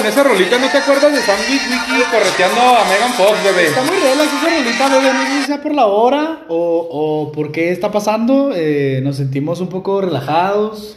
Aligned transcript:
con 0.00 0.08
esa 0.08 0.22
rolita, 0.22 0.58
¿no 0.58 0.68
te 0.68 0.78
acuerdas 0.78 1.12
de 1.12 1.20
Sam 1.20 1.36
Wiki 1.50 2.04
correteando 2.10 2.60
a 2.60 2.84
Megan 2.88 3.12
Fox, 3.12 3.44
bebé? 3.44 3.66
Está 3.66 3.82
muy 3.82 3.96
relax 3.96 4.32
esa 4.32 4.56
rolita, 4.56 4.88
bebé. 4.88 5.12
No 5.12 5.26
sé 5.26 5.40
si 5.40 5.46
sea 5.46 5.62
por 5.62 5.74
la 5.74 5.86
hora 5.86 6.44
o, 6.48 6.88
o 6.90 7.32
por 7.32 7.52
qué 7.52 7.70
está 7.70 7.92
pasando. 7.92 8.52
Eh, 8.54 9.00
nos 9.02 9.16
sentimos 9.16 9.60
un 9.60 9.68
poco 9.68 10.00
relajados. 10.00 10.96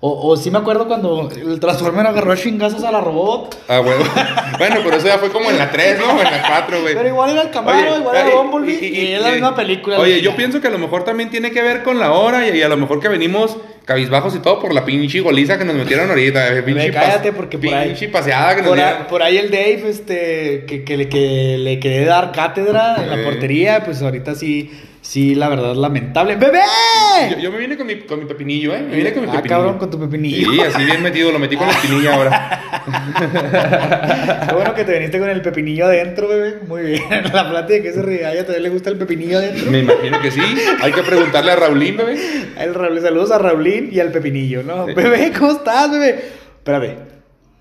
O, 0.00 0.28
o 0.28 0.36
sí 0.36 0.50
me 0.50 0.58
acuerdo 0.58 0.86
cuando 0.86 1.30
el 1.34 1.58
Transformer 1.60 2.06
agarró 2.06 2.32
a 2.32 2.36
chingazos 2.36 2.84
a 2.84 2.92
la 2.92 3.00
robot. 3.00 3.56
Ah, 3.68 3.78
bueno. 3.78 4.04
bueno, 4.58 4.76
pero 4.84 4.96
eso 4.96 5.06
ya 5.06 5.16
fue 5.16 5.30
como 5.30 5.50
en 5.50 5.56
la 5.56 5.70
3, 5.70 5.98
¿no? 5.98 6.08
O 6.08 6.18
en 6.18 6.24
la 6.24 6.42
4, 6.46 6.82
güey. 6.82 6.94
Pero 6.94 7.08
igual 7.08 7.30
era 7.30 7.42
el 7.42 7.50
Camaro, 7.50 7.78
Oye, 7.78 7.98
igual 8.00 8.16
era 8.16 8.28
y- 8.28 8.32
Bumblebee. 8.32 8.78
Y, 8.86 8.86
y- 9.00 9.12
es 9.14 9.20
la 9.22 9.30
y- 9.30 9.32
misma 9.32 9.54
película. 9.56 9.98
Oye, 9.98 10.20
yo 10.20 10.36
pienso 10.36 10.60
que 10.60 10.66
a 10.66 10.70
lo 10.70 10.78
mejor 10.78 11.04
también 11.04 11.30
tiene 11.30 11.50
que 11.52 11.62
ver 11.62 11.82
con 11.82 11.98
la 11.98 12.12
hora 12.12 12.46
y, 12.46 12.54
y 12.58 12.62
a 12.62 12.68
lo 12.68 12.76
mejor 12.76 13.00
que 13.00 13.08
venimos 13.08 13.56
cabizbajos 13.86 14.34
y 14.34 14.40
todo 14.40 14.60
por 14.60 14.74
la 14.74 14.84
pinche 14.84 15.20
goliza 15.20 15.56
que 15.58 15.64
nos 15.64 15.74
metieron 15.74 16.10
ahorita. 16.10 16.54
eh, 16.54 16.62
Pinche 16.62 16.90
cállate, 16.90 17.32
porque 17.32 17.56
por 17.58 17.72
ahí- 17.72 17.88
Pinche 17.88 18.08
paseada 18.08 18.54
que 18.56 18.60
nos 18.60 18.68
Por 18.70 18.76
dieron. 18.78 19.06
por 19.08 19.22
ahí 19.22 19.38
el 19.38 19.50
Dave, 19.50 19.84
este, 19.88 20.64
que, 20.66 20.84
que 20.84 20.96
le, 20.98 21.08
que 21.08 21.56
le 21.58 21.80
quería 21.80 22.06
dar 22.06 22.30
cátedra 22.32 22.96
en 23.02 23.08
la 23.08 23.20
Eh. 23.20 23.24
portería, 23.24 23.82
pues 23.84 24.02
ahorita 24.02 24.34
sí, 24.34 24.70
sí, 25.04 25.34
la 25.36 25.48
verdad, 25.48 25.74
lamentable. 25.76 26.34
¡Bebé! 26.36 26.60
Yo, 27.30 27.38
yo 27.38 27.52
me 27.52 27.58
vine 27.58 27.76
con 27.76 27.86
mi, 27.86 28.00
con 28.00 28.18
mi 28.18 28.24
pepinillo, 28.24 28.74
¿eh? 28.74 28.80
Me 28.82 28.96
vine 28.96 29.12
con 29.12 29.22
mi 29.22 29.28
Ah, 29.28 29.32
pepinillo. 29.36 29.56
cabrón, 29.56 29.78
con 29.78 29.90
tu 29.90 30.00
pepinillo. 30.00 30.50
Sí, 30.50 30.60
así 30.60 30.84
bien 30.84 31.02
metido, 31.02 31.30
lo 31.30 31.38
metí 31.38 31.56
con 31.56 31.66
la 31.68 31.72
espinilla 31.74 32.14
ahora. 32.14 32.60
Qué 34.48 34.54
bueno 34.54 34.74
que 34.74 34.84
te 34.84 34.92
viniste 34.94 35.18
con 35.18 35.28
el 35.30 35.40
pepinillo 35.42 35.86
adentro, 35.86 36.26
bebé. 36.28 36.56
Muy 36.66 36.82
bien. 36.82 37.02
La 37.32 37.48
plática 37.48 37.82
que 37.82 37.92
se 37.92 38.02
ríe, 38.02 38.24
a 38.26 38.32
ella 38.32 38.44
también 38.44 38.62
le 38.64 38.68
gusta 38.70 38.90
el 38.90 38.96
pepinillo 38.96 39.38
adentro. 39.38 39.70
Me 39.70 39.80
imagino 39.80 40.20
que 40.20 40.30
sí. 40.30 40.40
Hay 40.82 40.92
que 40.92 41.02
preguntarle 41.02 41.52
a 41.52 41.56
Raulín, 41.56 41.96
bebé. 41.96 42.18
El 42.58 42.74
Raúl, 42.74 43.00
saludos 43.00 43.30
a 43.30 43.38
Raulín 43.38 43.90
y 43.92 44.00
al 44.00 44.10
pepinillo, 44.10 44.62
¿no? 44.62 44.86
Bebé, 44.86 45.32
¿cómo 45.38 45.52
estás, 45.52 45.90
bebé? 45.90 46.24
Espérame. 46.58 47.13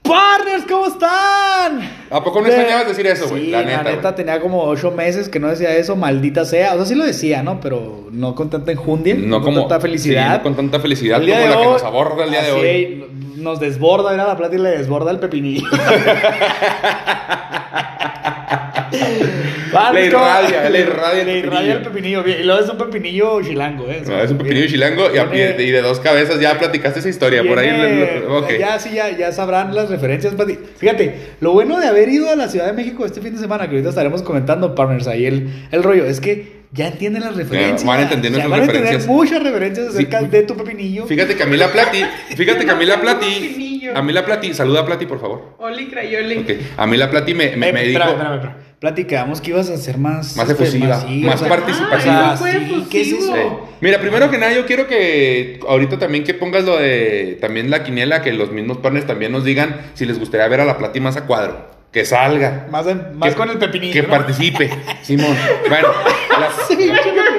¡Partners, 0.03 0.65
¿cómo 0.69 0.87
están? 0.87 1.79
¿A 2.09 2.23
poco 2.23 2.39
no 2.41 2.47
Be- 2.47 2.53
extrañabas 2.53 2.87
decir 2.87 3.07
eso, 3.07 3.29
güey? 3.29 3.45
Sí, 3.45 3.51
La 3.51 3.63
neta, 3.63 3.83
güey. 3.95 4.15
tenía 4.15 4.39
como 4.41 4.63
ocho 4.63 4.91
meses 4.91 5.29
que 5.29 5.39
no 5.39 5.47
decía 5.47 5.73
eso, 5.75 5.95
maldita 5.95 6.43
sea. 6.45 6.73
O 6.73 6.77
sea, 6.77 6.85
sí 6.85 6.95
lo 6.95 7.05
decía, 7.05 7.41
¿no? 7.41 7.61
Pero 7.61 8.07
no 8.11 8.35
con 8.35 8.49
tanta 8.49 8.71
enjundia, 8.73 9.15
No 9.15 9.37
con 9.41 9.53
como 9.53 9.61
tanta 9.61 9.79
felicidad. 9.79 10.31
sí, 10.33 10.37
no 10.37 10.43
con 10.43 10.55
tanta 10.55 10.79
felicidad 10.81 11.21
como 11.21 11.33
de 11.33 11.47
la 11.47 11.57
que 11.57 11.65
nos 11.65 11.83
aborda 11.83 12.25
el 12.25 12.31
día 12.31 12.43
de 12.43 12.51
hoy. 12.51 13.05
Nos 13.43 13.59
desborda, 13.59 14.13
era 14.13 14.25
la 14.25 14.37
plata 14.37 14.55
y 14.55 14.59
le 14.59 14.69
desborda 14.69 15.11
el 15.11 15.19
pepinillo. 15.19 15.67
Vale, 19.73 20.01
Le 20.01 20.05
irradia, 20.05 20.69
le 20.69 20.79
irradia 20.81 21.21
el 21.21 21.27
Le 21.27 21.37
irradia 21.39 21.73
pepinillo. 21.73 21.73
el 21.73 21.81
pepinillo. 21.81 22.23
bien, 22.23 22.41
Y 22.41 22.43
luego 22.43 22.61
es 22.61 22.69
un 22.69 22.77
pepinillo 22.77 23.41
chilango, 23.41 23.89
¿eh? 23.89 24.03
No, 24.05 24.21
es 24.21 24.31
un 24.31 24.37
pepinillo 24.37 24.67
chilango 24.67 25.07
y, 25.11 25.71
de 25.71 25.81
dos 25.81 25.99
cabezas 25.99 26.39
ya 26.39 26.57
platicaste 26.57 26.99
esa 26.99 27.09
historia. 27.09 27.43
Por 27.43 27.57
ahí. 27.57 27.69
Ya, 28.59 28.79
sí, 28.79 28.91
ya, 28.93 29.09
ya 29.17 29.31
sabrán 29.31 29.73
las 29.75 29.89
referencias. 29.89 30.35
Fíjate, 30.77 31.15
lo 31.41 31.51
bueno 31.51 31.79
de 31.79 31.87
haber 31.87 32.07
ido 32.09 32.29
a 32.29 32.35
la 32.35 32.47
Ciudad 32.47 32.67
de 32.67 32.73
México 32.73 33.05
este 33.05 33.19
fin 33.19 33.33
de 33.33 33.39
semana, 33.39 33.65
que 33.65 33.71
ahorita 33.71 33.89
estaremos 33.89 34.21
comentando, 34.21 34.75
partners, 34.75 35.07
ahí 35.07 35.25
el, 35.25 35.49
el 35.71 35.83
rollo, 35.83 36.05
es 36.05 36.21
que 36.21 36.62
ya 36.73 36.87
entienden 36.87 37.21
las 37.23 37.35
referencias. 37.35 37.85
van 37.85 38.01
entendiendo 38.01 38.39
O 38.39 38.41
sea, 38.41 38.47
esas 38.47 38.51
van 38.51 38.59
a 38.59 38.63
entender 38.63 38.83
referencias. 38.83 39.07
muchas 39.15 39.43
referencias 39.43 39.87
acerca 39.89 40.19
Sí. 40.21 40.25
de 40.27 40.43
tu 40.43 40.57
pepinillo. 40.57 41.05
Fíjate 41.05 41.35
que 41.35 41.43
a 41.43 41.45
mí 41.45 41.55
la 41.57 41.71
Plati, 41.71 42.03
fíjate 42.35 42.65
que 42.65 42.71
a 42.71 42.75
mí 42.75 42.85
la 42.85 42.99
Plati, 42.99 43.25
Pepinillo. 43.25 43.95
a 43.97 44.01
mí 44.01 44.11
la 44.13 44.25
Plati, 44.25 44.53
saluda 44.53 44.81
a 44.81 44.85
Plati, 44.85 45.05
por 45.05 45.19
favor. 45.21 45.55
Oli 45.59 45.87
Crayoli. 45.87 46.37
Ok, 46.39 46.49
a 46.77 46.87
mí 46.87 46.97
la 46.97 47.09
Plati 47.11 47.33
me, 47.33 47.55
me, 47.55 47.69
Eh, 47.69 47.73
me 47.73 47.83
dijo, 47.83 47.99
espérame, 47.99 48.09
espérame, 48.11 48.33
espérame. 48.35 48.73
Platicamos 48.79 49.39
que 49.39 49.51
ibas 49.51 49.69
a 49.69 49.77
ser 49.77 49.97
más... 49.97 50.35
Más 50.35 50.49
efusiva, 50.49 50.87
más 51.07 51.35
o 51.35 51.37
sea, 51.37 51.47
participativa. 51.47 51.99
sea, 51.99 52.35
Fue 52.37 52.51
sí, 52.51 52.85
¿qué 52.89 53.01
es 53.01 53.13
eso? 53.13 53.33
Eh, 53.37 53.47
Mira, 53.79 53.97
primero 53.99 54.29
que 54.29 54.37
nada, 54.37 54.51
yo 54.53 54.65
quiero 54.65 54.87
que 54.87 55.59
ahorita 55.65 55.97
también 55.99 56.25
que 56.25 56.33
pongas 56.33 56.65
lo 56.65 56.77
de 56.77 57.37
también 57.39 57.69
la 57.69 57.83
quiniela, 57.83 58.21
que 58.21 58.33
los 58.33 58.51
mismos 58.51 58.79
partners 58.79 59.07
también 59.07 59.31
nos 59.31 59.45
digan 59.45 59.77
si 59.93 60.05
les 60.05 60.19
gustaría 60.19 60.45
ver 60.49 60.59
a 60.59 60.65
la 60.65 60.77
Plati 60.77 60.99
más 60.99 61.15
a 61.15 61.25
cuadro. 61.25 61.71
Que 61.93 62.03
salga. 62.05 62.65
Más, 62.71 62.87
en- 62.87 63.17
más 63.17 63.29
Que- 63.29 63.35
con 63.35 63.49
el 63.51 63.59
pepinillo, 63.59 63.93
Que 63.93 64.01
¿no? 64.01 64.09
participe, 64.09 64.69
Simón. 65.03 65.37
Bueno, 65.69 65.89
Sí, 66.67 66.75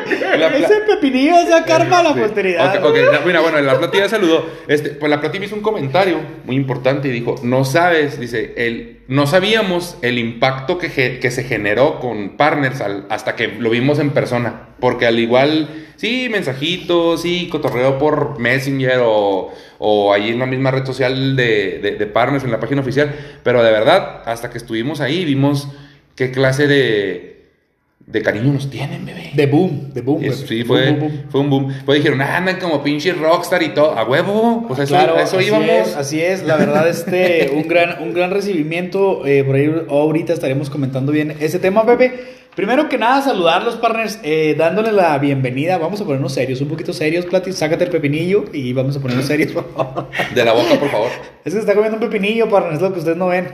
La 0.38 0.48
pla- 0.48 0.58
ese 0.58 0.80
pepinillo 0.86 1.36
es 1.38 1.48
sacar 1.48 1.86
la 1.88 2.14
posteridad. 2.14 2.76
Ok, 2.84 2.90
ok, 2.90 2.96
la- 3.12 3.20
mira, 3.20 3.40
bueno, 3.40 3.60
la 3.60 3.78
Plati 3.78 3.98
ya 3.98 4.08
saludó. 4.08 4.44
Este, 4.68 4.90
pues 4.90 5.10
la 5.10 5.20
Plati 5.20 5.38
me 5.38 5.46
hizo 5.46 5.54
un 5.56 5.62
comentario 5.62 6.18
muy 6.44 6.56
importante 6.56 7.08
y 7.08 7.10
dijo, 7.12 7.36
no 7.42 7.64
sabes, 7.64 8.18
dice, 8.20 8.52
el, 8.56 9.00
no 9.08 9.26
sabíamos 9.26 9.96
el 10.02 10.18
impacto 10.18 10.78
que, 10.78 10.88
ge- 10.88 11.18
que 11.20 11.30
se 11.30 11.44
generó 11.44 12.00
con 12.00 12.36
partners 12.36 12.80
al- 12.80 13.06
hasta 13.10 13.36
que 13.36 13.48
lo 13.48 13.70
vimos 13.70 13.98
en 13.98 14.10
persona. 14.10 14.68
Porque 14.80 15.06
al 15.06 15.18
igual, 15.18 15.68
sí, 15.96 16.28
mensajitos, 16.30 17.22
sí, 17.22 17.48
cotorreo 17.50 17.98
por 17.98 18.38
Messenger 18.38 19.00
o, 19.04 19.52
o 19.78 20.12
ahí 20.12 20.30
en 20.30 20.38
la 20.40 20.46
misma 20.46 20.70
red 20.72 20.84
social 20.84 21.36
de, 21.36 21.78
de, 21.82 21.92
de 21.92 22.06
partners 22.06 22.44
en 22.44 22.50
la 22.50 22.60
página 22.60 22.80
oficial. 22.82 23.14
Pero 23.42 23.62
de 23.62 23.70
verdad, 23.70 24.22
hasta 24.26 24.50
que 24.50 24.58
estuvimos 24.58 25.00
ahí, 25.00 25.24
vimos 25.24 25.68
qué 26.16 26.30
clase 26.32 26.66
de, 26.66 27.33
de 28.06 28.22
cariño 28.22 28.52
nos 28.52 28.68
tienen, 28.70 29.06
bebé. 29.06 29.30
De 29.34 29.46
boom, 29.46 29.92
de 29.92 30.02
boom. 30.02 30.22
Eso 30.22 30.46
sí, 30.46 30.62
fue, 30.62 30.90
boom, 30.92 31.00
boom. 31.00 31.22
fue 31.30 31.40
un 31.40 31.50
boom. 31.50 31.74
Pues 31.86 31.98
dijeron, 31.98 32.20
ah, 32.20 32.36
andan 32.36 32.58
como 32.60 32.82
pinche 32.82 33.12
rockstar 33.12 33.62
y 33.62 33.70
todo. 33.70 33.98
A 33.98 34.04
huevo. 34.04 34.64
Pues 34.68 34.80
eso, 34.80 34.94
Claro, 34.94 35.16
a 35.16 35.22
eso 35.22 35.38
así 35.38 35.46
íbamos. 35.46 35.68
Es, 35.68 35.96
así 35.96 36.20
es, 36.20 36.42
la 36.44 36.56
verdad, 36.56 36.88
este, 36.88 37.50
un 37.56 37.66
gran, 37.66 38.02
un 38.02 38.12
gran 38.12 38.30
recibimiento. 38.30 39.26
eh, 39.26 39.42
por 39.42 39.56
ahí 39.56 39.72
ahorita 39.88 40.32
estaremos 40.34 40.68
comentando 40.70 41.12
bien 41.12 41.34
ese 41.40 41.58
tema, 41.58 41.86
Pepe. 41.86 42.12
Primero 42.54 42.88
que 42.88 42.98
nada, 42.98 43.20
saludar 43.20 43.64
los 43.64 43.74
partners, 43.76 44.20
eh, 44.22 44.54
dándole 44.56 44.92
la 44.92 45.18
bienvenida. 45.18 45.76
Vamos 45.78 46.00
a 46.00 46.04
ponernos 46.04 46.34
serios, 46.34 46.60
un 46.60 46.68
poquito 46.68 46.92
serios, 46.92 47.26
Plati. 47.26 47.52
Sácate 47.52 47.84
el 47.84 47.90
pepinillo 47.90 48.44
y 48.52 48.72
vamos 48.72 48.96
a 48.96 49.00
ponernos 49.00 49.26
serios, 49.26 49.50
por 49.50 49.72
favor. 49.74 50.08
De 50.34 50.44
la 50.44 50.52
boca, 50.52 50.78
por 50.78 50.88
favor. 50.90 51.08
Es 51.44 51.52
que 51.52 51.58
se 51.58 51.58
está 51.60 51.74
comiendo 51.74 51.98
un 51.98 52.08
pepinillo, 52.10 52.48
partners, 52.48 52.76
es 52.76 52.82
lo 52.82 52.92
que 52.92 52.98
ustedes 53.00 53.16
no 53.18 53.26
ven. 53.26 53.48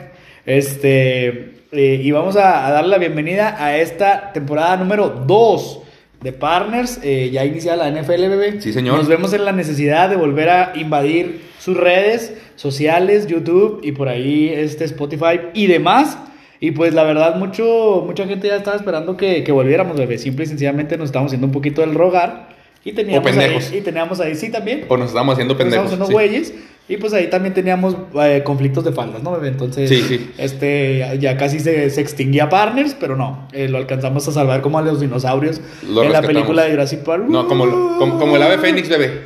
Este, 0.44 1.59
eh, 1.72 2.00
y 2.02 2.10
vamos 2.10 2.36
a, 2.36 2.66
a 2.66 2.70
darle 2.70 2.90
la 2.90 2.98
bienvenida 2.98 3.56
a 3.62 3.76
esta 3.76 4.32
temporada 4.32 4.76
número 4.76 5.08
2 5.26 5.80
de 6.22 6.32
Partners. 6.32 7.00
eh, 7.02 7.30
ya 7.32 7.44
iniciada 7.44 7.88
la 7.88 8.00
NFL, 8.02 8.28
bebé. 8.28 8.60
Sí, 8.60 8.72
señor. 8.72 8.96
Nos 8.98 9.08
vemos 9.08 9.32
en 9.32 9.44
la 9.44 9.52
necesidad 9.52 10.08
de 10.10 10.16
volver 10.16 10.48
a 10.50 10.72
invadir 10.74 11.42
sus 11.58 11.76
redes 11.76 12.34
sociales, 12.56 13.26
YouTube 13.26 13.80
y 13.82 13.92
por 13.92 14.08
ahí 14.08 14.48
este 14.54 14.84
Spotify 14.84 15.40
y 15.54 15.66
demás. 15.66 16.18
Y 16.62 16.72
pues 16.72 16.92
la 16.92 17.04
verdad, 17.04 17.36
mucho, 17.36 18.02
mucha 18.06 18.26
gente 18.26 18.48
ya 18.48 18.56
estaba 18.56 18.76
esperando 18.76 19.16
que, 19.16 19.44
que 19.44 19.52
volviéramos, 19.52 19.96
bebé. 19.96 20.18
Simple 20.18 20.44
y 20.44 20.48
sencillamente 20.48 20.98
nos 20.98 21.06
estábamos 21.06 21.30
haciendo 21.30 21.46
un 21.46 21.52
poquito 21.52 21.80
del 21.80 21.94
rogar. 21.94 22.50
Y 22.84 22.92
teníamos, 22.92 23.20
O 23.20 23.30
pendejos. 23.30 23.70
ahí, 23.70 23.78
y 23.78 23.80
teníamos 23.82 24.20
ahí, 24.20 24.34
sí, 24.34 24.50
también. 24.50 24.84
O 24.88 24.96
nos 24.96 25.08
estamos 25.08 25.34
haciendo 25.34 25.54
Nos 25.54 25.58
pendejos. 25.62 25.92
Estamos 25.92 26.08
sí. 26.08 26.14
haciendo 26.14 26.32
güeyes. 26.32 26.54
Y 26.90 26.96
pues 26.96 27.12
ahí 27.12 27.30
también 27.30 27.54
teníamos 27.54 27.96
eh, 28.20 28.42
conflictos 28.44 28.82
de 28.84 28.90
faldas, 28.90 29.22
¿no, 29.22 29.30
bebé? 29.32 29.46
Entonces, 29.48 29.88
Sí, 29.88 30.02
sí. 30.02 30.32
este, 30.38 31.16
ya- 31.20 31.36
casi 31.36 31.60
se, 31.60 31.88
se 31.88 32.00
extinguía 32.00 32.48
Partners, 32.48 32.96
pero 32.98 33.14
no. 33.16 33.46
eh, 33.52 33.68
lo 33.68 33.78
alcanzamos 33.78 34.26
a 34.26 34.32
salvar 34.32 34.60
como 34.60 34.76
a 34.78 34.82
los 34.82 35.00
dinosaurios 35.00 35.60
Lo 35.88 36.02
en 36.02 36.12
la 36.12 36.20
película 36.20 36.64
de 36.64 36.72
Jurassic 36.72 37.00
Park. 37.04 37.26
No, 37.28 37.46
como, 37.46 37.64
lo- 37.66 37.96
como, 37.96 38.18
como 38.18 38.34
el 38.34 38.42
ave 38.42 38.58
fénix, 38.58 38.88
bebé. 38.88 39.22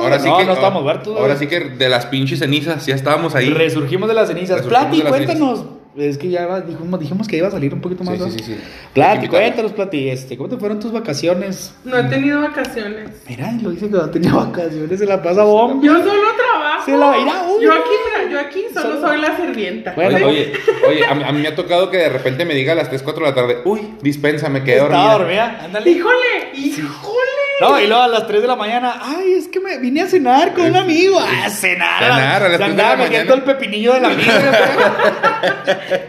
Ahora 0.00 0.20
sí 0.20 0.28
que, 0.38 0.44
no 0.44 0.52
estamos 0.52 0.82
muertos. 0.84 1.16
Ahora 1.18 1.36
sí 1.36 1.48
que 1.48 1.58
de 1.60 1.88
las 1.88 2.06
pinches 2.06 2.38
cenizas 2.38 2.86
ya 2.86 2.94
estábamos 2.94 3.34
ahí. 3.34 3.50
Resurgimos 3.50 4.08
de 4.08 4.14
las 4.14 4.28
cenizas. 4.28 4.58
Resurgimos 4.64 4.82
Plati, 4.84 4.98
de 4.98 5.02
las 5.04 5.12
cuéntanos. 5.12 5.64
Es 5.96 6.16
que 6.16 6.30
ya 6.30 6.60
dijimos, 6.62 6.98
dijimos 6.98 7.28
que 7.28 7.36
iba 7.36 7.48
a 7.48 7.50
salir 7.50 7.74
un 7.74 7.80
poquito 7.82 8.02
más. 8.02 8.16
Sí, 8.18 8.30
sí, 8.30 8.38
sí, 8.38 8.44
sí. 8.54 8.60
Plati, 8.94 9.28
cuéntanos, 9.28 9.72
Plati. 9.72 10.08
Este, 10.08 10.38
¿Cómo 10.38 10.48
te 10.48 10.56
fueron 10.56 10.80
tus 10.80 10.90
vacaciones? 10.90 11.74
No 11.84 11.98
he 11.98 12.04
tenido 12.04 12.40
vacaciones. 12.40 13.10
Mira, 13.28 13.52
lo 13.62 13.70
dice 13.70 13.86
que 13.86 13.92
no 13.92 14.08
tenía 14.08 14.32
vacaciones, 14.32 14.98
se 14.98 15.04
la 15.04 15.22
pasa 15.22 15.42
bomba. 15.44 15.84
Yo 15.84 15.92
solo 15.98 16.10
trabajo. 16.34 16.84
Se 16.86 16.96
la 16.96 17.18
irá, 17.18 17.44
uy. 17.48 17.62
Yo 17.64 17.72
aquí, 17.72 17.90
mira, 18.18 18.30
yo 18.32 18.40
aquí 18.40 18.64
solo 18.72 18.94
Solo- 18.96 19.06
soy 19.08 19.20
la 19.20 19.36
sirvienta. 19.36 19.92
Bueno, 19.94 20.16
Oye, 20.16 20.24
oye, 20.26 20.52
oye, 20.88 21.04
a, 21.06 21.14
mí- 21.14 21.24
a 21.24 21.32
mí 21.32 21.42
me 21.42 21.48
ha 21.48 21.54
tocado 21.54 21.90
que 21.90 21.98
de 21.98 22.08
repente 22.08 22.44
me 22.46 22.54
diga 22.54 22.72
a 22.72 22.76
las 22.76 22.88
3, 22.88 23.02
4 23.02 23.24
de 23.24 23.30
la 23.30 23.34
tarde, 23.34 23.58
uy, 23.66 23.94
dispensa, 24.00 24.48
me 24.48 24.64
quedé 24.64 24.78
dormida. 24.80 25.12
dormida. 25.18 25.60
Ándale. 25.62 25.90
Híjole, 25.90 26.14
híjole. 26.54 27.41
No, 27.60 27.80
y 27.80 27.86
luego 27.86 28.02
a 28.02 28.08
las 28.08 28.26
3 28.26 28.42
de 28.42 28.48
la 28.48 28.56
mañana, 28.56 28.98
ay, 29.00 29.34
es 29.34 29.48
que 29.48 29.60
me 29.60 29.78
vine 29.78 30.02
a 30.02 30.06
cenar 30.06 30.52
con 30.52 30.64
un 30.66 30.76
amigo. 30.76 31.18
Ah, 31.20 31.48
cenar. 31.48 32.02
Cenar 32.02 32.42
a 32.42 32.48
las 32.48 32.52
Se 32.52 32.56
3 32.56 32.58
de 32.58 32.64
andaba 32.64 32.90
la 32.90 32.96
metiendo 33.04 33.36
mañana. 33.36 33.52
el 33.52 33.56
pepinillo 33.56 33.92
del 33.94 34.04
amigo. 34.04 34.32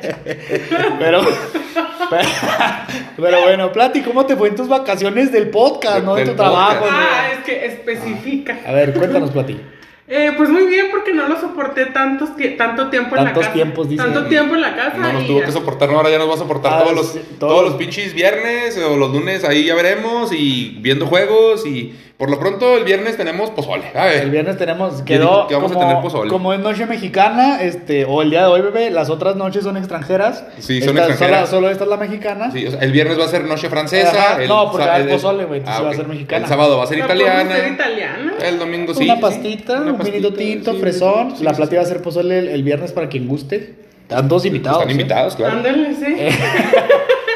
pero, 1.00 1.22
pero, 2.10 2.30
pero 3.18 3.42
bueno, 3.42 3.72
Plati, 3.72 4.01
¿cómo 4.01 4.25
te 4.25 4.36
fue 4.36 4.50
en 4.50 4.56
tus 4.56 4.68
vacaciones 4.68 5.31
del 5.31 5.50
podcast, 5.50 6.04
no 6.04 6.16
de 6.16 6.25
tu 6.25 6.36
trabajo? 6.36 6.86
Ah, 6.90 7.28
no? 7.28 7.34
es 7.40 7.45
que 7.45 7.66
especifica. 7.66 8.57
A 8.66 8.72
ver, 8.72 8.94
cuéntanos, 8.94 9.31
Plati. 9.31 9.60
Eh, 10.07 10.33
pues 10.35 10.50
muy 10.50 10.65
bien, 10.65 10.88
porque 10.91 11.13
no 11.13 11.27
lo 11.29 11.39
soporté 11.39 11.85
tantos 11.88 12.31
tie- 12.35 12.57
tanto 12.57 12.89
tiempo 12.89 13.15
en 13.15 13.23
la 13.23 13.29
Tantos 13.29 13.44
casa. 13.44 13.53
tiempos, 13.53 13.88
dice. 13.89 14.03
Tanto 14.03 14.25
tiempo 14.25 14.53
en 14.55 14.61
la 14.61 14.75
casa. 14.75 14.97
No 14.97 15.13
nos 15.13 15.25
tuvo 15.27 15.39
ya. 15.39 15.45
que 15.45 15.51
soportar, 15.53 15.89
no, 15.89 15.95
ahora 15.97 16.09
ya 16.09 16.17
nos 16.17 16.29
va 16.29 16.33
a 16.33 16.38
soportar 16.38 16.73
Ah, 16.73 16.83
todos, 16.83 16.95
los, 16.95 17.13
todos 17.13 17.27
todo. 17.39 17.61
los 17.63 17.73
pinches 17.75 18.13
viernes 18.13 18.77
o 18.77 18.97
los 18.97 19.11
lunes, 19.11 19.45
ahí 19.45 19.63
ya 19.65 19.75
veremos 19.75 20.31
y 20.33 20.77
viendo 20.81 21.07
juegos 21.07 21.65
y 21.65 21.95
por 22.18 22.30
lo 22.30 22.39
pronto 22.39 22.77
el 22.77 22.83
viernes 22.86 23.18
tenemos 23.18 23.50
pozole. 23.50 23.86
A 23.95 24.06
ver. 24.06 24.24
El 24.24 24.30
viernes 24.31 24.57
tenemos, 24.57 25.01
quedó 25.01 25.48
que 25.48 25.56
vamos 25.56 25.71
a 25.71 25.74
como, 25.74 25.88
tener 25.88 26.01
pozole. 26.01 26.30
como 26.30 26.54
es 26.54 26.60
noche 26.60 26.86
mexicana, 26.86 27.62
este, 27.62 28.06
o 28.06 28.21
el 28.21 28.30
día 28.30 28.42
de 28.42 28.48
hoy, 28.48 28.62
bebé, 28.62 28.92
las 28.92 29.10
otras 29.10 29.36
noches 29.36 29.63
son 29.63 29.75
extranjeras. 29.77 30.45
Sí, 30.60 30.80
son 30.81 30.98
Esta- 30.98 31.10
extranjeras. 31.10 31.50
Solo, 31.50 31.62
solo 31.62 31.71
esta 31.71 31.83
es 31.86 31.89
la 31.89 31.98
mexicana. 31.98 32.51
Sí, 32.51 32.65
o 32.68 32.71
sea, 32.71 32.80
el 32.81 32.92
viernes 32.92 33.19
va 33.19 33.25
a 33.25 33.27
ser 33.27 33.44
noche 33.45 33.68
francesa. 33.68 34.42
El 34.42 34.48
no, 34.48 34.71
porque 34.71 34.86
va 34.88 34.94
a 34.94 34.98
el- 34.98 35.01
haber 35.04 35.15
pozole, 35.15 35.45
güey, 35.45 35.60
entonces 35.60 35.83
va 35.86 35.89
a 35.89 35.94
ser 35.95 36.07
mexicana. 36.07 36.44
El 36.44 36.50
sábado 36.50 36.77
va 36.77 36.83
a 36.83 36.88
ser 36.88 36.98
¿La 37.00 37.07
podemos 37.07 37.25
italiana. 37.27 37.56
hacer 37.56 37.74
italiana? 37.74 38.33
El 38.42 38.59
domingo 38.59 38.94
sí. 38.94 39.04
una 39.04 39.16
sí, 39.16 39.21
pastita, 39.21 39.81
una 39.81 39.92
un 39.94 39.98
vinito 40.00 40.33
tinto, 40.33 40.71
sí, 40.74 40.80
fresón. 40.80 41.36
sí, 41.36 41.44
la 41.44 41.50
sí, 41.51 41.56
plata 41.57 41.69
sí. 41.71 41.75
iba 41.75 41.83
a 41.83 41.88
ser 41.88 42.01
pozole 42.01 42.39
el, 42.39 42.48
el 42.50 42.63
viernes 42.63 42.92
para 42.94 43.09
quien 43.09 43.27
guste. 43.27 43.75
Están 44.04 44.27
todos 44.27 44.45
invitados. 44.45 44.77
Están 44.81 44.89
¿eh? 44.89 44.94
invitados, 45.01 45.36
claro. 45.36 45.57
Ándale, 45.57 45.95
sí. 45.95 46.06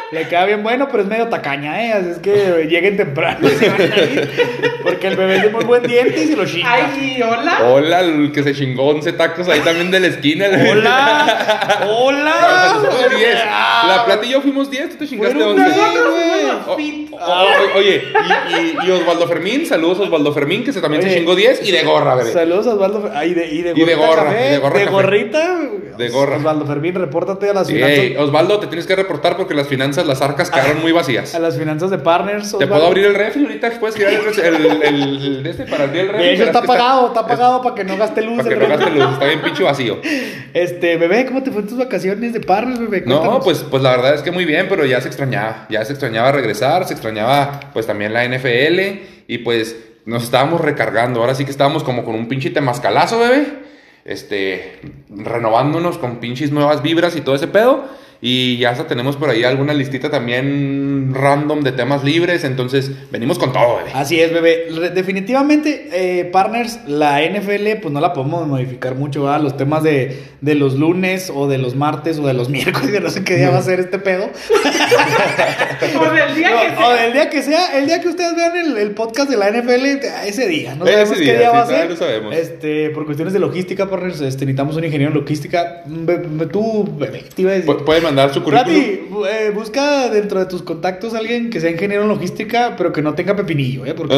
Le 0.10 0.26
queda 0.30 0.46
bien 0.46 0.64
bueno, 0.64 0.88
pero 0.90 1.04
es 1.04 1.10
medio 1.10 1.28
tacaña, 1.28 1.84
¿eh? 1.86 1.92
Así 1.92 2.10
es 2.12 2.20
que 2.20 2.66
lleguen 2.70 2.96
temprano. 2.96 3.46
si 3.50 3.66
van 3.68 3.82
a 3.82 3.86
ir, 3.86 4.30
porque 4.82 5.08
el 5.08 5.18
bebé 5.18 5.36
es 5.36 5.44
de 5.44 5.50
muy 5.50 5.66
buen 5.66 5.84
diente 5.84 6.24
y 6.24 6.28
se 6.28 6.38
lo 6.38 6.46
chinga. 6.46 6.74
Ay, 6.74 7.22
hola. 7.22 7.58
Hola, 7.66 8.00
el 8.00 8.32
que 8.32 8.42
se 8.42 8.54
chingó 8.54 8.86
11 8.88 9.12
tacos 9.14 9.50
ahí 9.50 9.60
también 9.60 9.92
de 9.92 10.00
la 10.00 10.08
esquina. 10.08 10.46
¡Hola! 10.72 11.88
¡Hola! 11.90 12.72
Nosotros 12.76 13.18
10. 13.20 13.36
La 13.88 14.04
plata 14.06 14.26
y 14.26 14.30
yo 14.30 14.42
fuimos 14.42 14.72
10, 14.72 14.92
tú 14.92 14.96
te 14.96 15.08
chingaste 15.08 15.36
Fueron 15.36 15.60
11. 15.60 15.70
Nosotros 15.78 16.14
güey. 16.14 16.32
fuimos 16.42 16.68
O- 16.68 16.76
fit. 16.78 17.12
o- 17.12 17.18
o- 17.18 17.78
Oye, 17.78 18.04
y, 18.50 18.54
y- 18.86 18.88
y 18.88 18.92
Osvaldo 18.92 19.28
Fermín, 19.28 19.66
saludos 19.66 20.00
a 20.00 20.04
Osvaldo 20.04 20.32
Fermín, 20.34 20.64
que 20.64 20.72
se 20.72 20.80
también 20.80 21.02
se 21.04 21.10
Oye, 21.10 21.18
chingó 21.18 21.36
10 21.36 21.68
y 21.68 21.72
de 21.74 21.84
gorra, 21.84 22.16
bebé. 22.16 22.32
Saludos 22.32 22.66
a 22.68 22.76
Osvaldo. 22.76 23.12
Ay, 23.14 23.34
de, 23.34 23.46
y 23.48 23.62
de, 23.62 23.74
Y 23.76 23.84
de 23.84 23.96
gorra, 23.96 24.24
café, 24.24 24.48
y 24.48 24.52
de 24.52 24.58
gorra 24.60 24.80
de 24.80 24.86
gorrita. 24.86 25.60
De 25.98 26.10
gorra. 26.10 26.38
Osvaldo 26.38 26.66
Fermín, 26.66 26.96
repórtate 26.96 27.50
a 27.50 27.54
las 27.54 27.68
finanzas. 27.68 27.98
ey, 27.98 28.16
Osvaldo, 28.18 28.60
te 28.60 28.68
tienes 28.68 28.86
que 28.86 28.96
reportar 28.96 29.36
porque 29.38 29.54
las 29.54 29.68
finanzas, 29.68 30.06
las 30.06 30.22
arcas 30.22 30.50
quedaron 30.52 30.82
muy 30.82 30.92
vacías. 30.92 31.34
A 31.36 31.40
las 31.40 31.58
finanzas 31.58 31.90
de 31.90 31.98
partners. 31.98 32.50
¿Te 32.52 32.56
Osvaldo. 32.58 32.76
puedo 32.76 32.88
abrir 32.88 33.06
el 33.06 33.16
refri 33.16 33.44
ahorita? 33.44 33.72
¿Puedes 33.80 33.96
girar 33.96 34.14
el, 34.14 34.66
el, 34.66 34.82
el- 34.84 35.26
el 35.26 35.44
de 35.44 35.50
este 35.50 35.64
para 35.66 35.86
abrir 35.86 36.02
el 36.02 36.08
refri? 36.10 36.24
De 36.26 36.34
hecho, 36.34 36.44
está 36.44 36.60
que 36.62 36.66
apagado, 36.66 37.08
está 37.08 37.20
apagado 37.22 37.62
para 37.62 37.76
que 37.76 37.84
no 37.84 37.98
gaste 37.98 38.22
luz. 38.22 38.38
Para 38.38 38.50
que 38.50 38.56
no 38.56 38.68
gaste 38.68 38.90
luz, 38.92 39.14
está 39.14 39.26
bien 39.26 39.42
pinche 39.42 39.64
vacío. 39.64 39.98
Este, 40.54 40.98
bebé, 40.98 41.26
¿cómo 41.26 41.44
te 41.44 41.52
fue 41.52 41.62
en 41.62 41.68
tus 41.68 41.78
vacaciones 41.78 42.34
de 42.34 42.40
partners, 42.40 42.80
bebé? 42.80 43.04
No, 43.06 43.20
Cuéntanos. 43.20 43.44
pues, 43.44 43.60
pues 43.70 43.84
la 43.84 43.92
verdad 43.92 44.16
es 44.16 44.22
que 44.22 44.32
muy 44.32 44.46
bien, 44.46 44.66
pero 44.70 44.86
ya 44.86 45.00
se 45.02 45.08
extrañaba. 45.08 45.68
Ya 45.70 45.84
se 45.86 45.94
extrañaba 45.94 46.32
regresar, 46.32 46.86
se 46.88 46.94
extrañaba 46.94 47.60
pues 47.74 47.86
también 47.86 48.14
la 48.14 48.26
NFL 48.28 48.80
y 49.28 49.38
pues 49.40 49.76
nos 50.06 50.24
estábamos 50.24 50.62
recargando. 50.62 51.20
Ahora 51.20 51.36
sí 51.36 51.46
que 51.46 51.52
estábamos 51.52 51.84
como 51.84 52.04
con 52.04 52.16
un 52.16 52.28
pinche 52.28 52.50
temascalazo, 52.50 53.20
bebé. 53.20 53.67
Este, 54.08 54.80
renovándonos 55.10 55.98
con 55.98 56.22
pinches 56.22 56.52
nuevas 56.52 56.82
vibras 56.82 57.16
y 57.18 57.22
todo 57.22 57.36
ese 57.36 57.48
pedo. 57.48 57.84
Y 58.20 58.58
ya 58.58 58.72
hasta 58.72 58.88
tenemos 58.88 59.16
por 59.16 59.30
ahí 59.30 59.44
alguna 59.44 59.74
listita 59.74 60.10
también 60.10 61.12
random 61.14 61.62
de 61.62 61.72
temas 61.72 62.04
libres. 62.04 62.44
Entonces, 62.44 62.92
venimos 63.12 63.38
con 63.38 63.54
todo, 63.54 63.78
bebé. 63.78 63.92
Así 63.94 64.20
es, 64.20 64.34
bebé. 64.34 64.68
Re- 64.76 64.90
definitivamente, 64.90 65.88
eh, 65.92 66.26
partners, 66.26 66.80
la 66.88 67.22
NFL, 67.22 67.80
pues 67.82 67.94
no 67.94 68.00
la 68.02 68.14
podemos 68.14 68.48
modificar 68.48 68.96
mucho, 68.96 69.24
¿verdad? 69.24 69.42
Los 69.42 69.56
temas 69.56 69.84
de, 69.84 70.20
de 70.42 70.56
los 70.56 70.74
lunes 70.76 71.32
o 71.34 71.48
de 71.48 71.60
los 71.60 71.76
martes 71.76 72.18
o 72.18 72.26
de 72.26 72.34
los 72.34 72.50
miércoles, 72.58 72.90
que 72.92 73.00
no 73.00 73.10
sé 73.12 73.24
qué 73.24 73.36
día 73.36 73.52
va 73.52 73.60
a 73.60 73.64
ser 73.64 73.80
este 73.80 74.00
pedo. 74.00 74.30
O 76.00 76.12
del 76.12 76.36
día 76.36 76.50
que 76.50 76.70
No, 76.76 76.88
o 76.88 76.96
sea. 76.96 77.04
del 77.04 77.14
día 77.14 77.30
que 77.30 77.42
sea, 77.42 77.78
el 77.78 77.86
día 77.86 78.02
que 78.02 78.10
ustedes 78.10 78.36
vean 78.36 78.56
el, 78.58 78.78
el 78.78 78.92
podcast 78.92 79.30
de 79.30 79.38
la 79.38 79.50
NFL, 79.52 79.86
ese 80.26 80.48
día. 80.48 80.76
No 80.76 80.86
Ese 80.86 80.94
sabemos 80.94 81.20
día, 81.20 81.32
qué 81.34 81.38
día 81.40 81.50
sí, 81.52 81.56
va 81.56 81.62
a 81.64 81.68
ser. 81.68 81.90
no 81.90 81.96
sabemos. 81.96 82.36
Este, 82.36 82.90
por 82.92 83.06
cuestiones 83.06 83.34
de 83.34 83.40
logística, 83.40 83.90
partners, 83.90 84.22
este, 84.22 84.46
necesitamos 84.46 84.76
un 84.76 84.84
ingeniero 84.86 85.14
en 85.14 85.20
logística. 85.20 85.84
Be- 85.86 86.18
be- 86.18 86.48
Tú, 86.48 86.88
bebé, 86.98 87.24
te 87.36 87.42
iba 87.44 87.52
a 87.52 87.56
decir. 87.56 87.70
Pu- 87.70 87.86
Pueden 87.86 88.06
mandar 88.08 88.34
su 88.34 88.44
currículum. 88.44 88.74
Plati, 88.74 89.02
bu- 89.10 89.28
eh, 89.28 89.50
busca 89.52 90.10
dentro 90.10 90.40
de 90.40 90.46
tus 90.46 90.62
contactos 90.64 91.14
a 91.14 91.18
alguien 91.20 91.50
que 91.50 91.60
sea 91.60 91.70
ingeniero 91.70 92.04
en 92.04 92.10
logística, 92.10 92.76
pero 92.78 92.92
que 92.94 93.02
no 93.02 93.14
tenga 93.14 93.36
pepinillo, 93.36 93.86
¿eh? 93.86 93.94
Porque... 93.94 94.16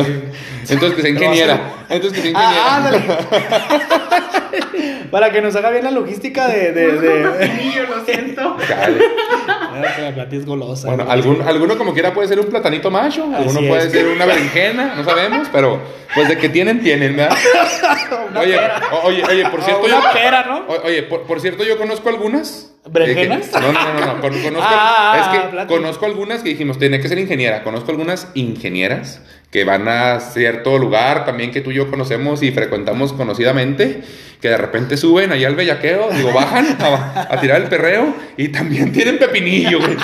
Entonces 0.70 0.94
que 0.96 1.02
sea 1.02 1.12
ingeniera. 1.12 1.86
Entonces 1.90 2.14
que 2.14 2.22
sea 2.22 2.32
ingeniera. 2.32 2.64
Ah, 2.66 2.76
ándale. 2.78 3.00
Para 5.12 5.32
que 5.32 5.42
nos 5.42 5.56
haga 5.56 5.72
bien 5.72 5.84
la 5.84 5.92
logística 5.92 6.48
de... 6.48 6.72
de, 6.72 6.92
de... 7.00 7.30
pepinillo, 7.30 7.84
lo 7.88 8.06
siento. 8.06 8.58
Ah, 8.60 9.82
que 9.96 10.02
la 10.02 10.14
Plati 10.14 10.38
es 10.38 10.46
golosa. 10.46 10.88
Bueno, 10.88 11.06
¿no? 11.06 11.12
algún, 11.12 11.42
alguno 11.42 11.78
como 11.78 11.94
quiera 11.94 12.14
puede 12.14 12.28
ser 12.28 12.40
un 12.40 12.46
platanito 12.48 12.92
macho, 12.92 13.24
alguno 13.24 13.60
Así 13.60 13.68
puede 13.68 13.86
es. 13.88 13.92
ser 13.92 14.08
una 14.08 14.26
berenjena, 14.26 14.94
no 14.96 15.04
sabemos, 15.04 15.48
pero 15.52 15.82
pues 16.14 16.28
de 16.28 16.38
que 16.38 16.50
tienen, 16.50 16.82
tienen, 16.82 17.16
¿verdad? 17.16 17.36
Una 18.30 18.40
oye, 18.42 18.54
pera. 18.54 18.82
oye, 19.04 19.24
oye, 19.28 19.50
por 19.50 19.62
cierto, 19.64 19.84
una 19.86 20.02
yo. 20.02 20.12
pera, 20.14 20.46
¿no? 20.48 20.66
Oye, 20.84 21.04
por, 21.04 21.24
por 21.24 21.40
cierto, 21.42 21.64
yo 21.64 21.78
conozco 21.78 22.10
algunas. 22.10 22.69
¿Berenjenas? 22.90 23.48
eh, 23.48 23.52
no, 23.62 23.72
no, 23.74 23.94
no, 23.94 24.00
no. 24.16 24.22
con- 24.22 24.42
conozco, 24.42 24.60
Ah, 24.70 25.18
es 25.34 25.40
que 25.42 25.48
plati. 25.50 25.74
conozco 25.74 26.06
algunas 26.06 26.42
que 26.44 26.50
dijimos, 26.50 26.78
tiene 26.80 27.00
que 27.02 27.08
ser 27.10 27.18
ingeniera. 27.20 27.64
Conozco 27.64 27.92
algunas 27.92 28.30
ingenieras 28.36 29.22
que 29.52 29.64
van 29.64 29.88
a 29.88 30.20
cierto 30.20 30.78
lugar 30.78 31.26
también 31.26 31.50
que 31.52 31.62
tú 31.62 31.72
y 31.72 31.76
yo 31.76 31.90
conocemos 31.90 32.44
y 32.44 32.52
frecuentamos 32.52 33.14
conocidamente, 33.14 34.02
que 34.40 34.48
de 34.50 34.58
repente 34.58 34.96
suben 34.96 35.32
allá 35.32 35.48
al 35.48 35.56
bellaqueo, 35.56 36.10
digo, 36.16 36.32
bajan 36.32 36.78
a, 36.80 37.28
a 37.34 37.42
tirar 37.42 37.60
el 37.62 37.68
perreo 37.68 38.14
y 38.38 38.50
también 38.50 38.92
tienen 38.94 39.18
pepinillo, 39.18 39.80
güey. 39.80 39.98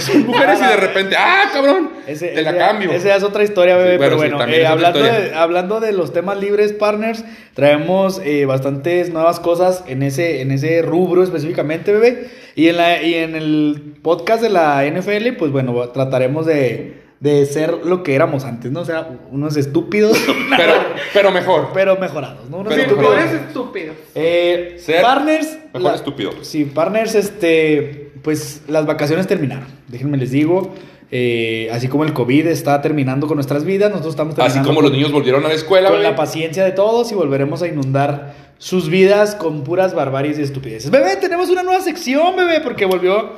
Son 0.00 0.24
mujeres 0.26 0.58
y 0.60 0.66
de 0.66 0.76
repente, 0.76 1.14
¡ah, 1.16 1.44
cabrón! 1.52 1.90
Ese- 2.06 2.28
te 2.28 2.40
la 2.42 2.56
cambio. 2.56 2.90
Esa 2.90 3.14
es 3.14 3.22
otra 3.22 3.44
historia, 3.44 3.76
bebé. 3.76 3.92
Sí, 3.92 3.96
pero 3.98 4.12
sí, 4.12 4.16
bueno, 4.16 4.38
también 4.38 4.62
eh, 4.62 4.66
hablando, 4.66 5.02
de, 5.02 5.34
hablando 5.34 5.80
de 5.80 5.92
los 5.92 6.12
temas 6.14 6.40
libres, 6.40 6.72
partners, 6.72 7.22
traemos 7.54 8.20
eh, 8.24 8.46
bastantes 8.46 9.12
nuevas 9.12 9.40
cosas 9.40 9.84
en 9.86 10.02
ese, 10.02 10.40
en 10.40 10.50
ese 10.52 10.80
rubro 10.82 11.22
específicamente, 11.22 11.92
bebé. 11.92 12.28
Y 12.54 12.68
en, 12.68 12.78
la, 12.78 13.02
y 13.02 13.14
en 13.14 13.36
el 13.36 13.94
podcast 14.02 14.42
de 14.42 14.48
la 14.48 14.84
NFL, 14.86 15.34
pues 15.38 15.52
bueno, 15.52 15.78
trataremos 15.90 16.46
de, 16.46 17.05
de 17.20 17.46
ser 17.46 17.84
lo 17.86 18.02
que 18.02 18.14
éramos 18.14 18.44
antes, 18.44 18.70
¿no? 18.70 18.80
O 18.80 18.84
sea, 18.84 19.08
unos 19.30 19.56
estúpidos, 19.56 20.18
Pero, 20.56 20.72
pero 21.14 21.30
mejor. 21.30 21.68
pero 21.72 21.96
mejorados, 21.96 22.48
¿no? 22.50 22.58
Unos 22.58 22.74
Pero 22.74 22.86
estúpidos. 22.88 23.32
Estúpidos. 23.32 23.96
Eh, 24.14 24.76
Ser 24.78 25.02
partners. 25.02 25.58
mejor 25.72 25.94
estúpido. 25.94 26.30
Sí, 26.42 26.64
partners, 26.66 27.14
este. 27.14 28.12
Pues 28.22 28.62
las 28.68 28.86
vacaciones 28.86 29.26
terminaron. 29.26 29.66
Déjenme 29.88 30.16
les 30.18 30.30
digo. 30.32 30.74
eh, 31.12 31.68
así 31.72 31.86
como 31.88 32.02
el 32.04 32.12
COVID 32.12 32.48
está 32.48 32.82
terminando 32.82 33.26
con 33.28 33.36
nuestras 33.36 33.64
vidas, 33.64 33.90
nosotros 33.90 34.14
estamos 34.14 34.34
terminando. 34.34 34.60
Así 34.60 34.66
como 34.68 34.82
los 34.82 34.90
niños 34.92 35.12
volvieron 35.12 35.44
a 35.44 35.48
la 35.48 35.54
escuela, 35.54 35.88
Con 35.88 35.98
bebé. 35.98 36.10
la 36.10 36.16
paciencia 36.16 36.64
de 36.64 36.72
todos 36.72 37.12
y 37.12 37.14
volveremos 37.14 37.62
a 37.62 37.68
inundar 37.68 38.34
sus 38.58 38.88
vidas 38.88 39.34
con 39.36 39.62
puras 39.64 39.94
barbaries 39.94 40.38
y 40.38 40.42
estupideces. 40.42 40.90
Bebé, 40.90 41.16
tenemos 41.16 41.48
una 41.50 41.62
nueva 41.62 41.80
sección, 41.82 42.34
bebé, 42.36 42.60
porque 42.60 42.84
volvió. 42.86 43.30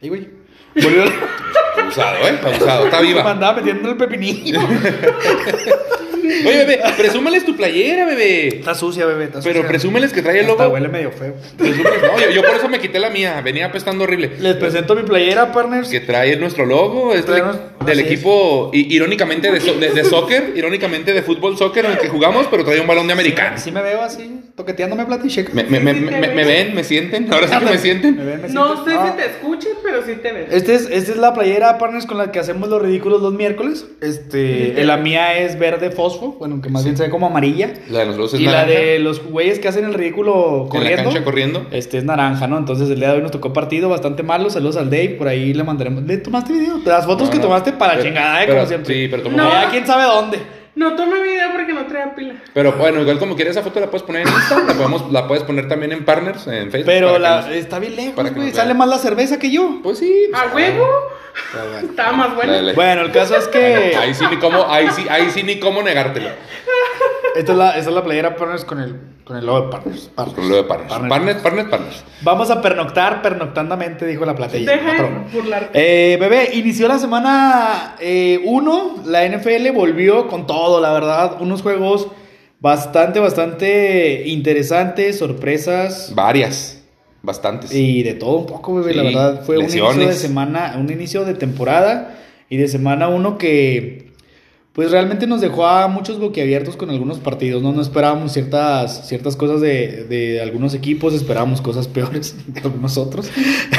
Ay, 0.00 0.08
güey. 0.08 0.28
Volvió. 0.82 1.02
Abusado, 1.92 2.16
¿eh? 2.28 2.40
Abusado. 2.42 2.84
Está 2.86 3.00
Me 3.00 3.06
viva. 3.06 3.30
andaba 3.30 3.54
metiendo 3.54 3.90
el 3.90 3.96
pepinillo. 3.96 4.60
Oye, 6.22 6.56
bebé, 6.58 6.80
presúmeles 6.96 7.44
tu 7.44 7.56
playera, 7.56 8.06
bebé. 8.06 8.48
Está 8.48 8.74
sucia, 8.74 9.04
bebé. 9.06 9.24
Está 9.24 9.40
Pero 9.42 9.66
presúmeles 9.66 10.12
que 10.12 10.22
trae 10.22 10.40
el 10.40 10.46
Hasta 10.50 10.62
logo. 10.64 10.74
huele 10.74 10.88
medio 10.88 11.10
feo. 11.10 11.34
Presúmeles- 11.58 12.02
No, 12.02 12.20
yo, 12.20 12.30
yo 12.30 12.42
por 12.42 12.56
eso 12.56 12.68
me 12.68 12.78
quité 12.80 12.98
la 12.98 13.10
mía. 13.10 13.40
Venía 13.42 13.66
apestando 13.66 14.04
horrible. 14.04 14.32
Les 14.38 14.56
presento 14.56 14.94
mi 14.94 15.02
playera, 15.02 15.52
partners. 15.52 15.88
Que 15.88 16.00
trae 16.00 16.36
nuestro 16.36 16.64
logo. 16.66 17.12
Es 17.14 17.24
del, 17.26 17.98
equipo, 18.00 18.70
irónicamente, 18.72 19.50
de, 19.50 19.60
so- 19.60 19.74
de, 19.74 19.90
de 19.90 20.04
soccer. 20.04 20.52
Irónicamente, 20.54 21.12
de 21.12 21.22
fútbol 21.22 21.56
soccer 21.58 21.84
en 21.86 21.92
el 21.92 21.98
que 21.98 22.08
jugamos, 22.08 22.46
pero 22.50 22.64
trae 22.64 22.80
un 22.80 22.86
balón 22.86 23.06
de 23.06 23.12
americano. 23.12 23.56
Así 23.56 23.72
me 23.72 23.82
veo 23.82 24.00
así, 24.02 24.40
toqueteándome 24.54 25.04
plata 25.06 25.26
y 25.26 25.30
checa. 25.30 25.52
Me, 25.52 25.64
me, 25.64 25.80
me, 25.80 25.92
me, 25.94 26.28
me 26.28 26.44
ven, 26.44 26.74
me 26.74 26.84
sienten. 26.84 27.32
Ahora 27.32 27.48
sí 27.48 27.58
que 27.58 27.64
me 27.64 27.70
Me 27.72 27.78
sienten. 27.78 28.16
ven, 28.24 28.42
me 28.42 28.48
No 28.48 28.84
sé 28.84 28.92
Ah. 28.94 29.10
si 29.16 29.22
te 29.22 29.26
escuchen, 29.30 29.72
pero 29.82 30.04
sí 30.04 30.12
te 30.22 30.30
ven. 30.32 30.46
Este 30.50 30.74
es, 30.74 30.82
esta 30.90 31.12
es 31.12 31.16
la 31.16 31.34
playera, 31.34 31.78
partners, 31.78 32.06
con 32.06 32.18
la 32.18 32.30
que 32.30 32.38
hacemos 32.38 32.68
los 32.68 32.80
ridículos 32.82 33.20
los 33.22 33.32
miércoles. 33.32 33.86
Este, 34.00 34.84
la 34.84 34.96
mía 34.96 35.38
es 35.38 35.58
verde 35.58 35.90
fosfo, 36.12 36.36
bueno, 36.38 36.60
que 36.60 36.68
más 36.68 36.84
bien 36.84 36.96
se 36.96 37.04
ve 37.04 37.10
como 37.10 37.26
amarilla. 37.26 37.72
La 37.90 38.04
de 38.04 38.24
es 38.24 38.34
Y 38.34 38.44
la 38.44 38.64
de 38.64 38.98
los 38.98 39.22
güeyes 39.24 39.58
que 39.58 39.68
hacen 39.68 39.84
el 39.84 39.94
ridículo 39.94 40.62
En 40.64 40.68
corriendo. 40.68 40.96
la 40.98 41.02
cancha 41.04 41.24
corriendo. 41.24 41.66
Este 41.70 41.98
es 41.98 42.04
naranja, 42.04 42.46
¿no? 42.46 42.58
Entonces 42.58 42.88
el 42.90 42.98
día 42.98 43.08
de 43.10 43.16
hoy 43.16 43.22
nos 43.22 43.30
tocó 43.30 43.52
partido 43.52 43.88
bastante 43.88 44.22
malo. 44.22 44.50
Saludos 44.50 44.76
al 44.76 44.90
Dave, 44.90 45.10
por 45.18 45.28
ahí 45.28 45.52
le 45.54 45.64
mandaremos. 45.64 46.02
¿Le 46.04 46.18
tomaste 46.18 46.52
video? 46.52 46.78
Las 46.84 47.06
fotos 47.06 47.26
No, 47.28 47.30
que 47.30 47.36
no. 47.38 47.42
tomaste 47.44 47.72
para 47.72 47.92
Pero- 47.94 48.04
chingada, 48.04 48.42
¿eh? 48.42 48.44
pero- 48.46 48.58
como 48.58 48.68
siempre. 48.68 48.94
Sí, 48.94 49.08
pero 49.10 49.30
No. 49.30 49.50
Ya 49.50 49.68
quién 49.70 49.86
sabe 49.86 50.04
dónde. 50.04 50.38
No 50.74 50.96
tomé 50.96 51.20
video 51.22 51.52
porque 51.52 51.72
no 51.74 51.84
traía 51.86 52.14
pila. 52.14 52.34
Pero 52.54 52.72
bueno, 52.72 53.00
igual 53.02 53.18
como 53.18 53.36
quieres 53.36 53.54
esa 53.56 53.62
foto 53.62 53.78
la 53.78 53.88
puedes 53.90 54.04
poner 54.06 54.22
en 54.26 54.32
Insta, 54.32 54.58
la, 54.66 54.72
podemos, 54.72 55.12
la 55.12 55.26
puedes 55.28 55.44
poner 55.44 55.68
también 55.68 55.92
en 55.92 56.04
Partners, 56.04 56.46
en 56.46 56.70
Facebook. 56.70 56.86
Pero 56.86 57.18
la, 57.18 57.42
nos- 57.42 57.50
está 57.50 57.78
bien 57.78 57.94
lejos, 57.94 58.14
para 58.14 58.30
que 58.30 58.36
güey. 58.36 58.52
Sale 58.52 58.68
vean. 58.68 58.78
más 58.78 58.88
la 58.88 58.98
cerveza 58.98 59.38
que 59.38 59.50
yo. 59.50 59.80
Pues 59.82 59.98
sí. 59.98 60.28
pues, 60.30 60.42
¿A 60.42 60.54
huevo? 60.54 60.86
bueno. 61.72 61.88
Estaba 61.90 62.12
más 62.12 62.34
bueno. 62.34 62.52
Dale. 62.54 62.72
Bueno, 62.72 63.02
el 63.02 63.12
caso 63.12 63.36
es 63.36 63.48
que. 63.48 63.94
Ahí 63.96 64.14
sí 64.14 64.24
ni 64.30 64.38
cómo, 64.38 64.64
ahí 64.70 64.88
sí, 64.96 65.06
ahí 65.10 65.30
sí 65.30 65.42
ni 65.42 65.60
cómo 65.60 65.82
negártelo. 65.82 66.30
Esta 67.34 67.52
es 67.52 67.58
la, 67.58 67.70
esta 67.76 67.90
es 67.90 67.94
la 67.94 68.04
playera 68.04 68.36
Partners 68.36 68.64
con 68.64 68.80
el, 68.80 69.00
con 69.24 69.36
el 69.36 69.46
logo 69.46 69.62
de 69.62 69.70
Partners. 69.70 70.10
Partners. 70.14 70.38
Con 70.38 70.48
lo 70.48 70.56
de 70.56 70.64
Partners. 70.64 70.90
Partners. 70.90 71.10
Partners, 71.10 71.42
Partners, 71.42 71.68
Partners. 71.68 72.04
Vamos 72.22 72.50
a 72.50 72.60
pernoctar, 72.60 73.22
pernoctandamente, 73.22 74.06
dijo 74.06 74.24
la 74.24 74.34
platilla. 74.34 74.70
Deja 74.70 75.26
burlarte. 75.32 75.70
Eh, 76.12 76.16
bebé, 76.18 76.50
inició 76.54 76.88
la 76.88 76.98
semana 76.98 77.96
1, 78.00 78.94
la 79.06 79.26
NFL 79.26 79.70
volvió 79.74 80.28
con 80.28 80.46
todo, 80.46 80.80
la 80.80 80.92
verdad, 80.92 81.36
unos 81.40 81.62
juegos 81.62 82.08
bastante, 82.60 83.18
bastante 83.18 84.24
interesantes, 84.26 85.18
sorpresas 85.18 86.12
Varias. 86.14 86.78
Bastantes. 87.24 87.72
y 87.72 88.02
de 88.02 88.14
todo 88.14 88.38
un 88.38 88.46
poco, 88.46 88.74
bebé, 88.74 88.94
la 88.94 89.02
verdad, 89.04 89.44
fue 89.44 89.56
un 89.56 89.64
inicio 89.64 89.92
de 89.94 90.12
semana, 90.12 90.74
un 90.76 90.90
inicio 90.90 91.24
de 91.24 91.34
temporada 91.34 92.18
y 92.48 92.56
de 92.56 92.66
semana 92.66 93.08
1 93.08 93.38
que 93.38 94.11
pues 94.72 94.90
realmente 94.90 95.26
nos 95.26 95.42
dejó 95.42 95.66
a 95.66 95.86
muchos 95.86 96.18
boquiabiertos 96.18 96.76
con 96.76 96.88
algunos 96.88 97.18
partidos, 97.18 97.62
¿no? 97.62 97.72
No 97.72 97.82
esperábamos 97.82 98.32
ciertas, 98.32 99.06
ciertas 99.06 99.36
cosas 99.36 99.60
de, 99.60 100.04
de 100.04 100.40
algunos 100.40 100.72
equipos, 100.72 101.12
esperábamos 101.12 101.60
cosas 101.60 101.88
peores 101.88 102.34
de 102.46 102.60
algunos 102.60 102.96
otros. 102.96 103.30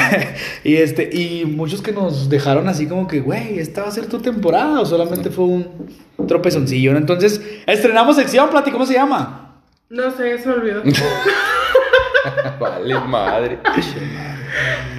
y, 0.64 0.76
este, 0.76 1.10
y 1.12 1.46
muchos 1.46 1.82
que 1.82 1.90
nos 1.90 2.28
dejaron 2.28 2.68
así 2.68 2.86
como 2.86 3.08
que, 3.08 3.20
güey, 3.20 3.58
esta 3.58 3.82
va 3.82 3.88
a 3.88 3.90
ser 3.90 4.06
tu 4.06 4.20
temporada 4.20 4.80
o 4.80 4.86
solamente 4.86 5.30
fue 5.30 5.44
un 5.44 5.68
tropezoncillo, 6.28 6.92
¿no? 6.92 6.98
Entonces, 6.98 7.40
estrenamos 7.66 8.14
sección, 8.14 8.48
Plati, 8.50 8.70
¿cómo 8.70 8.86
se 8.86 8.94
llama? 8.94 9.62
No 9.90 10.12
sé, 10.12 10.38
se 10.38 10.48
me 10.48 10.54
olvidó. 10.54 10.82
vale, 12.60 12.94
madre. 13.00 13.58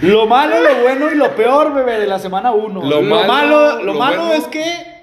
Lo 0.01 0.27
malo, 0.27 0.59
lo 0.59 0.83
bueno 0.83 1.09
y 1.09 1.15
lo 1.15 1.33
peor, 1.37 1.73
bebé, 1.73 1.99
de 1.99 2.07
la 2.07 2.19
semana 2.19 2.51
1. 2.51 2.81
Lo 2.81 3.01
Lo, 3.01 3.01
malo, 3.01 3.27
malo, 3.27 3.77
lo 3.77 3.83
lo 3.85 3.93
malo 3.93 4.25
bueno. 4.25 4.33
es 4.33 4.47
que 4.47 4.94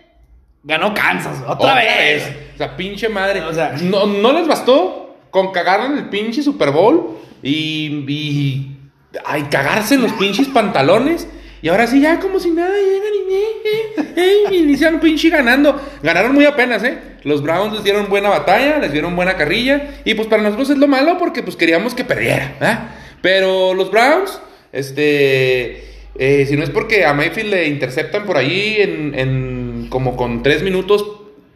ganó 0.64 0.95
Kansas. 0.95 1.42
Otra, 1.47 1.75
vez. 1.76 2.28
O 2.54 2.59
sea, 2.59 2.76
pinche 2.76 3.09
madre. 3.09 3.40
O 3.42 3.52
sea- 3.52 3.75
no, 3.81 4.07
no 4.07 4.33
les 4.33 4.47
bastó 4.47 5.16
con 5.31 5.50
cagar 5.52 5.81
en 5.87 5.99
el 5.99 6.09
pinche 6.09 6.42
Super 6.42 6.71
Bowl 6.71 7.19
y, 7.42 8.04
y 8.09 8.76
ay, 9.25 9.45
cagarse 9.50 9.95
en 9.95 10.02
los 10.02 10.12
pinches 10.12 10.49
pantalones. 10.49 11.26
Y 11.62 11.69
ahora 11.69 11.87
sí, 11.87 12.00
ya 12.00 12.19
como 12.19 12.40
si 12.40 12.50
nada, 12.50 12.75
llegan 12.75 13.12
y, 13.14 13.35
eh, 13.35 13.47
eh, 13.97 14.12
eh, 14.16 14.37
y 14.50 14.57
inician 14.57 14.99
pinche 14.99 15.31
ganando. 15.31 15.81
Ganaron 16.02 16.35
muy 16.35 16.45
apenas, 16.45 16.83
¿eh? 16.83 16.99
Los 17.23 17.40
Browns 17.40 17.73
les 17.75 17.85
dieron 17.85 18.09
buena 18.09 18.31
batalla, 18.31 18.78
les 18.78 18.90
dieron 18.92 19.14
buena 19.14 19.37
carrilla. 19.37 19.90
Y 20.04 20.14
pues 20.14 20.26
para 20.26 20.42
nosotros 20.42 20.71
es 20.71 20.78
lo 20.78 20.88
malo 20.88 21.19
porque 21.19 21.42
pues 21.45 21.54
queríamos 21.57 21.95
que 21.95 22.04
perdiera, 22.04 22.57
¿verdad? 22.59 22.88
Pero 23.21 23.75
los 23.75 23.92
Browns, 23.92 24.40
este... 24.73 25.85
eh, 26.19 26.47
si 26.49 26.57
no 26.57 26.64
es 26.64 26.71
porque 26.71 27.04
a 27.04 27.14
Mayfield 27.14 27.50
le 27.50 27.69
interceptan 27.69 28.25
por 28.25 28.37
ahí 28.38 28.78
en, 28.81 29.14
en 29.16 29.72
como 29.88 30.16
con 30.16 30.42
tres 30.42 30.62
minutos 30.62 31.04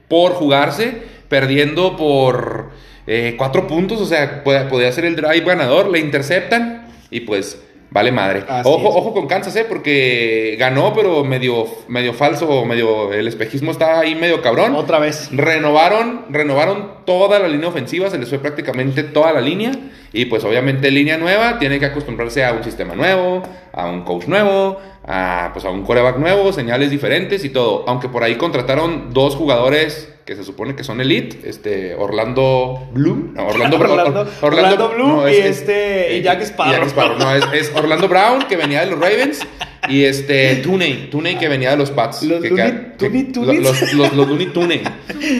por 0.08 0.32
jugarse, 0.32 1.02
perdiendo 1.28 1.96
por 1.96 2.70
eh, 3.06 3.34
cuatro 3.36 3.66
puntos, 3.66 4.00
o 4.00 4.06
sea, 4.06 4.42
podía 4.44 4.92
ser 4.92 5.04
el 5.04 5.16
drive 5.16 5.44
ganador, 5.44 5.88
le 5.90 5.98
interceptan 5.98 6.88
y 7.10 7.20
pues 7.20 7.62
vale 7.90 8.12
madre. 8.12 8.44
Así 8.48 8.68
Ojo, 8.68 8.88
es. 8.88 8.96
ojo 8.96 9.12
con 9.12 9.26
Kansas, 9.26 9.56
eh, 9.56 9.66
porque 9.68 10.56
ganó, 10.58 10.92
pero 10.94 11.24
medio, 11.24 11.66
medio 11.88 12.12
falso, 12.12 12.64
medio, 12.64 13.12
el 13.12 13.26
espejismo 13.28 13.70
está 13.70 14.00
ahí 14.00 14.14
medio 14.14 14.42
cabrón. 14.42 14.74
Otra 14.74 14.98
vez. 14.98 15.28
Renovaron, 15.32 16.26
renovaron 16.30 17.04
toda 17.04 17.38
la 17.38 17.48
línea 17.48 17.68
ofensiva, 17.68 18.10
se 18.10 18.18
les 18.18 18.28
fue 18.28 18.38
prácticamente 18.38 19.02
toda 19.02 19.32
la 19.32 19.40
línea. 19.40 19.72
Y 20.12 20.26
pues 20.26 20.44
obviamente 20.44 20.90
línea 20.90 21.18
nueva, 21.18 21.58
tiene 21.58 21.78
que 21.78 21.86
acostumbrarse 21.86 22.44
a 22.44 22.52
un 22.52 22.64
sistema 22.64 22.94
nuevo, 22.94 23.42
a 23.72 23.86
un 23.86 24.02
coach 24.02 24.26
nuevo, 24.26 24.78
a, 25.06 25.50
pues 25.52 25.64
a 25.64 25.70
un 25.70 25.82
coreback 25.82 26.16
nuevo, 26.18 26.52
señales 26.52 26.90
diferentes 26.90 27.44
y 27.44 27.50
todo. 27.50 27.84
Aunque 27.86 28.08
por 28.08 28.22
ahí 28.22 28.36
contrataron 28.36 29.12
dos 29.12 29.34
jugadores 29.36 30.15
que 30.26 30.34
se 30.36 30.42
supone 30.44 30.74
que 30.74 30.82
son 30.84 31.00
elite, 31.00 31.48
este 31.48 31.94
Orlando 31.94 32.88
Bloom, 32.92 33.34
no, 33.34 33.46
Orlando, 33.46 33.76
Orlando- 33.80 34.20
Or- 34.42 34.52
Orlando 34.54 34.88
Bloom 34.90 35.16
no, 35.18 35.28
y 35.30 35.36
este- 35.36 36.16
y 36.18 36.22
Jack 36.22 36.42
Sparrow. 36.42 37.16
No, 37.18 37.32
es, 37.32 37.44
es 37.52 37.72
Orlando 37.76 38.08
Brown 38.08 38.42
que 38.48 38.56
venía 38.56 38.80
de 38.80 38.86
los 38.90 38.98
Ravens 38.98 39.46
y 39.88 40.04
este 40.04 40.56
Tooney, 40.56 41.08
Tooney 41.10 41.36
que 41.36 41.48
venía 41.48 41.70
de 41.70 41.76
los 41.76 41.90
Pats. 41.90 42.22
Los 42.22 42.42
que, 42.42 42.50
Looney- 42.50 42.96
que- 42.96 43.60
los, 43.60 43.92
los, 43.94 44.12
los 44.14 44.28
Looney 44.28 44.46
Tunes, 44.48 44.80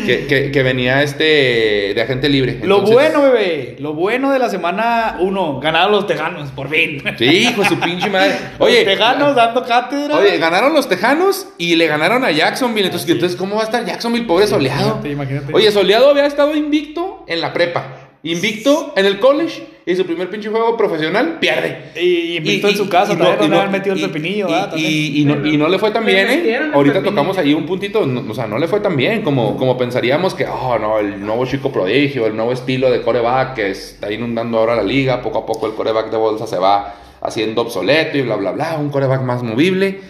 que, 0.06 0.26
que, 0.26 0.50
que 0.50 0.62
venía 0.62 1.02
este 1.02 1.92
de 1.94 2.00
agente 2.02 2.28
libre. 2.28 2.60
Lo 2.62 2.82
bueno, 2.82 3.22
bebé. 3.22 3.76
Lo 3.80 3.94
bueno 3.94 4.30
de 4.32 4.38
la 4.38 4.48
semana 4.48 5.16
1. 5.20 5.60
Ganaron 5.60 5.92
los 5.92 6.06
Tejanos, 6.06 6.50
por 6.50 6.68
fin. 6.68 7.02
Sí, 7.18 7.24
hijo 7.24 7.62
de 7.62 7.68
su 7.68 7.78
pinche 7.80 8.08
madre. 8.10 8.36
Oye, 8.58 8.84
los 8.84 8.94
Tejanos 8.94 9.34
dando 9.34 9.64
cátedra. 9.64 10.16
Oye, 10.16 10.38
ganaron 10.38 10.72
los 10.74 10.88
Tejanos 10.88 11.48
y 11.58 11.74
le 11.76 11.86
ganaron 11.86 12.24
a 12.24 12.30
Jacksonville. 12.30 12.86
Entonces, 12.86 13.08
entonces 13.10 13.36
¿cómo 13.36 13.56
va 13.56 13.62
a 13.62 13.64
estar 13.64 13.84
Jacksonville, 13.84 14.26
pobre 14.26 14.46
soleado? 14.46 15.00
Imagínate, 15.02 15.10
imagínate. 15.10 15.52
Oye, 15.54 15.70
soleado 15.72 16.10
había 16.10 16.26
estado 16.26 16.54
invicto 16.54 17.24
en 17.26 17.40
la 17.40 17.52
prepa, 17.52 18.05
invicto 18.23 18.92
en 18.96 19.06
el 19.06 19.18
college 19.20 19.66
y 19.87 19.94
su 19.94 20.04
primer 20.04 20.28
pinche 20.30 20.49
juego 20.49 20.76
profesional 20.76 21.38
pierde. 21.40 21.92
Y, 21.94 22.00
y 22.00 22.37
invicto 22.38 22.68
en 22.68 22.76
su 22.76 22.88
casa, 22.88 23.12
también 23.16 23.38
donde 23.38 23.56
habían 23.56 23.70
metido 23.73 23.94
el 23.94 24.02
pepinillo, 24.02 24.49
y. 24.49 24.52
También. 24.52 24.90
y- 24.90 25.20
y 25.20 25.25
no, 25.25 25.46
y 25.46 25.56
no 25.56 25.68
le 25.68 25.78
fue 25.78 25.90
tan 25.92 26.04
bien, 26.04 26.26
¿eh? 26.28 26.56
Ahorita 26.75 26.94
pepinillo. 26.94 27.02
tocamos 27.04 27.38
ahí 27.38 27.54
un 27.54 27.66
puntito, 27.66 28.04
no- 28.04 28.25
o 28.28 28.35
sea, 28.35 28.46
no 28.49 28.58
le 28.58 28.66
fue 28.66 28.80
tan 28.80 28.96
bien 28.96 29.23
como, 29.23 29.56
como 29.56 29.78
pensaríamos 29.78 30.35
que, 30.35 30.44
oh, 30.46 30.76
no, 30.80 30.99
el 30.99 31.25
nuevo 31.25 31.46
chico 31.46 31.70
prodigio, 31.70 32.26
el 32.26 32.35
nuevo 32.35 32.52
estilo 32.52 32.90
de 32.90 33.02
coreback 33.02 33.54
que 33.54 33.70
está 33.70 34.11
inundando 34.11 34.58
ahora 34.58 34.75
la 34.75 34.82
liga, 34.82 35.23
poco 35.23 35.38
a 35.38 35.46
poco 35.46 35.66
el 35.68 35.75
coreback 35.75 36.11
de 36.11 36.16
bolsa 36.16 36.46
se 36.49 36.58
va 36.58 36.94
haciendo 37.20 37.62
obsoleto 37.62 38.18
y 38.18 38.23
bla, 38.23 38.37
bla, 38.37 38.50
bla, 38.52 38.76
un 38.78 38.88
coreback 38.90 39.23
más 39.23 39.42
movible. 39.42 40.00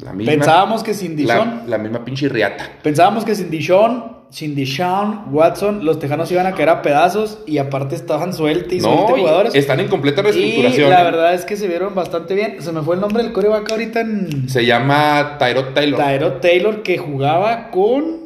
La 0.00 0.12
misma, 0.12 0.32
Pensábamos 0.32 0.82
que 0.82 0.92
sin 0.92 1.12
la, 1.26 1.34
Dishon, 1.36 1.62
la 1.68 1.78
misma 1.78 2.04
pinche 2.04 2.28
riata. 2.28 2.68
pensábamos 2.82 3.24
que 3.24 3.34
sin 3.36 3.48
Dishon, 3.48 4.13
sin 4.30 4.54
Dishon 4.54 5.26
Watson, 5.32 5.84
los 5.84 5.98
Tejanos 5.98 6.30
iban 6.32 6.46
a 6.46 6.52
caer 6.52 6.68
a 6.70 6.82
pedazos 6.82 7.38
y 7.46 7.58
aparte 7.58 7.94
estaban 7.94 8.32
sueltos 8.32 8.72
y 8.72 8.78
No, 8.78 8.92
sueltos 8.94 9.16
y 9.16 9.20
jugadores. 9.20 9.54
están 9.54 9.80
en 9.80 9.88
completa 9.88 10.20
Y 10.22 10.24
reestructuración. 10.24 10.90
la 10.90 11.00
¿eh? 11.00 11.04
verdad 11.04 11.34
es 11.34 11.44
que 11.44 11.56
se 11.56 11.68
vieron 11.68 11.94
bastante 11.94 12.34
bien. 12.34 12.56
Se 12.60 12.72
me 12.72 12.82
fue 12.82 12.96
el 12.96 13.00
nombre 13.00 13.22
del 13.22 13.32
coreback 13.32 13.70
ahorita 13.70 14.00
en 14.00 14.48
Se 14.48 14.66
llama 14.66 15.36
Tyrod 15.38 15.72
Taylor. 15.74 16.00
Tyrod 16.02 16.32
Taylor 16.40 16.82
que 16.82 16.98
jugaba 16.98 17.70
con 17.70 18.23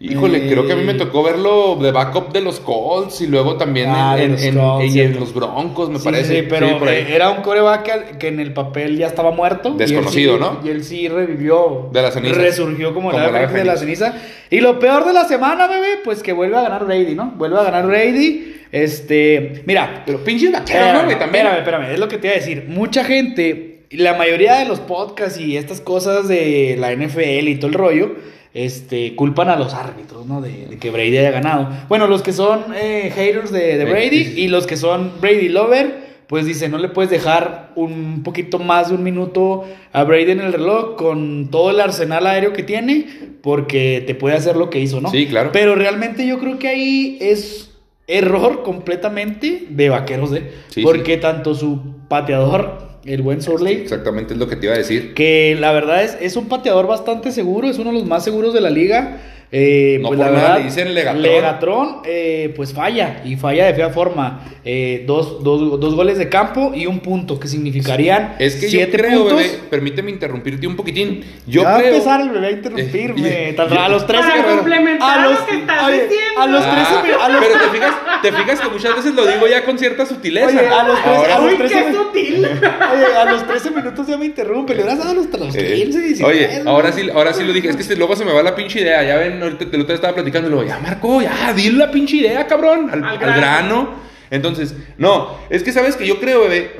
Híjole, 0.00 0.46
Eh, 0.46 0.50
creo 0.52 0.64
que 0.64 0.74
a 0.74 0.76
mí 0.76 0.84
me 0.84 0.94
tocó 0.94 1.24
verlo 1.24 1.74
de 1.74 1.90
backup 1.90 2.32
de 2.32 2.40
los 2.40 2.60
Colts 2.60 3.20
y 3.20 3.26
luego 3.26 3.56
también 3.56 3.88
Ah, 3.90 4.16
en, 4.16 4.32
los 4.32 4.42
en- 4.44 4.54
Colts, 4.56 4.84
y 4.84 4.86
en 4.86 4.92
cierto. 4.92 5.18
los 5.20 5.34
Broncos, 5.34 5.90
me 5.90 5.98
Sí, 5.98 6.04
parece. 6.04 6.40
sí, 6.42 6.46
pero 6.48 6.68
Sí, 6.68 6.74
por 6.78 6.88
ahí. 6.88 6.98
eh, 6.98 7.06
era 7.16 7.30
un 7.30 7.42
coreback 7.42 7.82
que, 8.12 8.18
que 8.18 8.28
en 8.28 8.38
el 8.38 8.52
papel 8.52 8.96
ya 8.96 9.08
estaba 9.08 9.32
muerto. 9.32 9.72
y 9.74 9.78
Desconocido, 9.78 10.34
sí- 10.34 10.40
¿no? 10.40 10.60
Y 10.64 10.68
él 10.70 10.84
sí 10.84 11.08
revivió. 11.08 11.90
De 11.92 12.00
las 12.00 12.14
cenizas. 12.14 12.36
Resurgió 12.38 12.94
como, 12.94 13.10
Como 13.10 13.20
la 13.20 13.46
de 13.48 13.64
la 13.64 13.76
ceniza. 13.76 14.14
Y 14.50 14.60
lo 14.60 14.78
peor 14.78 15.04
de 15.04 15.12
la 15.14 15.24
semana, 15.24 15.66
bebé, 15.66 15.98
pues 16.04 16.22
que 16.22 16.32
vuelve 16.32 16.56
a 16.56 16.62
ganar 16.62 16.84
Brady, 16.86 17.16
¿no? 17.16 17.32
Vuelve 17.36 17.58
a 17.58 17.64
ganar 17.64 17.86
Brady. 17.86 18.54
Este, 18.70 19.62
mira. 19.66 20.04
Pero 20.06 20.22
pinches 20.22 20.52
vaqueros, 20.52 20.92
¿no, 20.92 21.04
güey? 21.06 21.18
También. 21.18 21.46
espérame, 21.46 21.58
espérame, 21.58 21.92
es 21.94 21.98
lo 21.98 22.06
que 22.06 22.18
te 22.18 22.28
iba 22.28 22.36
a 22.36 22.38
decir. 22.38 22.66
Mucha 22.68 23.02
gente, 23.02 23.80
la 23.90 24.14
mayoría 24.14 24.58
de 24.60 24.66
los 24.66 24.78
podcasts 24.78 25.40
y 25.40 25.56
estas 25.56 25.80
cosas 25.80 26.28
de 26.28 26.76
la 26.78 26.92
NFL 26.92 27.48
y 27.48 27.56
todo 27.56 27.66
el 27.68 27.74
rollo, 27.74 28.12
este, 28.54 29.14
culpan 29.14 29.48
a 29.48 29.56
los 29.56 29.74
árbitros, 29.74 30.26
¿no? 30.26 30.40
De, 30.40 30.66
de 30.66 30.78
que 30.78 30.90
Brady 30.90 31.18
haya 31.18 31.30
ganado. 31.30 31.68
Bueno, 31.88 32.06
los 32.06 32.22
que 32.22 32.32
son 32.32 32.64
eh, 32.74 33.12
haters 33.14 33.52
de, 33.52 33.76
de 33.76 33.84
Brady 33.84 34.34
y 34.36 34.48
los 34.48 34.66
que 34.66 34.76
son 34.76 35.12
Brady 35.20 35.48
lover, 35.48 36.08
pues 36.28 36.44
dicen, 36.44 36.70
no 36.70 36.78
le 36.78 36.88
puedes 36.88 37.10
dejar 37.10 37.72
un 37.74 38.22
poquito 38.22 38.58
más 38.58 38.88
de 38.88 38.94
un 38.94 39.02
minuto 39.02 39.64
a 39.92 40.04
Brady 40.04 40.32
en 40.32 40.40
el 40.40 40.52
reloj 40.52 40.96
con 40.96 41.48
todo 41.50 41.70
el 41.70 41.80
arsenal 41.80 42.26
aéreo 42.26 42.52
que 42.52 42.62
tiene, 42.62 43.06
porque 43.42 44.04
te 44.06 44.14
puede 44.14 44.36
hacer 44.36 44.56
lo 44.56 44.68
que 44.68 44.78
hizo, 44.78 45.00
¿no? 45.00 45.10
Sí, 45.10 45.26
claro. 45.26 45.50
Pero 45.52 45.74
realmente 45.74 46.26
yo 46.26 46.38
creo 46.38 46.58
que 46.58 46.68
ahí 46.68 47.18
es 47.20 47.74
error 48.06 48.62
completamente 48.62 49.66
de 49.70 49.88
vaqueros, 49.88 50.32
¿eh? 50.34 50.50
Sí, 50.68 50.82
porque 50.82 51.16
tanto 51.16 51.54
su 51.54 51.80
pateador, 52.08 52.97
el 53.08 53.22
buen 53.22 53.42
Surley, 53.42 53.74
Exactamente 53.74 54.34
es 54.34 54.38
lo 54.38 54.48
que 54.48 54.56
te 54.56 54.66
iba 54.66 54.74
a 54.74 54.78
decir. 54.78 55.14
que 55.14 55.56
la 55.58 55.72
verdad 55.72 56.04
es, 56.04 56.16
es 56.20 56.36
un 56.36 56.48
pateador 56.48 56.86
bastante 56.86 57.32
seguro, 57.32 57.68
es 57.68 57.78
uno 57.78 57.90
de 57.90 57.98
los 57.98 58.06
más 58.06 58.24
seguros 58.24 58.54
de 58.54 58.60
la 58.60 58.70
liga. 58.70 59.18
Eh, 59.50 59.98
No 60.02 60.08
pues 60.08 60.18
por 60.18 60.26
la 60.26 60.32
nada 60.32 60.42
verdad, 60.48 60.58
le 60.58 60.64
dicen 60.64 60.94
Legatron. 60.94 61.22
Legatron, 61.22 61.96
eh, 62.04 62.52
pues 62.54 62.74
falla, 62.74 63.22
y 63.24 63.36
falla 63.36 63.66
de 63.66 63.74
fea 63.74 63.88
forma. 63.90 64.44
Eh, 64.64 65.04
dos, 65.06 65.42
dos- 65.42 65.80
dos 65.80 65.94
goles 65.94 66.18
de 66.18 66.28
campo 66.28 66.72
y 66.74 66.84
un 66.86 67.00
punto, 67.00 67.40
que 67.40 67.48
significarían 67.48 68.36
Es 68.38 68.56
que 68.56 68.68
siete 68.68 68.92
yo 68.98 68.98
creo, 69.04 69.20
puntos. 69.20 69.38
bebé, 69.38 69.50
permíteme 69.70 70.10
interrumpirte 70.10 70.66
un 70.66 70.76
poquitín. 70.76 71.24
Yo 71.46 71.62
ya 71.62 71.68
va 71.70 71.76
a 71.76 71.78
creo. 71.78 71.92
empezar 71.94 72.20
el 72.20 72.28
bebé 72.30 72.46
a 72.46 72.50
interrumpirme. 72.50 73.48
Eh, 73.48 73.52
Tal- 73.56 73.70
yo- 73.70 73.80
a 73.80 73.88
los 73.88 74.06
13 74.06 74.22
Para 74.22 74.34
minutos. 74.36 74.56
complementar 74.56 75.18
a 75.18 75.22
lo 75.22 75.30
los, 75.30 75.40
que 75.40 75.56
estás 75.56 75.82
oye, 75.84 75.92
diciendo. 76.02 76.40
A 76.40 76.46
los 76.46 76.60
13 76.70 76.76
Ah, 76.90 77.02
mi- 77.02 77.10
a 77.24 77.28
los- 77.30 77.44
pero 77.46 77.54
te 77.64 77.68
fijas, 77.78 77.94
te 78.22 78.32
fijas 78.32 78.60
que 78.60 78.68
muchas 78.68 78.96
veces 78.96 79.14
lo 79.14 79.26
digo 79.26 79.46
ya 79.48 79.64
con 79.64 79.78
cierta 79.78 80.04
sutileza. 80.04 80.46
Oye, 80.48 80.68
a 80.68 80.82
los 80.84 81.02
tres- 81.02 81.16
Ahora- 81.16 81.36
a 81.36 81.40
los 81.40 81.54
qué 81.54 81.92
sutil. 81.94 82.44
Oye, 82.92 83.16
a 83.16 83.24
los 83.24 83.46
13 83.46 83.70
minutos 83.70 84.06
ya 84.06 84.18
me 84.18 84.26
interrumpe. 84.26 84.74
Le 84.74 84.82
hubieras 84.82 84.98
dado 84.98 85.14
los, 85.14 85.26
los 85.40 85.54
Eh, 85.56 85.72
15, 85.74 86.00
16. 86.00 86.22
Oye, 86.22 86.62
ahora 86.66 86.92
sí, 86.92 87.08
ahora 87.14 87.32
sí 87.32 87.42
lo 87.44 87.54
dije. 87.54 87.68
Es 87.70 87.76
que 87.76 87.82
este- 87.82 87.96
luego 87.96 88.14
se 88.16 88.26
me 88.26 88.32
va 88.34 88.42
la 88.42 88.54
pinche 88.54 88.80
idea. 88.80 89.02
Ya 89.02 89.16
ven, 89.16 89.37
ahorita 89.44 89.70
te 89.70 89.76
lo 89.78 89.86
estaba 89.92 90.14
platicando 90.14 90.48
y 90.48 90.52
luego, 90.52 90.66
ya 90.68 90.78
Marco, 90.78 91.20
ya, 91.22 91.52
dile 91.54 91.78
la 91.78 91.90
pinche 91.90 92.16
idea, 92.16 92.46
cabrón. 92.46 92.90
Al, 92.90 93.02
Al 93.04 93.10
al 93.10 93.18
grano. 93.18 93.90
Entonces, 94.30 94.74
no, 94.98 95.38
es 95.50 95.62
que 95.62 95.72
sabes 95.72 95.96
que 95.96 96.06
yo 96.06 96.20
creo, 96.20 96.42
bebé, 96.42 96.70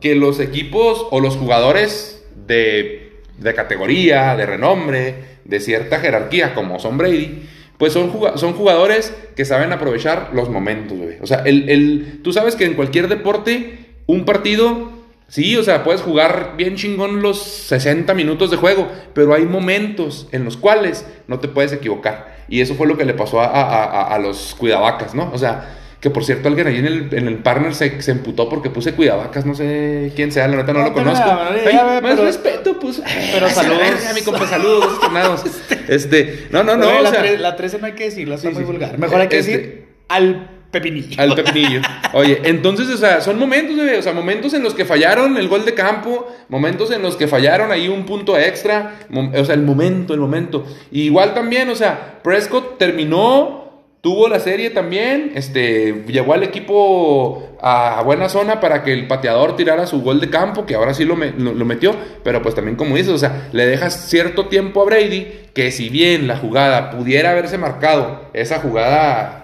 que 0.00 0.14
los 0.14 0.40
equipos 0.40 1.06
o 1.10 1.20
los 1.20 1.36
jugadores 1.36 2.24
de, 2.46 3.12
de 3.38 3.54
categoría, 3.54 4.36
de 4.36 4.46
renombre, 4.46 5.14
de 5.44 5.60
cierta 5.60 6.00
jerarquía, 6.00 6.54
como 6.54 6.78
son 6.78 6.96
Brady, 6.96 7.42
pues 7.78 7.92
son, 7.92 8.10
son 8.36 8.54
jugadores 8.54 9.14
que 9.36 9.44
saben 9.44 9.72
aprovechar 9.72 10.30
los 10.32 10.48
momentos, 10.48 10.98
bebé. 10.98 11.18
O 11.20 11.26
sea, 11.26 11.42
el, 11.44 11.68
el- 11.68 12.20
tú 12.22 12.32
sabes 12.32 12.56
que 12.56 12.64
en 12.64 12.74
cualquier 12.74 13.08
deporte, 13.08 13.80
un 14.06 14.24
partido 14.24 14.92
Sí, 15.28 15.56
o 15.56 15.62
sea, 15.64 15.82
puedes 15.82 16.00
jugar 16.02 16.52
bien 16.56 16.76
chingón 16.76 17.22
los 17.22 17.42
60 17.42 18.12
minutos 18.14 18.50
de 18.50 18.56
juego, 18.56 18.88
pero 19.14 19.34
hay 19.34 19.44
momentos 19.46 20.28
en 20.32 20.44
los 20.44 20.56
cuales 20.56 21.06
no 21.26 21.40
te 21.40 21.48
puedes 21.48 21.72
equivocar. 21.72 22.36
Y 22.48 22.60
eso 22.60 22.74
fue 22.74 22.86
lo 22.86 22.96
que 22.96 23.04
le 23.04 23.14
pasó 23.14 23.40
a, 23.40 23.46
a- 23.46 23.84
a- 23.84 24.14
a 24.14 24.18
los 24.18 24.54
cuidavacas, 24.56 25.14
¿no? 25.14 25.30
O 25.32 25.38
sea, 25.38 25.76
que 26.00 26.10
por 26.10 26.22
cierto, 26.24 26.48
alguien 26.48 26.66
ahí 26.66 26.76
en 26.76 26.84
el, 26.86 27.08
en 27.12 27.26
el 27.26 27.38
partner 27.38 27.74
se, 27.74 28.02
se 28.02 28.10
emputó 28.10 28.50
porque 28.50 28.68
puse 28.68 28.92
cuidavacas, 28.92 29.46
no 29.46 29.54
sé 29.54 30.12
quién 30.14 30.30
sea, 30.30 30.46
la 30.46 30.56
neta 30.58 30.74
no, 30.74 30.80
No 30.80 30.84
lo 30.88 30.92
conozco. 30.92 31.24
Ay, 31.26 31.62
ve, 31.64 31.72
más 31.72 32.00
pero- 32.02 32.24
respeto, 32.26 32.78
pues. 32.78 33.02
pero 33.32 33.48
saludos. 33.48 33.78
verga, 33.80 34.12
mi 34.14 34.20
compa, 34.20 34.46
saludos, 34.46 35.00
tornados. 35.00 35.42
Este, 35.88 36.46
no, 36.50 36.62
no, 36.62 36.76
no, 36.76 36.86
Oye, 36.88 36.98
o 36.98 37.02
la, 37.02 37.10
sea, 37.10 37.22
tre- 37.24 37.38
la 37.38 37.56
13 37.56 37.78
no 37.78 37.86
hay 37.86 37.92
que 37.92 38.04
decirlo, 38.04 38.34
está 38.36 38.48
Sí, 38.48 38.54
muy 38.54 38.64
sí. 38.64 38.70
vulgar. 38.70 38.98
Mejor 38.98 39.20
hay 39.22 39.28
que 39.28 39.38
Este- 39.38 39.52
decir 39.52 39.88
al 40.08 40.50
pepinillo. 40.74 41.20
Al 41.22 41.34
pepinillo. 41.34 41.80
Oye, 42.12 42.40
entonces, 42.44 42.88
o 42.90 42.96
sea, 42.98 43.20
son 43.22 43.38
momentos, 43.38 43.76
o 43.78 44.02
sea, 44.02 44.12
momentos 44.12 44.52
en 44.52 44.62
los 44.62 44.74
que 44.74 44.84
fallaron 44.84 45.36
el 45.38 45.48
gol 45.48 45.64
de 45.64 45.72
campo, 45.74 46.26
momentos 46.50 46.90
en 46.90 47.00
los 47.00 47.16
que 47.16 47.26
fallaron 47.28 47.72
ahí 47.72 47.88
un 47.88 48.04
punto 48.04 48.36
extra, 48.36 48.96
o 49.34 49.44
sea, 49.44 49.54
el 49.54 49.62
momento, 49.62 50.12
el 50.12 50.20
momento. 50.20 50.66
Igual 50.92 51.32
también, 51.32 51.70
o 51.70 51.74
sea, 51.74 52.20
Prescott 52.22 52.76
terminó 52.78 53.62
tuvo 54.00 54.28
la 54.28 54.38
serie 54.38 54.68
también, 54.68 55.32
este, 55.34 56.04
llevó 56.08 56.34
al 56.34 56.42
equipo 56.42 57.56
a 57.62 58.02
buena 58.04 58.28
zona 58.28 58.60
para 58.60 58.82
que 58.84 58.92
el 58.92 59.06
pateador 59.08 59.56
tirara 59.56 59.86
su 59.86 60.02
gol 60.02 60.20
de 60.20 60.28
campo, 60.28 60.66
que 60.66 60.74
ahora 60.74 60.92
sí 60.92 61.06
lo, 61.06 61.16
me- 61.16 61.32
lo 61.32 61.64
metió, 61.64 61.96
pero 62.22 62.42
pues 62.42 62.54
también 62.54 62.76
como 62.76 62.96
dices, 62.96 63.12
o 63.14 63.16
sea, 63.16 63.48
le 63.52 63.64
dejas 63.64 64.10
cierto 64.10 64.48
tiempo 64.48 64.82
a 64.82 64.84
Brady, 64.84 65.26
que 65.54 65.70
si 65.72 65.88
bien 65.88 66.26
la 66.26 66.36
jugada 66.36 66.90
pudiera 66.90 67.30
haberse 67.30 67.56
marcado, 67.56 68.28
esa 68.34 68.58
jugada 68.60 69.43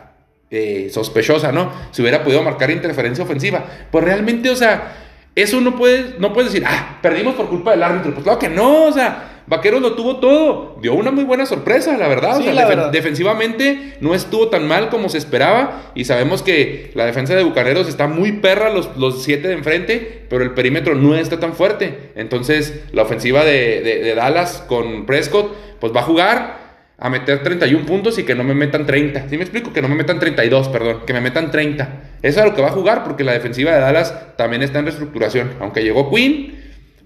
eh, 0.51 0.89
sospechosa, 0.93 1.53
¿no? 1.53 1.73
Si 1.93 2.03
hubiera 2.03 2.23
podido 2.25 2.43
marcar 2.43 2.71
interferencia 2.71 3.25
ofensiva, 3.25 3.65
pues 3.91 4.05
realmente, 4.05 4.51
o 4.51 4.57
sea, 4.57 4.97
eso 5.35 5.61
no 5.61 5.77
puedes, 5.77 6.19
no 6.19 6.33
puedes 6.33 6.53
decir, 6.53 6.67
ah, 6.69 6.99
perdimos 7.01 7.35
por 7.35 7.49
culpa 7.49 7.71
del 7.71 7.83
árbitro, 7.83 8.13
pues 8.13 8.25
claro 8.25 8.39
que 8.39 8.49
no, 8.49 8.85
o 8.87 8.93
sea... 8.93 9.27
Vaqueros 9.47 9.83
lo 9.83 9.95
tuvo 9.95 10.19
todo. 10.21 10.77
Dio 10.81 10.95
una 10.95 11.11
muy 11.11 11.25
buena 11.25 11.45
sorpresa, 11.45 11.97
la 11.97 12.07
verdad. 12.07 12.37
Sí, 12.37 12.43
o 12.43 12.45
sea, 12.45 12.53
la 12.55 12.63
defen- 12.63 12.69
verdad. 12.69 12.93
defensivamente 12.93 13.95
no 14.01 14.15
estuvo 14.15 14.47
tan 14.47 14.69
mal 14.69 14.91
como 14.91 15.09
se 15.09 15.19
esperaba. 15.19 15.91
Y 15.97 16.05
sabemos 16.05 16.43
que 16.43 16.93
la 16.95 17.05
defensa 17.05 17.35
de 17.35 17.43
Bucaneros 17.43 17.89
está 17.89 18.07
muy 18.07 18.31
perra, 18.31 18.71
los, 18.71 18.97
los 18.97 19.25
siete 19.25 19.49
de 19.49 19.55
enfrente, 19.55 20.23
pero 20.31 20.45
el 20.45 20.53
perímetro 20.53 20.95
no 20.95 21.17
está 21.17 21.41
tan 21.41 21.55
fuerte. 21.55 22.13
Entonces, 22.15 22.81
la 22.93 23.03
ofensiva 23.03 23.45
de, 23.45 23.81
de- 23.81 23.99
de 24.05 24.15
Dallas 24.15 24.63
con 24.69 25.05
Prescott, 25.05 25.53
pues 25.81 25.93
va 25.93 26.01
a 26.01 26.05
jugar 26.05 26.70
a 27.03 27.09
meter 27.09 27.43
31 27.43 27.87
puntos 27.87 28.19
y 28.19 28.25
que 28.25 28.35
no 28.35 28.45
me 28.45 28.55
metan 28.55 28.85
30. 28.87 29.29
¿Sí 29.29 29.37
me 29.37 29.43
explico? 29.43 29.73
Que 29.73 29.81
no 29.81 29.89
me 29.89 29.95
metan 29.95 30.19
32, 30.21 30.69
perdón, 30.69 30.99
que 31.07 31.13
me 31.15 31.21
metan 31.23 31.51
30. 31.51 31.83
Eso 32.23 32.39
es 32.41 32.45
a 32.45 32.47
lo 32.47 32.55
que 32.55 32.61
va 32.63 32.69
a 32.69 32.73
jugar 32.73 33.03
porque 33.05 33.25
la 33.25 33.33
defensiva 33.33 33.73
de 33.73 33.81
Dallas 33.81 34.15
también 34.37 34.63
está 34.63 34.79
en 34.81 34.85
reestructuración. 34.85 35.53
Aunque 35.61 35.83
llegó 35.83 36.11
Quinn, 36.15 36.59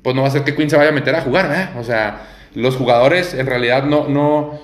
pues 0.02 0.16
no 0.16 0.22
va 0.22 0.28
a 0.28 0.30
ser 0.32 0.42
que 0.42 0.54
Quinn 0.56 0.68
se 0.68 0.76
vaya 0.76 0.90
a 0.90 0.92
meter 0.92 1.14
a 1.14 1.20
jugar, 1.22 1.48
¿verdad? 1.48 1.70
O 1.78 1.84
sea, 1.84 2.26
los 2.54 2.74
jugadores 2.76 3.34
en 3.34 3.46
realidad 3.46 3.84
no, 3.84 4.08
no, 4.08 4.58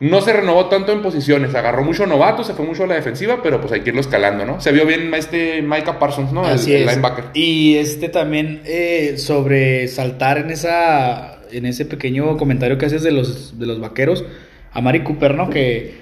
no 0.00 0.20
se 0.22 0.32
renovó 0.32 0.66
tanto 0.66 0.90
en 0.92 1.02
posiciones. 1.02 1.54
Agarró 1.54 1.84
mucho 1.84 2.06
novato, 2.06 2.42
se 2.42 2.54
fue 2.54 2.64
mucho 2.64 2.84
a 2.84 2.86
la 2.86 2.94
defensiva, 2.94 3.40
pero 3.42 3.60
pues 3.60 3.74
hay 3.74 3.80
que 3.82 3.90
irlo 3.90 4.00
escalando, 4.00 4.46
¿no? 4.46 4.58
Se 4.60 4.72
vio 4.72 4.86
bien 4.86 5.12
este 5.12 5.60
Micah 5.60 5.98
Parsons, 5.98 6.32
¿no? 6.32 6.46
El- 6.48 6.54
Así 6.54 6.72
el, 6.74 6.82
es. 6.84 6.88
linebacker. 6.88 7.24
Y 7.34 7.76
este 7.76 8.08
también 8.08 8.62
eh, 8.64 9.16
sobre 9.18 9.86
saltar 9.88 10.38
en 10.38 10.50
esa 10.50 11.40
en 11.52 11.66
ese 11.66 11.84
pequeño 11.84 12.38
comentario 12.38 12.78
que 12.78 12.86
haces 12.86 13.02
de 13.02 13.10
los 13.12 13.58
de 13.58 13.66
los 13.66 13.78
vaqueros 13.78 14.24
a 14.72 14.80
Mari 14.80 15.02
Cooper, 15.02 15.34
¿no? 15.34 15.50
Que 15.50 15.94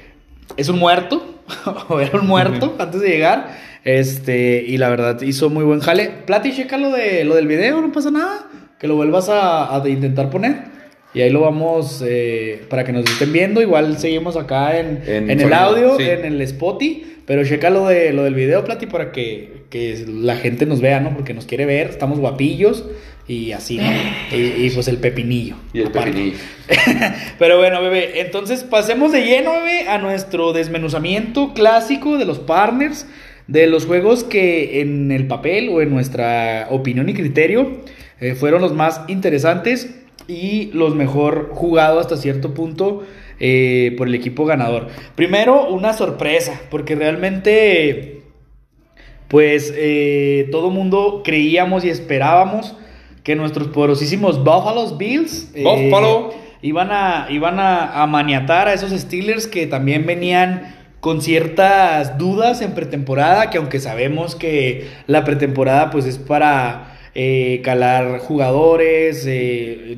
es 0.56 0.68
un 0.68 0.78
muerto 0.78 1.42
o 1.88 2.00
era 2.00 2.18
un 2.18 2.26
muerto 2.26 2.76
antes 2.78 3.00
de 3.00 3.08
llegar. 3.08 3.70
Este, 3.84 4.62
y 4.66 4.76
la 4.76 4.90
verdad 4.90 5.20
hizo 5.22 5.50
muy 5.50 5.64
buen 5.64 5.80
jale. 5.80 6.10
Plati, 6.26 6.52
checa 6.52 6.76
lo 6.76 6.90
de 6.90 7.24
lo 7.24 7.34
del 7.34 7.46
video, 7.46 7.80
no 7.80 7.92
pasa 7.92 8.10
nada. 8.10 8.46
Que 8.78 8.88
lo 8.88 8.96
vuelvas 8.96 9.28
a, 9.28 9.74
a 9.74 9.88
intentar 9.88 10.30
poner. 10.30 10.70
Y 11.12 11.22
ahí 11.22 11.30
lo 11.30 11.40
vamos 11.40 12.04
eh, 12.06 12.62
para 12.68 12.84
que 12.84 12.92
nos 12.92 13.04
estén 13.04 13.32
viendo. 13.32 13.60
Igual 13.60 13.98
seguimos 13.98 14.36
acá 14.36 14.78
en, 14.78 15.02
En 15.06 15.30
en 15.30 15.40
el 15.40 15.52
audio, 15.52 15.96
sí. 15.96 16.04
en 16.04 16.24
el 16.24 16.40
Spotify. 16.42 17.06
Pero 17.26 17.44
checa 17.44 17.70
lo, 17.70 17.86
de, 17.86 18.12
lo 18.12 18.24
del 18.24 18.34
video, 18.34 18.64
Plati, 18.64 18.86
para 18.86 19.12
que, 19.12 19.64
que 19.70 20.04
la 20.08 20.36
gente 20.36 20.66
nos 20.66 20.80
vea, 20.80 20.98
¿no? 20.98 21.14
Porque 21.14 21.32
nos 21.32 21.46
quiere 21.46 21.64
ver, 21.64 21.88
estamos 21.88 22.18
guapillos 22.18 22.84
y 23.30 23.52
así, 23.52 23.78
¿no? 23.78 23.84
Y, 24.32 24.66
y, 24.66 24.70
pues 24.70 24.88
el 24.88 24.96
pepinillo. 24.96 25.54
Y 25.72 25.82
el 25.82 25.86
aparte. 25.86 26.10
pepinillo. 26.10 26.38
Pero 27.38 27.58
bueno, 27.58 27.80
bebé, 27.80 28.20
entonces 28.20 28.64
pasemos 28.64 29.12
de 29.12 29.22
lleno, 29.22 29.52
bebé, 29.52 29.88
a 29.88 29.98
nuestro 29.98 30.52
desmenuzamiento 30.52 31.54
clásico 31.54 32.18
de 32.18 32.24
los 32.24 32.40
partners, 32.40 33.06
de 33.46 33.68
los 33.68 33.86
juegos 33.86 34.24
que 34.24 34.80
en 34.80 35.12
el 35.12 35.28
papel 35.28 35.68
o 35.68 35.80
en 35.80 35.90
nuestra 35.90 36.66
opinión 36.70 37.08
y 37.08 37.14
criterio 37.14 37.82
eh, 38.20 38.34
fueron 38.34 38.62
los 38.62 38.74
más 38.74 39.02
interesantes 39.06 39.94
y 40.26 40.72
los 40.72 40.96
mejor 40.96 41.50
jugados 41.52 42.06
hasta 42.06 42.16
cierto 42.16 42.52
punto 42.52 43.06
eh, 43.38 43.94
por 43.96 44.08
el 44.08 44.16
equipo 44.16 44.44
ganador. 44.44 44.88
Primero, 45.14 45.68
una 45.68 45.92
sorpresa, 45.92 46.60
porque 46.68 46.96
realmente, 46.96 48.22
pues, 49.28 49.72
eh, 49.76 50.48
todo 50.50 50.70
mundo 50.70 51.22
creíamos 51.24 51.84
y 51.84 51.90
esperábamos 51.90 52.74
que 53.22 53.36
nuestros 53.36 53.68
poderosísimos 53.68 54.38
Buffalo 54.38 54.96
Bills 54.96 55.50
eh, 55.54 55.62
Buffalo. 55.62 56.32
iban, 56.62 56.90
a, 56.90 57.26
iban 57.30 57.58
a, 57.58 58.02
a 58.02 58.06
maniatar 58.06 58.68
a 58.68 58.74
esos 58.74 58.92
Steelers 58.92 59.46
que 59.46 59.66
también 59.66 60.06
venían 60.06 60.74
con 61.00 61.22
ciertas 61.22 62.18
dudas 62.18 62.60
en 62.60 62.72
pretemporada, 62.72 63.50
que 63.50 63.58
aunque 63.58 63.80
sabemos 63.80 64.36
que 64.36 64.86
la 65.06 65.24
pretemporada 65.24 65.90
pues 65.90 66.04
es 66.04 66.18
para 66.18 66.98
eh, 67.14 67.60
calar 67.64 68.18
jugadores, 68.18 69.24
eh, 69.26 69.96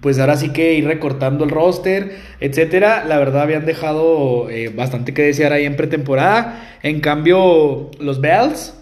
pues 0.00 0.18
ahora 0.18 0.36
sí 0.36 0.50
que 0.50 0.74
ir 0.74 0.86
recortando 0.86 1.44
el 1.44 1.50
roster, 1.50 2.16
etcétera. 2.40 3.04
La 3.08 3.18
verdad 3.18 3.42
habían 3.42 3.64
dejado 3.64 4.50
eh, 4.50 4.68
bastante 4.68 5.14
que 5.14 5.22
desear 5.22 5.52
ahí 5.54 5.64
en 5.64 5.76
pretemporada. 5.76 6.76
En 6.82 7.00
cambio, 7.00 7.90
los 7.98 8.20
Bells, 8.20 8.74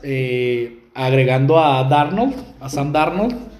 agregando 0.95 1.61
a 1.61 1.85
Darnold, 1.85 2.35
a 2.61 2.69
Sam 2.69 2.93
Darnold, 2.93 3.52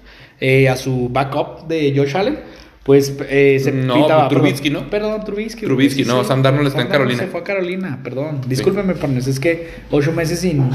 eh, 0.43 0.67
a 0.69 0.75
su 0.75 1.07
backup 1.09 1.67
de 1.67 1.93
Josh 1.95 2.15
Allen, 2.17 2.39
pues 2.83 3.13
eh, 3.29 3.59
se 3.63 3.71
No, 3.71 3.93
pintaba- 3.95 4.27
Trubisky, 4.27 4.69
perdón, 4.69 4.83
¿no? 4.83 4.89
Perdón, 4.89 5.23
Trubisky. 5.23 5.65
Trubisky, 5.65 6.03
no, 6.03 6.21
Sam 6.25 6.43
Darnold 6.43 6.67
está 6.67 6.81
en 6.81 6.89
Carolina. 6.89 7.19
Se 7.23 7.27
fue 7.27 7.39
a 7.39 7.43
Carolina, 7.45 7.99
perdón. 8.03 8.41
Discúlpeme, 8.45 8.93
partners, 8.95 9.27
es 9.27 9.39
que 9.39 9.69
ocho 9.89 10.11
meses 10.11 10.39
sin... 10.41 10.69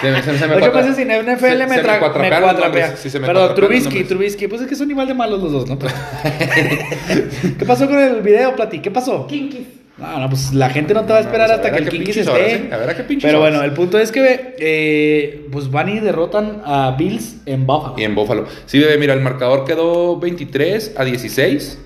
Se 0.00 0.10
me- 0.10 0.22
se 0.22 0.32
me- 0.32 0.38
se 0.38 0.48
me 0.48 0.54
Ocho 0.56 0.72
meses 0.72 0.96
sin 0.96 1.08
NFL 1.08 1.40
se- 1.44 1.56
me, 1.66 1.66
tra- 1.82 1.92
me 1.92 1.98
cuatrapea. 2.00 2.40
nombres, 2.40 2.90
sí, 3.00 3.10
se 3.10 3.20
me 3.20 3.26
Perdón, 3.26 3.54
Trubisky. 3.54 4.04
Trubisky, 4.04 4.46
pues 4.48 4.62
es 4.62 4.66
que 4.66 4.74
son 4.76 4.90
igual 4.90 5.08
de 5.08 5.14
malos 5.14 5.42
los 5.42 5.52
dos, 5.52 5.68
¿no? 5.68 5.78
¿Qué 7.58 7.64
pasó 7.66 7.86
con 7.86 7.98
el 7.98 8.22
video, 8.22 8.56
Plati? 8.56 8.78
¿Qué 8.80 8.90
pasó? 8.90 9.26
Kinkis. 9.26 9.66
No, 9.98 10.20
no, 10.20 10.28
pues 10.28 10.52
la 10.52 10.68
gente 10.68 10.92
no 10.92 11.04
te 11.06 11.12
va 11.14 11.18
a 11.18 11.22
esperar 11.22 11.48
No, 11.48 11.54
hasta 11.54 11.68
a 11.68 11.70
que 11.72 11.78
el 11.78 11.88
horas, 12.28 12.46
esté. 12.52 12.66
¿eh? 12.66 12.70
A 12.70 12.76
ver 12.76 12.90
a 12.90 12.96
qué 12.96 13.02
pinches 13.04 13.26
Pero 13.28 13.40
horas. 13.40 13.52
bueno, 13.52 13.64
el 13.64 13.72
punto 13.72 13.98
es 13.98 14.12
que 14.12 14.54
eh, 14.58 15.46
pues 15.50 15.70
van 15.70 15.88
y 15.88 16.00
derrotan 16.00 16.60
a 16.66 16.94
Bills 16.98 17.36
en 17.46 17.66
Buffalo. 17.66 17.94
Y 17.96 18.04
en 18.04 18.14
Buffalo. 18.14 18.44
Sí, 18.66 18.78
bebé, 18.78 18.98
mira, 18.98 19.14
el 19.14 19.22
marcador 19.22 19.64
quedó 19.64 20.18
23 20.18 20.94
a 20.98 21.04
16. 21.04 21.78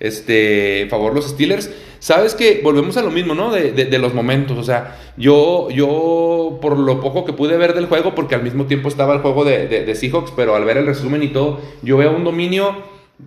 Este, 0.00 0.86
favor 0.90 1.14
los 1.14 1.26
Steelers. 1.30 1.70
Sabes 2.00 2.34
que 2.34 2.60
volvemos 2.62 2.98
a 2.98 3.02
lo 3.02 3.10
mismo, 3.10 3.34
¿no? 3.34 3.50
De, 3.50 3.72
de- 3.72 3.86
de 3.86 3.98
los 3.98 4.12
momentos. 4.12 4.58
O 4.58 4.62
sea, 4.62 4.98
yo, 5.16 5.70
yo, 5.70 6.58
por 6.60 6.78
lo 6.78 7.00
poco 7.00 7.24
que 7.24 7.32
pude 7.32 7.56
ver 7.56 7.72
del 7.74 7.86
juego, 7.86 8.14
porque 8.14 8.34
al 8.34 8.42
mismo 8.42 8.66
tiempo 8.66 8.88
estaba 8.88 9.14
el 9.14 9.20
juego 9.20 9.44
de, 9.44 9.68
de- 9.68 9.84
de 9.86 9.94
Seahawks, 9.94 10.32
pero 10.36 10.54
al 10.54 10.64
ver 10.66 10.76
el 10.76 10.86
resumen 10.86 11.22
y 11.22 11.28
todo, 11.28 11.60
yo 11.82 11.96
veo 11.96 12.14
un 12.14 12.24
dominio 12.24 12.76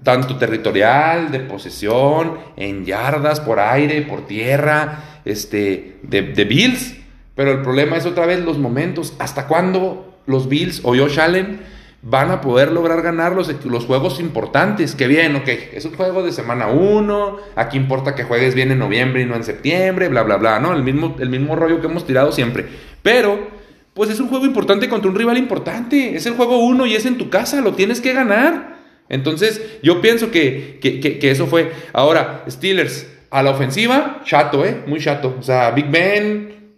tanto 0.04 0.38
territorial, 0.38 1.32
de 1.32 1.40
posesión, 1.40 2.38
en 2.56 2.86
yardas, 2.86 3.40
por 3.40 3.60
aire, 3.60 4.02
por 4.02 4.28
tierra, 4.28 5.22
este, 5.26 6.00
de, 6.04 6.22
de 6.22 6.46
Bills. 6.46 6.96
Pero 7.36 7.52
el 7.52 7.62
problema 7.62 7.98
es 7.98 8.06
otra 8.06 8.26
vez 8.26 8.40
los 8.40 8.58
momentos. 8.58 9.14
¿Hasta 9.20 9.48
cuándo 9.48 10.18
los 10.26 10.50
Bills 10.50 10.82
o 10.84 10.96
Josh 10.96 11.20
Allen 11.20 11.62
van 12.02 12.32
a 12.32 12.42
poder 12.42 12.72
lograr 12.72 13.02
ganar 13.02 13.34
los, 13.34 13.54
los 13.66 13.86
juegos 13.86 14.20
importantes? 14.20 14.96
Que 14.96 15.08
bien, 15.08 15.36
ok, 15.36 15.48
es 15.74 15.86
un 15.86 15.96
juego 15.96 16.24
de 16.24 16.32
semana 16.32 16.68
1, 16.68 17.38
aquí 17.56 17.78
importa 17.78 18.16
que 18.16 18.24
juegues 18.24 18.56
bien 18.56 18.72
en 18.72 18.80
noviembre 18.80 19.22
y 19.22 19.26
no 19.26 19.36
en 19.36 19.44
septiembre, 19.44 20.10
bla, 20.10 20.24
bla, 20.24 20.38
bla, 20.38 20.60
¿no? 20.60 20.74
El 20.74 20.84
mismo, 20.84 21.16
el 21.20 21.30
mismo 21.30 21.56
rollo 21.56 21.80
que 21.80 21.88
hemos 21.88 22.06
tirado 22.06 22.32
siempre. 22.32 22.66
Pero, 23.02 23.50
pues 23.94 24.10
es 24.10 24.20
un 24.20 24.30
juego 24.30 24.46
importante 24.46 24.90
contra 24.90 25.10
un 25.10 25.16
rival 25.16 25.38
importante. 25.38 26.16
Es 26.16 26.26
el 26.26 26.34
juego 26.34 26.60
1 26.60 26.86
y 26.88 26.96
es 26.96 27.06
en 27.06 27.18
tu 27.18 27.30
casa, 27.30 27.62
lo 27.62 27.74
tienes 27.74 28.02
que 28.02 28.14
ganar. 28.14 28.77
Entonces, 29.10 29.62
yo 29.84 30.02
pienso 30.02 30.32
que, 30.32 30.80
que, 30.82 31.00
que- 31.00 31.32
eso 31.32 31.48
fue. 31.48 31.72
Ahora, 31.94 32.44
Steelers, 32.50 33.08
a 33.30 33.44
la 33.44 33.52
ofensiva, 33.52 34.22
chato, 34.26 34.66
¿eh? 34.66 34.78
Muy 34.88 35.00
chato. 35.00 35.36
O 35.40 35.44
sea, 35.44 35.72
Big 35.72 35.90
Ben, 35.90 36.74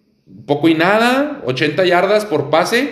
poco 0.45 0.67
y 0.67 0.73
nada, 0.75 1.41
80 1.45 1.85
yardas 1.85 2.25
por 2.25 2.49
pase 2.49 2.89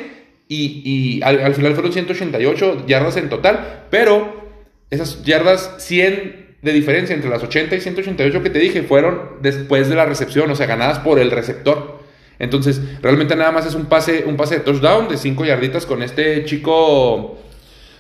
y, 0.48 0.82
y 0.86 1.22
al, 1.24 1.40
al 1.42 1.54
final 1.56 1.74
fueron 1.74 1.94
188 1.94 2.86
yardas 2.88 3.18
en 3.18 3.30
total, 3.30 3.86
pero 3.90 4.48
esas 4.90 5.24
yardas 5.24 5.76
100 5.80 6.58
de 6.62 6.74
diferencia 6.74 7.14
entre 7.16 7.30
las 7.30 7.44
80 7.44 7.76
y 7.76 7.82
188 7.82 8.42
que 8.42 8.50
te 8.50 8.60
dije 8.60 8.82
fueron 8.84 9.22
después 9.42 9.90
de 9.90 9.96
la 9.96 10.06
recepción, 10.06 10.50
o 10.50 10.56
sea, 10.56 10.66
ganadas 10.66 11.00
por 11.00 11.20
el 11.20 11.30
receptor. 11.32 12.00
Entonces, 12.40 12.82
realmente 13.02 13.36
nada 13.36 13.52
más 13.52 13.66
es 13.66 13.74
un 13.76 13.86
pase, 13.86 14.24
un 14.26 14.38
pase 14.38 14.56
de 14.56 14.62
touchdown 14.62 15.08
de 15.08 15.18
5 15.18 15.46
yarditas 15.46 15.86
con 15.86 16.02
este 16.04 16.46
chico... 16.46 17.40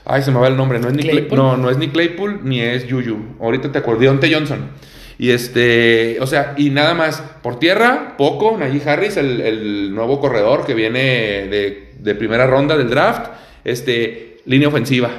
Ay, 0.09 0.21
se 0.23 0.31
me 0.31 0.39
va 0.39 0.47
el 0.47 0.55
nombre, 0.55 0.79
no 0.79 0.87
es 0.87 0.93
ni 0.93 1.03
Clay- 1.03 1.11
¿Claypool? 1.27 1.37
no, 1.37 1.57
no 1.57 1.69
es 1.69 1.77
ni 1.77 1.89
Claypool 1.89 2.39
ni 2.43 2.61
es 2.61 2.87
Yuyu. 2.87 3.35
Ahorita 3.41 3.71
te 3.71 3.77
acordé, 3.79 4.05
Deontay 4.05 4.33
Johnson. 4.33 4.69
Y 5.19 5.31
este, 5.31 6.17
o 6.21 6.27
sea, 6.27 6.53
y 6.57 6.69
nada 6.69 6.93
más. 6.93 7.21
Por 7.43 7.59
tierra, 7.59 8.15
poco. 8.17 8.55
Najee 8.57 8.87
Harris, 8.89 9.17
el, 9.17 9.41
el 9.41 9.93
nuevo 9.93 10.19
corredor 10.21 10.65
que 10.65 10.73
viene 10.75 10.99
de, 11.47 11.93
de 11.99 12.15
primera 12.15 12.45
ronda 12.47 12.77
del 12.77 12.89
draft. 12.89 13.31
Este, 13.63 14.37
línea 14.45 14.67
ofensiva. 14.69 15.09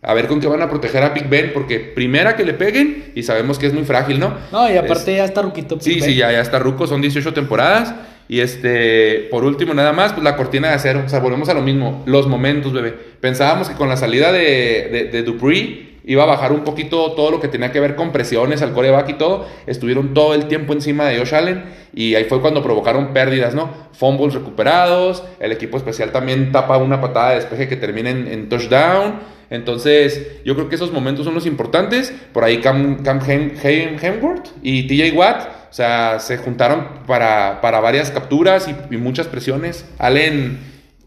A 0.00 0.14
ver 0.14 0.28
con 0.28 0.40
qué 0.40 0.46
van 0.46 0.62
a 0.62 0.70
proteger 0.70 1.02
a 1.02 1.08
Big 1.08 1.28
Ben, 1.28 1.50
porque 1.52 1.80
primera 1.80 2.36
que 2.36 2.44
le 2.44 2.54
peguen, 2.54 3.12
y 3.16 3.22
sabemos 3.24 3.58
que 3.58 3.66
es 3.66 3.72
muy 3.74 3.84
frágil, 3.84 4.20
¿no? 4.20 4.34
No, 4.52 4.70
y 4.70 4.76
aparte 4.76 5.10
Es- 5.12 5.18
ya 5.18 5.24
está 5.24 5.42
Ruquito. 5.42 5.76
Sí, 5.80 6.00
sí, 6.00 6.14
ya, 6.14 6.30
ya 6.30 6.40
está 6.40 6.58
Ruco, 6.60 6.86
son 6.86 7.00
18 7.02 7.32
temporadas. 7.34 7.94
Y 8.30 8.40
este, 8.40 9.26
por 9.30 9.42
último, 9.44 9.72
nada 9.74 9.92
más, 9.92 10.12
pues 10.12 10.22
la 10.22 10.36
cortina 10.36 10.68
de 10.68 10.74
acero. 10.74 11.02
O 11.04 11.08
sea, 11.08 11.18
volvemos 11.18 11.48
a 11.48 11.54
lo 11.54 11.62
mismo. 11.62 12.02
Los 12.06 12.28
momentos, 12.28 12.72
bebé. 12.74 12.92
Pensábamos 13.20 13.68
que 13.70 13.74
con 13.74 13.88
la 13.88 13.96
salida 13.96 14.30
de, 14.32 14.88
de, 14.92 15.04
de 15.10 15.22
Dupree 15.22 15.87
iba 16.04 16.22
a 16.22 16.26
bajar 16.26 16.52
un 16.52 16.64
poquito 16.64 17.12
todo 17.12 17.30
lo 17.30 17.40
que 17.40 17.48
tenía 17.48 17.70
que 17.72 17.80
ver 17.80 17.94
con 17.94 18.12
presiones 18.12 18.62
al 18.62 18.72
coreback 18.72 19.08
y 19.10 19.14
todo. 19.14 19.46
Estuvieron 19.66 20.14
todo 20.14 20.34
el 20.34 20.46
tiempo 20.46 20.72
encima 20.72 21.06
de 21.06 21.18
Josh 21.18 21.34
Allen 21.34 21.64
y 21.94 22.14
ahí 22.14 22.24
fue 22.24 22.40
cuando 22.40 22.62
provocaron 22.62 23.12
pérdidas, 23.12 23.54
¿no? 23.54 23.70
Fumbles 23.92 24.34
recuperados, 24.34 25.22
el 25.40 25.52
equipo 25.52 25.76
especial 25.76 26.12
también 26.12 26.52
tapa 26.52 26.78
una 26.78 27.00
patada 27.00 27.30
de 27.30 27.36
despeje 27.36 27.68
que 27.68 27.76
termina 27.76 28.10
en, 28.10 28.48
touchdown. 28.48 29.38
Entonces, 29.50 30.42
yo 30.44 30.54
creo 30.54 30.68
que 30.68 30.74
esos 30.74 30.92
momentos 30.92 31.24
son 31.24 31.34
los 31.34 31.46
importantes. 31.46 32.12
Por 32.32 32.44
ahí 32.44 32.60
Cam, 32.60 33.02
Cam 33.02 33.20
Hem- 33.20 33.54
Hem- 33.60 33.98
Hemsworth 34.02 34.48
y 34.62 34.86
TJ 34.86 35.16
Watt, 35.16 35.42
o 35.70 35.72
sea, 35.72 36.18
se 36.20 36.36
juntaron 36.38 36.86
para, 37.06 37.60
para 37.60 37.80
varias 37.80 38.10
capturas 38.10 38.68
y, 38.68 38.94
y 38.94 38.98
muchas 38.98 39.26
presiones. 39.26 39.86
Allen, 39.98 40.58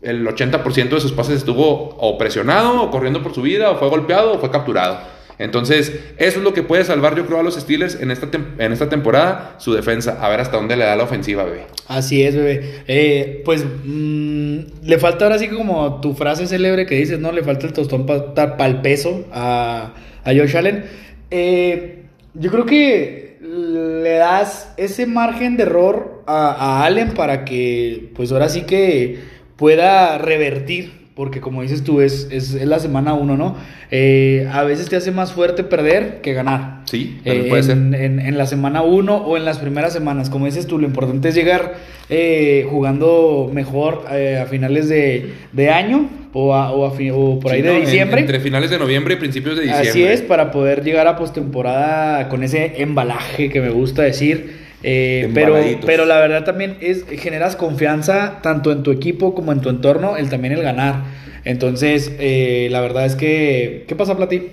el 0.01 0.25
80% 0.25 0.89
de 0.89 0.99
sus 0.99 1.11
pases 1.11 1.37
estuvo 1.37 1.95
o 1.97 2.17
presionado, 2.17 2.83
o 2.83 2.91
corriendo 2.91 3.21
por 3.21 3.33
su 3.33 3.41
vida, 3.41 3.69
o 3.69 3.77
fue 3.77 3.89
golpeado, 3.89 4.33
o 4.33 4.39
fue 4.39 4.51
capturado. 4.51 4.99
Entonces, 5.41 5.99
eso 6.17 6.37
es 6.37 6.43
lo 6.43 6.53
que 6.53 6.61
puede 6.61 6.83
salvar, 6.83 7.15
yo 7.15 7.25
creo, 7.25 7.39
a 7.39 7.43
los 7.43 7.55
Steelers 7.55 7.99
en 7.99 8.11
esta, 8.11 8.29
en 8.59 8.71
esta 8.71 8.89
temporada, 8.89 9.55
su 9.57 9.73
defensa. 9.73 10.19
A 10.21 10.29
ver 10.29 10.39
hasta 10.39 10.57
dónde 10.57 10.75
le 10.75 10.85
da 10.85 10.95
la 10.95 11.03
ofensiva, 11.03 11.43
bebé. 11.43 11.65
Así 11.87 12.23
es, 12.23 12.35
bebé. 12.35 12.83
Eh, 12.87 13.41
pues 13.43 13.65
mm, 13.65 14.59
le 14.83 14.97
falta 14.99 15.25
ahora 15.25 15.39
sí 15.39 15.47
como 15.47 15.99
tu 15.99 16.13
frase 16.13 16.45
célebre 16.45 16.85
que 16.85 16.93
dices, 16.93 17.19
¿no? 17.19 17.31
Le 17.31 17.43
falta 17.43 17.65
el 17.65 17.73
tostón 17.73 18.05
para 18.05 18.67
el 18.67 18.81
peso 18.81 19.25
a, 19.31 19.95
a 20.23 20.29
Josh 20.31 20.55
Allen. 20.55 20.85
Eh, 21.31 22.03
yo 22.35 22.51
creo 22.51 22.67
que 22.67 23.37
le 23.41 24.13
das 24.13 24.73
ese 24.77 25.07
margen 25.07 25.57
de 25.57 25.63
error 25.63 26.23
a 26.27 26.85
Allen 26.85 27.15
para 27.15 27.45
que, 27.45 28.11
pues 28.15 28.31
ahora 28.31 28.47
sí 28.47 28.61
que 28.61 29.30
pueda 29.61 30.17
revertir. 30.17 30.99
Porque 31.13 31.39
como 31.41 31.61
dices 31.61 31.83
tú, 31.83 31.99
es, 32.01 32.29
es, 32.31 32.53
es 32.55 32.65
la 32.65 32.79
semana 32.79 33.13
uno, 33.13 33.35
¿no? 33.37 33.57
Eh, 33.91 34.47
a 34.51 34.63
veces 34.63 34.87
te 34.89 34.95
hace 34.95 35.11
más 35.11 35.33
fuerte 35.33 35.63
perder 35.63 36.21
que 36.21 36.33
ganar. 36.33 36.81
Sí, 36.85 37.19
Eh, 37.25 37.45
puede 37.49 37.63
ser. 37.63 37.77
en, 37.77 37.93
en- 37.93 38.19
en 38.21 38.37
la 38.37 38.47
semana 38.47 38.81
1 38.81 39.17
o 39.17 39.35
en 39.37 39.43
las 39.45 39.59
primeras 39.59 39.91
semanas. 39.93 40.29
Como 40.29 40.45
dices 40.45 40.65
tú, 40.67 40.79
lo 40.79 40.87
importante 40.87 41.27
es 41.29 41.35
llegar 41.35 41.75
eh, 42.09 42.65
jugando 42.69 43.51
mejor 43.53 44.05
eh, 44.11 44.39
a 44.41 44.45
finales 44.47 44.87
de, 44.89 45.33
de 45.51 45.69
año 45.69 46.09
o, 46.33 46.55
a- 46.55 46.71
o 46.71 46.85
a 46.85 46.91
fi- 46.91 47.11
o 47.11 47.39
por 47.41 47.51
ahí 47.51 47.59
Sí, 47.59 47.67
de 47.67 47.69
¿no? 47.73 47.75
En- 47.79 47.85
diciembre. 47.85 48.21
entre 48.21 48.39
finales 48.39 48.69
de 48.71 48.79
noviembre 48.79 49.13
y 49.15 49.17
principios 49.17 49.57
de 49.57 49.63
diciembre. 49.63 49.89
Así 49.89 50.03
es, 50.03 50.21
para 50.21 50.49
poder 50.49 50.81
llegar 50.83 51.07
a 51.07 51.17
postemporada 51.17 52.29
con 52.29 52.41
ese 52.43 52.81
embalaje 52.81 53.49
que 53.49 53.59
me 53.61 53.69
gusta 53.69 54.01
decir. 54.01 54.60
Eh, 54.83 55.29
pero, 55.33 55.55
pero 55.85 56.05
la 56.05 56.19
verdad 56.19 56.43
también 56.43 56.77
es 56.81 57.05
generas 57.19 57.55
confianza 57.55 58.39
tanto 58.41 58.71
en 58.71 58.83
tu 58.83 58.91
equipo 58.91 59.35
como 59.35 59.51
en 59.51 59.61
tu 59.61 59.69
entorno, 59.69 60.17
el 60.17 60.29
también 60.29 60.53
el 60.53 60.63
ganar. 60.63 61.03
Entonces, 61.43 62.11
eh, 62.19 62.67
la 62.71 62.81
verdad 62.81 63.05
es 63.05 63.15
que. 63.15 63.85
¿Qué 63.87 63.95
pasa, 63.95 64.15
Plati? 64.15 64.51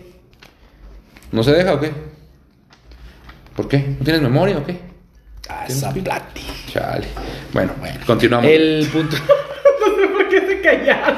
¿No 1.32 1.42
se 1.42 1.52
deja 1.52 1.74
o 1.74 1.80
qué? 1.80 1.90
¿Por 3.54 3.68
qué? 3.68 3.78
¿No 3.98 4.04
tienes 4.04 4.22
memoria 4.22 4.58
o 4.58 4.64
qué? 4.64 4.76
Ah, 5.48 5.64
¿Tienes 5.66 5.82
esa 5.82 5.92
pin? 5.92 6.04
Plati. 6.04 6.42
Chale. 6.72 7.06
Bueno, 7.52 7.72
continuamos. 8.06 8.50
El 8.50 8.88
punto. 8.92 9.16
No 9.80 9.96
sé 9.96 10.08
por 10.08 10.28
qué 10.28 10.40
se 10.40 10.60
callaron. 10.60 11.16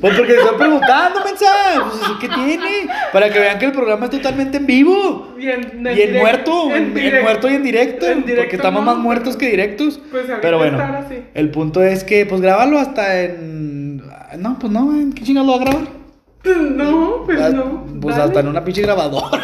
Pues 0.00 0.16
porque 0.16 0.32
estoy 0.34 0.56
preguntando, 0.56 1.20
mensaje. 1.24 1.80
Pues 1.80 2.02
¿eso 2.02 2.18
¿qué 2.18 2.28
tiene? 2.28 2.88
Para 3.12 3.30
que 3.30 3.38
vean 3.38 3.58
que 3.58 3.66
el 3.66 3.72
programa 3.72 4.06
es 4.06 4.10
totalmente 4.10 4.56
en 4.56 4.66
vivo. 4.66 5.34
Y 5.38 5.48
en, 5.48 5.86
Y 5.94 6.00
en 6.00 6.16
muerto, 6.16 6.74
en, 6.74 6.96
en 6.96 7.22
muerto 7.22 7.50
y 7.50 7.54
en 7.54 7.62
directo. 7.62 8.06
en 8.06 8.22
directo 8.22 8.42
porque 8.42 8.56
estamos 8.56 8.84
no, 8.84 8.86
más 8.92 8.96
muertos 8.98 9.36
que 9.36 9.50
directos. 9.50 10.00
Pues 10.10 10.24
Pero 10.40 10.58
bueno, 10.58 10.78
estar 10.80 10.96
así. 10.96 11.16
el 11.34 11.50
punto 11.50 11.82
es 11.82 12.04
que, 12.04 12.24
pues 12.26 12.40
grábalo 12.40 12.78
hasta 12.78 13.20
en. 13.20 13.98
No, 14.38 14.58
pues 14.58 14.72
no, 14.72 14.94
¿en 14.94 15.12
qué 15.12 15.22
chingados 15.24 15.46
lo 15.48 15.56
va 15.58 15.62
a 15.62 15.64
grabar? 15.66 15.99
No, 16.70 17.22
pues 17.26 17.40
Ah, 17.40 17.50
no. 17.50 17.86
Pues 18.00 18.16
Dale. 18.16 18.28
hasta 18.28 18.40
en 18.40 18.48
una 18.48 18.64
pinche 18.64 18.82
grabadora. 18.82 19.40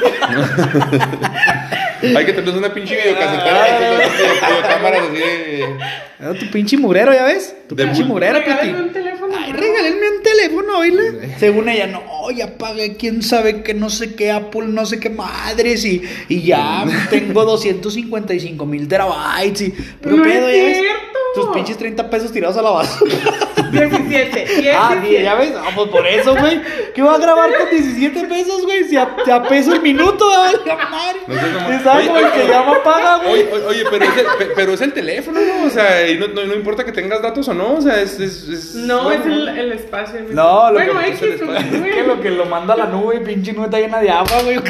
Hay 2.03 2.25
que 2.27 2.33
tener 2.33 2.55
una 2.55 2.73
pinche 2.73 2.97
videocasetera 2.97 3.67
cámaras 4.69 5.01
así 5.03 5.17
de... 5.19 5.65
Ah, 6.21 6.33
tu 6.39 6.47
pinche 6.51 6.77
mugrero, 6.79 7.13
¿ya 7.13 7.25
ves? 7.25 7.55
Tu 7.69 7.75
De 7.75 7.85
pinche 7.85 8.05
mugrero, 8.05 8.43
Plati. 8.43 8.69
un 8.71 8.93
teléfono. 8.93 9.35
Ay, 9.37 9.53
regálenme 9.53 10.11
un 10.17 10.23
teléfono, 10.23 10.79
oíle. 10.79 11.37
Según 11.39 11.69
ella, 11.69 11.87
no, 11.87 12.31
ya 12.31 12.57
pagué 12.57 12.97
quién 12.97 13.23
sabe 13.23 13.63
que 13.63 13.75
no 13.75 13.91
sé 13.91 14.15
qué 14.15 14.31
Apple, 14.31 14.67
no 14.69 14.87
sé 14.87 14.99
qué 14.99 15.11
madres, 15.11 15.85
y, 15.85 16.03
y 16.29 16.43
ya 16.43 16.85
tengo 17.11 17.45
255 17.45 18.65
mil 18.67 18.89
terabytes. 18.89 19.61
Y, 19.63 19.75
pero 20.01 20.17
No 20.17 20.23
pedo, 20.23 20.49
es 20.49 20.57
ya 20.57 20.83
ves. 20.83 20.93
Tus 21.37 21.46
pinches 21.55 21.77
30 21.79 22.11
pesos 22.11 22.33
tirados 22.33 22.57
a 22.57 22.62
la 22.62 22.70
basura. 22.70 23.14
17. 23.70 24.46
17. 24.46 24.72
ah, 24.77 24.94
ya 25.22 25.35
ves. 25.35 25.53
Ah, 25.57 25.70
pues 25.75 25.88
por 25.90 26.07
eso, 26.07 26.35
güey. 26.37 26.61
¿Qué 26.94 27.03
va 27.03 27.14
a 27.16 27.18
grabar 27.18 27.51
con 27.57 27.68
17 27.70 28.25
pesos, 28.27 28.62
güey? 28.64 28.85
Si 28.85 28.96
a, 28.96 29.16
si 29.25 29.31
a 29.31 29.42
peso 29.42 29.75
el 29.75 29.83
minuto, 29.83 30.29
¿verdad? 30.29 30.61
La 30.66 30.77
madre. 30.77 31.18
No 31.27 31.35
sé 31.35 31.40
cómo- 31.53 31.68
¿Sí 31.68 31.85
¿Sabes, 31.85 32.09
Oye, 32.09 32.20
güey? 32.20 32.33
Que 32.33 32.40
oye, 32.42 32.49
llama 32.49 32.83
paga, 32.83 33.16
güey. 33.18 33.42
Oye, 33.42 33.64
oye, 33.66 33.85
pero, 33.90 34.05
es 34.05 34.16
el, 34.18 34.27
pe- 34.38 34.53
pero 34.55 34.72
es 34.72 34.81
el 34.81 34.92
teléfono, 34.92 35.40
¿no? 35.40 35.66
O 35.66 35.70
sea, 35.70 36.09
y 36.09 36.18
no, 36.18 36.29
no, 36.29 36.44
no 36.44 36.55
importa 36.55 36.85
que 36.85 36.92
tengas 36.92 37.20
datos 37.20 37.46
o 37.49 37.55
no, 37.55 37.75
o 37.75 37.81
sea, 37.83 38.01
es... 38.01 38.18
es, 38.20 38.49
es- 38.49 38.75
No, 38.75 39.11
es 39.11 39.18
bueno, 39.20 39.35
el, 39.35 39.49
el 39.59 39.72
espacio. 39.72 40.20
mi- 40.20 40.35
No, 40.35 40.68
lo 40.70 40.75
bueno, 40.75 41.01
que- 41.01 41.11
es 41.11 41.22
el 41.22 41.33
espacio. 41.35 41.79
güey. 41.79 41.90
Que 41.92 42.03
lo 42.05 42.20
que 42.20 42.31
lo 42.31 42.46
manda 42.46 42.75
a 42.75 42.77
la 42.79 42.87
nube, 42.87 43.20
pinche 43.20 43.53
nube 43.53 43.66
está 43.66 43.79
llena 43.81 44.01
de 44.01 44.11
agua, 44.11 44.42
güey. 44.42 44.57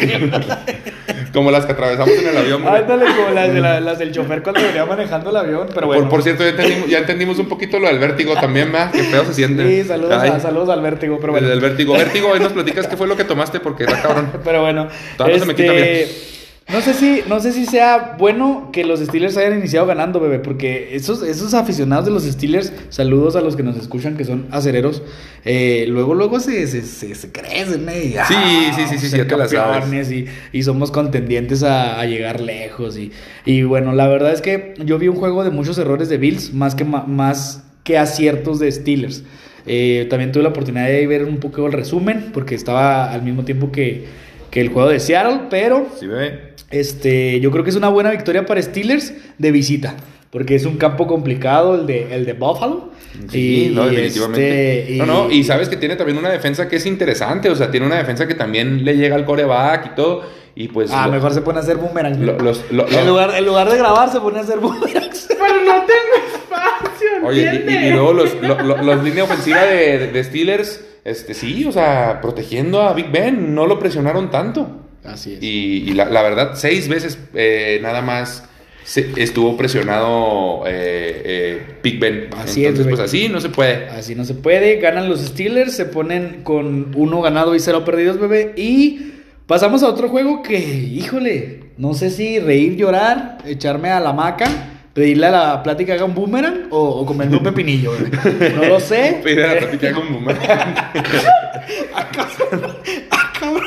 Como 1.36 1.50
las 1.50 1.66
que 1.66 1.72
atravesamos 1.72 2.14
en 2.14 2.28
el 2.28 2.34
avión, 2.38 2.62
güey. 2.62 2.74
Ándale, 2.74 3.04
como 3.14 3.28
las, 3.34 3.52
de 3.52 3.60
la- 3.60 3.78
las 3.88 3.98
del 3.98 4.10
chofer 4.10 4.42
cuando 4.42 4.62
venía 4.62 4.86
manejando 4.86 5.28
el 5.28 5.36
avión, 5.36 5.68
pero 5.74 5.86
bueno. 5.86 6.00
Por, 6.04 6.10
por 6.10 6.22
cierto, 6.22 6.42
ya 6.44 6.48
entendimos, 6.48 6.88
ya 6.88 6.98
entendimos 6.98 7.38
un 7.38 7.46
poquito 7.46 7.78
lo 7.78 7.88
del 7.88 7.98
vértigo 7.98 8.32
también, 8.36 8.72
¿verdad? 8.72 8.90
Qué 8.90 9.02
feo 9.02 9.22
se 9.26 9.34
siente. 9.34 9.68
Sí, 9.82 9.86
saludos, 9.86 10.14
a, 10.14 10.40
saludos 10.40 10.70
al 10.70 10.80
vértigo, 10.80 11.18
pero 11.20 11.34
el 11.34 11.40
bueno. 11.40 11.48
del 11.48 11.60
vértigo. 11.60 11.92
Vértigo, 11.92 12.30
hoy 12.30 12.40
nos 12.40 12.52
platicas 12.54 12.86
qué 12.86 12.96
fue 12.96 13.06
lo 13.06 13.18
que 13.18 13.24
tomaste 13.24 13.60
porque 13.60 13.82
era 13.82 14.00
cabrón. 14.00 14.32
Pero 14.42 14.62
bueno, 14.62 14.88
Todavía 15.18 15.36
no 15.36 15.40
se 15.44 15.46
me 15.46 15.54
quita 15.54 15.74
este, 15.74 16.35
no 16.68 16.80
sé 16.80 16.94
si, 16.94 17.22
no 17.28 17.38
sé 17.38 17.52
si 17.52 17.64
sea 17.64 18.16
bueno 18.18 18.70
que 18.72 18.84
los 18.84 18.98
Steelers 18.98 19.36
hayan 19.36 19.58
iniciado 19.58 19.86
ganando, 19.86 20.18
bebé, 20.18 20.40
porque 20.40 20.96
esos, 20.96 21.22
esos 21.22 21.54
aficionados 21.54 22.06
de 22.06 22.10
los 22.10 22.24
Steelers, 22.24 22.72
saludos 22.88 23.36
a 23.36 23.40
los 23.40 23.54
que 23.54 23.62
nos 23.62 23.76
escuchan 23.76 24.16
que 24.16 24.24
son 24.24 24.48
acereros, 24.50 25.02
eh, 25.44 25.86
luego, 25.88 26.14
luego 26.14 26.40
se, 26.40 26.66
se, 26.66 26.82
se, 26.82 27.14
se 27.14 27.30
crecen, 27.30 27.88
¿eh? 27.88 28.04
Y, 28.06 28.16
ah, 28.16 28.24
Sí, 28.26 28.34
sí, 28.74 28.98
sí, 28.98 29.08
sí, 29.08 29.16
campeones 29.24 30.10
Y, 30.10 30.26
y 30.52 30.62
somos 30.64 30.90
contendientes 30.90 31.62
a, 31.62 32.00
a 32.00 32.04
llegar 32.06 32.40
lejos. 32.40 32.98
Y, 32.98 33.12
y 33.44 33.62
bueno, 33.62 33.92
la 33.92 34.08
verdad 34.08 34.32
es 34.32 34.42
que 34.42 34.74
yo 34.84 34.98
vi 34.98 35.06
un 35.06 35.16
juego 35.16 35.44
de 35.44 35.50
muchos 35.50 35.78
errores 35.78 36.08
de 36.08 36.18
Bills, 36.18 36.52
más 36.52 36.74
que, 36.74 36.84
más 36.84 37.62
que 37.84 37.96
aciertos 37.96 38.58
de 38.58 38.72
Steelers. 38.72 39.22
Eh, 39.66 40.06
también 40.10 40.32
tuve 40.32 40.42
la 40.42 40.48
oportunidad 40.50 40.86
de 40.86 41.06
ver 41.06 41.24
un 41.24 41.38
poco 41.38 41.66
el 41.66 41.72
resumen, 41.72 42.30
porque 42.32 42.56
estaba 42.56 43.12
al 43.12 43.22
mismo 43.22 43.44
tiempo 43.44 43.70
que, 43.70 44.06
que 44.50 44.60
el 44.60 44.68
juego 44.70 44.88
de 44.88 44.98
Seattle, 45.00 45.42
pero 45.50 45.86
Sí, 45.98 46.06
bebé. 46.06 46.55
Este, 46.70 47.40
yo 47.40 47.50
creo 47.50 47.64
que 47.64 47.70
es 47.70 47.76
una 47.76 47.88
buena 47.88 48.10
victoria 48.10 48.44
para 48.46 48.60
Steelers 48.62 49.14
de 49.38 49.50
visita, 49.50 49.94
porque 50.30 50.54
es 50.54 50.64
un 50.66 50.76
campo 50.76 51.06
complicado 51.06 51.74
el 51.76 51.86
de, 51.86 52.14
el 52.14 52.24
de 52.26 52.32
Buffalo. 52.32 52.90
Sí, 53.30 53.68
Y- 53.70 53.74
no, 53.74 53.86
definitivamente. 53.86 54.80
este, 54.80 54.92
y- 54.94 54.98
No, 54.98 55.06
no, 55.06 55.30
y 55.30 55.42
sabes 55.44 55.68
que 55.68 55.76
tiene 55.76 55.96
también 55.96 56.18
una 56.18 56.30
defensa 56.30 56.68
que 56.68 56.76
es 56.76 56.86
interesante, 56.86 57.48
o 57.48 57.56
sea, 57.56 57.70
tiene 57.70 57.86
una 57.86 57.96
defensa 57.96 58.26
que 58.26 58.34
también 58.34 58.84
le 58.84 58.96
llega 58.96 59.16
al 59.16 59.24
coreback 59.24 59.86
y 59.92 59.94
todo, 59.94 60.22
y 60.54 60.68
pues... 60.68 60.90
Ah, 60.92 61.06
lo- 61.06 61.12
mejor 61.14 61.32
se 61.32 61.40
pone 61.42 61.58
a 61.58 61.62
hacer 61.62 61.76
boomerangs. 61.76 62.18
lo- 62.18 62.38
los- 62.38 62.64
lo- 62.70 62.86
en, 62.88 62.94
lo- 62.96 63.04
lugar, 63.12 63.30
en 63.36 63.46
lugar 63.46 63.70
de 63.70 63.78
grabar, 63.78 64.10
se 64.10 64.20
pone 64.20 64.38
a 64.38 64.42
hacer 64.42 64.58
boomerangs. 64.58 65.26
Pero 65.38 65.54
no 65.64 65.84
tengo 65.86 66.26
espacio. 66.34 67.08
Oye, 67.26 67.40
y, 67.40 67.44
y- 67.44 67.48
¿entiendes? 67.48 67.84
y 67.86 67.90
luego 67.92 68.12
los, 68.12 68.34
lo- 68.42 68.60
lo- 68.62 68.82
los 68.82 69.04
línea 69.04 69.24
ofensiva 69.24 69.62
de, 69.62 69.98
de- 69.98 70.12
de 70.12 70.24
Steelers, 70.24 70.84
este, 71.04 71.32
sí, 71.34 71.64
o 71.64 71.72
sea, 71.72 72.20
protegiendo 72.20 72.82
a 72.82 72.92
Big 72.92 73.10
Ben, 73.10 73.54
no 73.54 73.66
lo 73.66 73.78
presionaron 73.78 74.30
tanto. 74.30 74.82
Así 75.08 75.34
es. 75.34 75.42
Y, 75.42 75.84
y 75.88 75.92
la, 75.94 76.06
la 76.06 76.22
verdad, 76.22 76.52
seis 76.54 76.88
veces 76.88 77.18
eh, 77.34 77.78
nada 77.82 78.02
más 78.02 78.44
se- 78.84 79.10
estuvo 79.16 79.56
presionado 79.56 80.64
eh, 80.66 81.22
eh, 81.24 81.62
Big 81.82 81.98
Ben. 81.98 82.28
Así 82.36 82.62
es, 82.64 82.70
Entonces, 82.70 82.86
pues 82.96 83.00
así 83.00 83.28
no 83.28 83.40
se 83.40 83.48
puede. 83.48 83.88
Así 83.88 84.14
no 84.14 84.24
se 84.24 84.34
puede. 84.34 84.76
Ganan 84.76 85.08
los 85.08 85.20
Steelers, 85.20 85.74
se 85.74 85.86
ponen 85.86 86.42
con 86.42 86.92
uno 86.94 87.20
ganado 87.22 87.54
y 87.54 87.60
cero 87.60 87.84
perdidos, 87.84 88.18
bebé. 88.20 88.52
Y 88.56 89.12
pasamos 89.46 89.82
a 89.82 89.88
otro 89.88 90.08
juego 90.08 90.42
que, 90.42 90.58
híjole, 90.58 91.60
no 91.78 91.94
sé 91.94 92.10
si 92.10 92.38
reír, 92.38 92.76
llorar, 92.76 93.38
echarme 93.44 93.90
a 93.90 94.00
la 94.00 94.10
hamaca, 94.10 94.46
pedirle 94.94 95.26
a 95.26 95.30
la 95.30 95.62
plática 95.62 95.92
haga 95.94 96.04
un 96.04 96.14
boomerang 96.14 96.68
o, 96.70 96.78
o 96.78 97.04
comerme 97.06 97.36
un 97.36 97.42
pepinillo, 97.42 97.92
bebé. 97.92 98.50
No 98.54 98.64
lo 98.64 98.80
sé. 98.80 99.20
Pide 99.24 99.44
a 99.44 99.54
la 99.54 99.58
plática 99.60 99.92
con 99.92 100.12
boomerang. 100.12 100.74
Ah, 101.94 103.32
cabrón. 103.38 103.62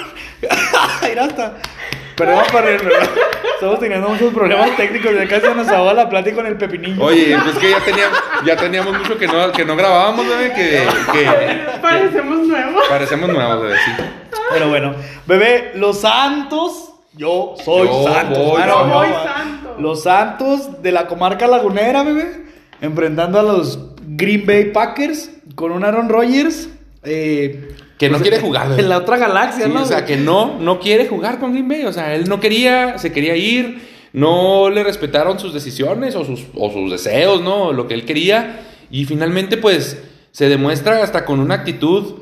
Mira 1.09 1.25
hasta. 1.25 1.53
Perdón, 2.15 2.43
perdón, 2.51 2.77
perdón. 2.83 3.09
Estamos 3.55 3.79
teniendo 3.79 4.09
muchos 4.09 4.33
problemas 4.33 4.75
técnicos. 4.77 5.11
Ya 5.15 5.27
casi 5.27 5.47
nos 5.55 5.67
ahoga 5.69 5.93
la 5.93 6.09
plática 6.09 6.35
con 6.37 6.45
el 6.47 6.57
pepinillo. 6.57 7.01
Oye, 7.03 7.37
pues 7.43 7.57
que 7.57 7.69
ya 7.69 7.79
teníamos, 7.79 8.19
ya 8.45 8.55
teníamos 8.57 8.97
mucho 8.97 9.17
que 9.17 9.27
no, 9.27 9.51
que 9.51 9.65
no 9.65 9.75
grabábamos, 9.75 10.27
bebé, 10.27 10.53
que, 10.53 10.83
que 11.13 11.79
Parecemos 11.81 12.47
nuevos. 12.47 12.83
parecemos 12.89 13.29
nuevos, 13.29 13.61
bebé, 13.63 13.75
sí. 13.85 13.91
Pero 14.51 14.69
bueno, 14.69 14.95
bebé, 15.25 15.71
los 15.75 16.01
Santos. 16.01 16.85
Yo 17.13 17.55
soy 17.65 17.87
Yo 17.87 18.03
Santos. 18.03 18.37
voy, 18.37 18.61
Ah, 18.61 18.67
yo 18.67 18.85
voy 18.87 19.07
no, 19.09 19.23
Santos. 19.23 19.71
Los 19.81 20.03
Santos 20.03 20.81
de 20.81 20.91
la 20.91 21.07
comarca 21.07 21.47
lagunera, 21.47 22.03
bebé. 22.03 22.45
Enfrentando 22.81 23.39
a 23.39 23.43
los 23.43 23.79
Green 24.07 24.45
Bay 24.45 24.65
Packers 24.71 25.29
con 25.55 25.71
un 25.71 25.83
Aaron 25.83 26.07
Rodgers. 26.09 26.69
eh, 27.03 27.69
que 27.99 28.09
no 28.09 28.17
Pues, 28.17 28.29
quiere 28.29 28.39
jugar. 28.43 28.79
En 28.79 28.89
la 28.89 28.97
otra 28.97 29.17
galaxia, 29.17 29.65
Sí, 29.67 29.71
¿no? 29.71 29.83
o 29.83 29.85
sea, 29.85 30.05
que 30.05 30.17
no, 30.17 30.57
no 30.59 30.79
quiere 30.79 31.07
jugar 31.07 31.37
con 31.39 31.51
Green 31.51 31.67
Bay. 31.67 31.83
O 31.83 31.93
sea, 31.93 32.15
él 32.15 32.27
no 32.27 32.39
quería, 32.39 32.97
se 32.97 33.11
quería 33.11 33.35
ir, 33.35 33.87
no 34.13 34.69
le 34.71 34.83
respetaron 34.83 35.37
sus 35.39 35.53
decisiones 35.53 36.15
o 36.15 36.25
sus, 36.25 36.45
o 36.55 36.71
sus 36.71 36.89
deseos, 36.89 37.41
¿no? 37.41 37.73
Lo 37.73 37.87
que 37.87 37.93
él 37.93 38.05
quería. 38.05 38.61
Y 38.89 39.05
finalmente, 39.05 39.57
pues, 39.57 40.01
se 40.31 40.49
demuestra 40.49 41.03
hasta 41.03 41.25
con 41.25 41.39
una 41.39 41.55
actitud 41.55 42.18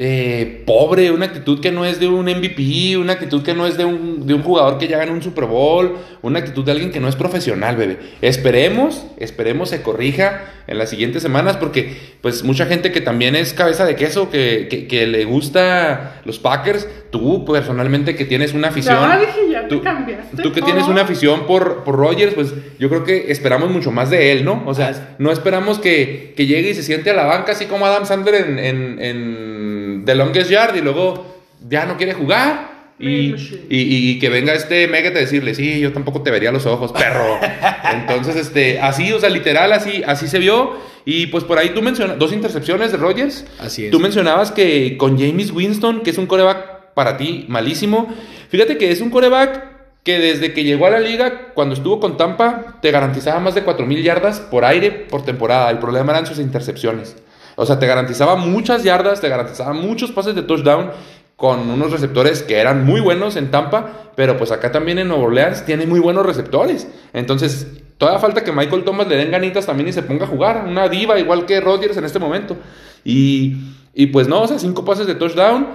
eh, 0.00 0.62
pobre, 0.64 1.10
una 1.10 1.26
actitud 1.26 1.60
que 1.60 1.72
no 1.72 1.84
es 1.84 1.98
de 1.98 2.06
un 2.06 2.26
MVP, 2.26 2.96
una 2.96 3.14
actitud 3.14 3.42
que 3.42 3.52
no 3.52 3.66
es 3.66 3.76
de 3.76 3.84
un, 3.84 4.28
de 4.28 4.34
un 4.34 4.42
jugador 4.42 4.78
que 4.78 4.86
ya 4.86 4.96
ganó 4.96 5.12
un 5.12 5.22
Super 5.22 5.46
Bowl, 5.46 5.96
una 6.22 6.38
actitud 6.38 6.64
de 6.64 6.70
alguien 6.70 6.92
que 6.92 7.00
no 7.00 7.08
es 7.08 7.16
profesional, 7.16 7.76
bebé. 7.76 7.98
Esperemos, 8.22 9.04
esperemos 9.18 9.70
se 9.70 9.82
corrija 9.82 10.52
en 10.68 10.78
las 10.78 10.90
siguientes 10.90 11.22
semanas 11.22 11.56
porque 11.56 11.96
pues 12.20 12.44
mucha 12.44 12.66
gente 12.66 12.92
que 12.92 13.00
también 13.00 13.34
es 13.34 13.52
cabeza 13.54 13.86
de 13.86 13.96
queso, 13.96 14.30
que, 14.30 14.68
que, 14.70 14.86
que 14.86 15.08
le 15.08 15.24
gusta 15.24 16.20
los 16.24 16.38
Packers, 16.38 16.86
tú 17.10 17.44
personalmente 17.44 18.14
que 18.14 18.24
tienes 18.24 18.54
una 18.54 18.68
afición... 18.68 19.00
Ya 19.00 19.18
dije, 19.18 19.50
ya 19.50 19.62
te 19.62 19.68
tú, 19.68 19.82
cambiaste. 19.82 20.42
tú 20.42 20.52
que 20.52 20.62
tienes 20.62 20.84
una 20.84 21.02
afición 21.02 21.46
por, 21.48 21.82
por 21.82 21.96
Rogers, 21.96 22.34
pues 22.34 22.54
yo 22.78 22.88
creo 22.88 23.02
que 23.02 23.32
esperamos 23.32 23.70
mucho 23.70 23.90
más 23.90 24.10
de 24.10 24.30
él, 24.30 24.44
¿no? 24.44 24.62
O 24.66 24.74
sea, 24.74 25.16
no 25.18 25.32
esperamos 25.32 25.80
que, 25.80 26.34
que 26.36 26.46
llegue 26.46 26.70
y 26.70 26.74
se 26.74 26.84
siente 26.84 27.10
a 27.10 27.14
la 27.14 27.24
banca 27.24 27.52
así 27.52 27.66
como 27.66 27.86
Adam 27.86 28.06
Sandler 28.06 28.34
en, 28.36 28.58
en, 28.58 28.98
en 29.00 29.87
The 30.08 30.14
Longest 30.14 30.50
Yard 30.50 30.74
y 30.74 30.80
luego 30.80 31.36
ya 31.68 31.84
no 31.84 31.98
quiere 31.98 32.14
jugar. 32.14 32.78
Y, 32.98 33.34
y- 33.68 34.10
y 34.10 34.18
que 34.18 34.28
venga 34.30 34.54
este 34.54 34.88
Megat 34.88 35.14
a 35.14 35.18
decirle, 35.20 35.54
sí, 35.54 35.78
yo 35.80 35.92
tampoco 35.92 36.22
te 36.22 36.30
vería 36.30 36.50
los 36.50 36.64
ojos, 36.66 36.90
perro. 36.92 37.38
Entonces, 37.92 38.34
este, 38.36 38.80
así, 38.80 39.12
o 39.12 39.20
sea, 39.20 39.28
literal, 39.28 39.72
así, 39.72 40.02
así 40.06 40.26
se 40.28 40.38
vio. 40.38 40.72
Y 41.04 41.26
pues 41.26 41.44
por 41.44 41.58
ahí 41.58 41.68
tú 41.70 41.82
mencionas, 41.82 42.18
dos 42.18 42.32
intercepciones 42.32 42.90
de 42.90 42.96
Rogers. 42.98 43.44
Así 43.60 43.84
es. 43.84 43.90
Tú 43.92 44.00
mencionabas 44.00 44.50
que 44.50 44.96
con 44.96 45.18
James 45.18 45.52
Winston, 45.52 46.00
que 46.02 46.10
es 46.10 46.18
un 46.18 46.26
coreback 46.26 46.94
para 46.94 47.16
ti 47.18 47.44
malísimo. 47.48 48.12
Fíjate 48.48 48.78
que 48.78 48.90
es 48.90 49.00
un 49.02 49.10
coreback 49.10 49.64
que 50.02 50.18
desde 50.18 50.52
que 50.54 50.64
llegó 50.64 50.86
a 50.86 50.90
la 50.90 51.00
liga, 51.00 51.52
cuando 51.54 51.74
estuvo 51.74 52.00
con 52.00 52.16
Tampa, 52.16 52.78
te 52.82 52.90
garantizaba 52.90 53.38
más 53.40 53.54
de 53.54 53.62
4.000 53.64 54.02
yardas 54.02 54.40
por 54.40 54.64
aire 54.64 54.90
por 54.90 55.22
temporada. 55.24 55.70
El 55.70 55.78
problema 55.78 56.12
eran 56.12 56.26
sus 56.26 56.38
intercepciones. 56.38 57.14
O 57.60 57.66
sea, 57.66 57.80
te 57.80 57.88
garantizaba 57.88 58.36
muchas 58.36 58.84
yardas, 58.84 59.20
te 59.20 59.28
garantizaba 59.28 59.72
muchos 59.72 60.12
pases 60.12 60.36
de 60.36 60.42
touchdown 60.42 60.92
con 61.34 61.68
unos 61.68 61.90
receptores 61.90 62.44
que 62.44 62.56
eran 62.56 62.86
muy 62.86 63.00
buenos 63.00 63.34
en 63.34 63.50
Tampa, 63.50 64.12
pero 64.14 64.36
pues 64.36 64.52
acá 64.52 64.70
también 64.70 65.00
en 65.00 65.08
Nueva 65.08 65.24
Orleans 65.24 65.66
tiene 65.66 65.84
muy 65.84 65.98
buenos 65.98 66.24
receptores. 66.24 66.86
Entonces, 67.12 67.66
todavía 67.98 68.20
falta 68.20 68.44
que 68.44 68.52
Michael 68.52 68.84
Thomas 68.84 69.08
le 69.08 69.16
den 69.16 69.32
ganitas 69.32 69.66
también 69.66 69.88
y 69.88 69.92
se 69.92 70.04
ponga 70.04 70.24
a 70.24 70.28
jugar. 70.28 70.66
Una 70.68 70.88
diva 70.88 71.18
igual 71.18 71.46
que 71.46 71.60
Rodgers 71.60 71.96
en 71.96 72.04
este 72.04 72.20
momento. 72.20 72.56
Y, 73.02 73.56
y 73.92 74.06
pues 74.06 74.28
no, 74.28 74.42
o 74.42 74.46
sea, 74.46 74.60
cinco 74.60 74.84
pases 74.84 75.08
de 75.08 75.16
touchdown. 75.16 75.66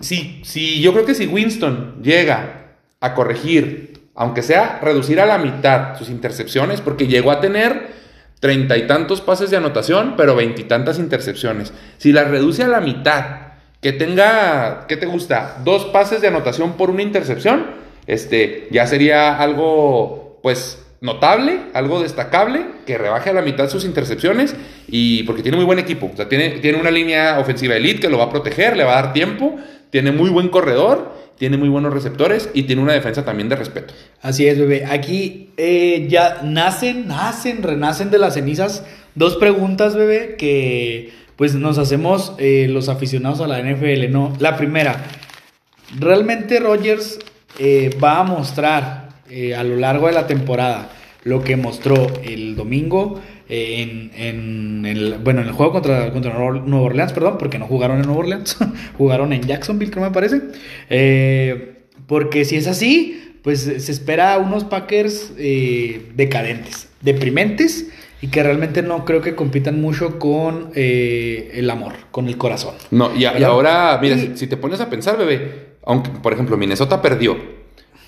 Si, 0.00 0.40
si, 0.42 0.80
yo 0.80 0.94
creo 0.94 1.04
que 1.04 1.14
si 1.14 1.26
Winston 1.26 1.96
llega 2.02 2.76
a 2.98 3.12
corregir, 3.12 4.00
aunque 4.14 4.40
sea 4.40 4.78
reducir 4.80 5.20
a 5.20 5.26
la 5.26 5.36
mitad 5.36 5.98
sus 5.98 6.08
intercepciones, 6.08 6.80
porque 6.80 7.08
llegó 7.08 7.30
a 7.30 7.42
tener 7.42 8.05
treinta 8.40 8.76
y 8.76 8.86
tantos 8.86 9.20
pases 9.20 9.50
de 9.50 9.56
anotación, 9.56 10.14
pero 10.16 10.36
veintitantas 10.36 10.98
intercepciones. 10.98 11.72
Si 11.98 12.12
las 12.12 12.28
reduce 12.28 12.62
a 12.62 12.68
la 12.68 12.80
mitad, 12.80 13.24
que 13.80 13.92
tenga, 13.92 14.86
¿qué 14.88 14.96
te 14.96 15.06
gusta? 15.06 15.58
Dos 15.64 15.86
pases 15.86 16.20
de 16.20 16.28
anotación 16.28 16.74
por 16.74 16.90
una 16.90 17.02
intercepción, 17.02 17.66
este, 18.06 18.68
ya 18.70 18.86
sería 18.86 19.38
algo, 19.38 20.38
pues, 20.42 20.82
notable, 21.00 21.60
algo 21.74 22.00
destacable, 22.00 22.66
que 22.86 22.98
rebaje 22.98 23.30
a 23.30 23.32
la 23.32 23.42
mitad 23.42 23.68
sus 23.68 23.84
intercepciones 23.84 24.56
y 24.88 25.22
porque 25.24 25.42
tiene 25.42 25.56
muy 25.56 25.66
buen 25.66 25.78
equipo, 25.78 26.10
o 26.12 26.16
sea, 26.16 26.28
tiene, 26.28 26.58
tiene 26.60 26.80
una 26.80 26.90
línea 26.90 27.38
ofensiva 27.38 27.76
elite 27.76 28.00
que 28.00 28.08
lo 28.08 28.18
va 28.18 28.24
a 28.24 28.30
proteger, 28.30 28.76
le 28.76 28.84
va 28.84 28.98
a 28.98 29.02
dar 29.02 29.12
tiempo, 29.12 29.56
tiene 29.96 30.12
muy 30.12 30.28
buen 30.28 30.50
corredor, 30.50 31.10
tiene 31.38 31.56
muy 31.56 31.70
buenos 31.70 31.90
receptores 31.90 32.50
y 32.52 32.64
tiene 32.64 32.82
una 32.82 32.92
defensa 32.92 33.24
también 33.24 33.48
de 33.48 33.56
respeto. 33.56 33.94
Así 34.20 34.46
es, 34.46 34.58
bebé. 34.58 34.84
Aquí 34.84 35.52
eh, 35.56 36.04
ya 36.06 36.42
nacen, 36.44 37.08
nacen, 37.08 37.62
renacen 37.62 38.10
de 38.10 38.18
las 38.18 38.34
cenizas 38.34 38.84
dos 39.14 39.36
preguntas, 39.36 39.96
bebé, 39.96 40.36
que 40.36 41.14
pues 41.36 41.54
nos 41.54 41.78
hacemos 41.78 42.34
eh, 42.36 42.66
los 42.68 42.90
aficionados 42.90 43.40
a 43.40 43.46
la 43.46 43.58
NFL, 43.62 44.10
¿no? 44.10 44.34
La 44.38 44.58
primera, 44.58 45.02
¿realmente 45.98 46.60
Rogers 46.60 47.18
eh, 47.58 47.88
va 47.98 48.18
a 48.18 48.24
mostrar 48.24 49.08
eh, 49.30 49.54
a 49.54 49.64
lo 49.64 49.76
largo 49.76 50.08
de 50.08 50.12
la 50.12 50.26
temporada 50.26 50.90
lo 51.26 51.42
que 51.42 51.56
mostró 51.56 51.94
el 52.22 52.54
domingo 52.56 53.20
en, 53.48 54.10
en 54.16 54.86
el, 54.86 55.18
bueno, 55.22 55.40
en 55.42 55.48
el 55.48 55.52
juego 55.52 55.72
contra, 55.72 56.12
contra 56.12 56.32
Nueva 56.32 56.80
Orleans, 56.82 57.12
perdón, 57.12 57.36
porque 57.38 57.58
no 57.58 57.66
jugaron 57.66 57.98
en 57.98 58.06
Nueva 58.06 58.20
Orleans, 58.20 58.56
jugaron 58.98 59.32
en 59.32 59.42
Jacksonville, 59.42 59.90
creo 59.90 60.04
me 60.04 60.10
parece. 60.12 60.40
Eh, 60.88 61.84
porque 62.06 62.44
si 62.44 62.56
es 62.56 62.66
así, 62.66 63.38
pues 63.42 63.60
se 63.60 63.92
espera 63.92 64.38
unos 64.38 64.64
Packers 64.64 65.32
eh, 65.38 66.10
decadentes, 66.14 66.88
deprimentes 67.00 67.88
y 68.22 68.28
que 68.28 68.42
realmente 68.42 68.82
no 68.82 69.04
creo 69.04 69.20
que 69.20 69.34
compitan 69.34 69.80
mucho 69.80 70.18
con 70.18 70.70
eh, 70.74 71.50
el 71.54 71.68
amor, 71.70 71.92
con 72.12 72.28
el 72.28 72.36
corazón. 72.38 72.74
No, 72.90 73.14
y, 73.14 73.24
a- 73.24 73.30
y 73.30 73.34
¿Verdad? 73.34 73.50
ahora, 73.50 73.98
mira, 74.00 74.16
si, 74.16 74.36
si 74.36 74.46
te 74.46 74.56
pones 74.56 74.80
a 74.80 74.88
pensar, 74.88 75.18
bebé, 75.18 75.76
aunque, 75.84 76.10
por 76.10 76.32
ejemplo, 76.32 76.56
Minnesota 76.56 77.02
perdió, 77.02 77.36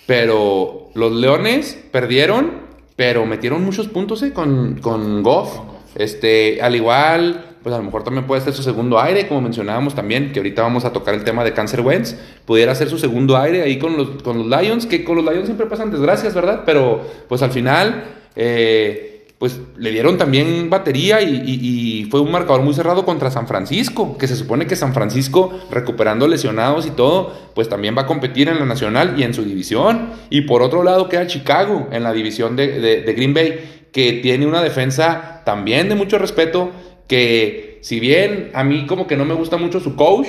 pero 0.07 0.91
los 0.95 1.13
Leones 1.13 1.79
perdieron, 1.93 2.68
pero 2.99 3.25
metieron 3.27 3.65
muchos 3.65 3.87
puntos 3.87 4.25
eh, 4.25 4.33
con, 4.33 4.81
con 4.81 5.23
Goff. 5.23 5.57
Este, 5.95 6.61
al 6.61 6.75
igual, 6.75 7.55
pues 7.63 7.73
a 7.73 7.79
lo 7.79 7.85
mejor 7.85 8.03
también 8.03 8.27
puede 8.27 8.41
ser 8.41 8.53
su 8.55 8.65
segundo 8.65 8.99
aire, 8.99 9.29
como 9.29 9.41
mencionábamos 9.41 9.95
también, 9.95 10.33
que 10.33 10.41
ahorita 10.41 10.63
vamos 10.63 10.85
a 10.85 10.93
tocar 10.93 11.15
el 11.15 11.23
tema 11.23 11.45
de 11.45 11.53
Cancer 11.53 11.81
Wentz, 11.83 12.17
pudiera 12.45 12.75
ser 12.75 12.89
su 12.91 12.99
segundo 12.99 13.37
aire 13.37 13.63
ahí 13.63 13.79
con 13.79 13.97
los, 13.97 14.21
con 14.25 14.39
los 14.39 14.47
Lions, 14.49 14.85
que 14.87 15.05
con 15.05 15.15
los 15.15 15.25
Lions 15.25 15.45
siempre 15.45 15.67
pasan 15.67 15.93
desgracias, 15.93 16.35
¿verdad? 16.35 16.65
Pero 16.67 17.01
pues 17.29 17.41
al 17.41 17.53
final, 17.53 18.03
eh, 18.35 19.18
pues 19.39 19.61
le 19.77 19.91
dieron 19.91 20.19
también 20.19 20.69
batería 20.69 21.21
y, 21.23 22.07
fue 22.11 22.21
un 22.21 22.31
marcador 22.33 22.63
muy 22.63 22.73
cerrado 22.75 23.05
contra 23.05 23.31
San 23.31 23.47
Francisco, 23.47 24.17
que 24.17 24.27
se 24.27 24.35
supone 24.35 24.67
que 24.67 24.77
San 24.77 24.95
Francisco, 24.95 25.53
recuperando 25.71 26.27
lesionados 26.27 26.87
y 26.87 26.91
todo, 26.91 27.35
pues 27.55 27.69
también 27.69 27.97
va 27.97 28.03
a 28.03 28.07
competir 28.07 28.49
en 28.49 28.59
la 28.59 28.65
nacional 28.65 29.15
y 29.19 29.25
en 29.25 29.35
su 29.35 29.45
división. 29.45 30.11
Y 30.31 30.43
por 30.43 30.63
otro 30.63 30.83
lado 30.83 31.09
queda 31.09 31.27
Chicago 31.27 31.89
en 31.93 32.03
la 32.03 32.13
división 32.13 32.57
de 32.57 33.13
Green 33.15 33.35
Bay, 33.35 33.87
que 33.93 34.15
tiene 34.15 34.47
una 34.47 34.63
defensa 34.63 35.43
también 35.45 35.89
de 35.89 35.95
mucho 35.95 36.19
respeto, 36.19 36.71
que 37.07 37.79
si 37.83 38.01
bien 38.01 38.51
a 38.55 38.65
mí 38.65 38.87
como 38.87 39.07
que 39.07 39.17
no 39.17 39.25
me 39.25 39.35
gusta 39.35 39.57
mucho 39.57 39.81
su 39.81 39.97
coach, 39.97 40.29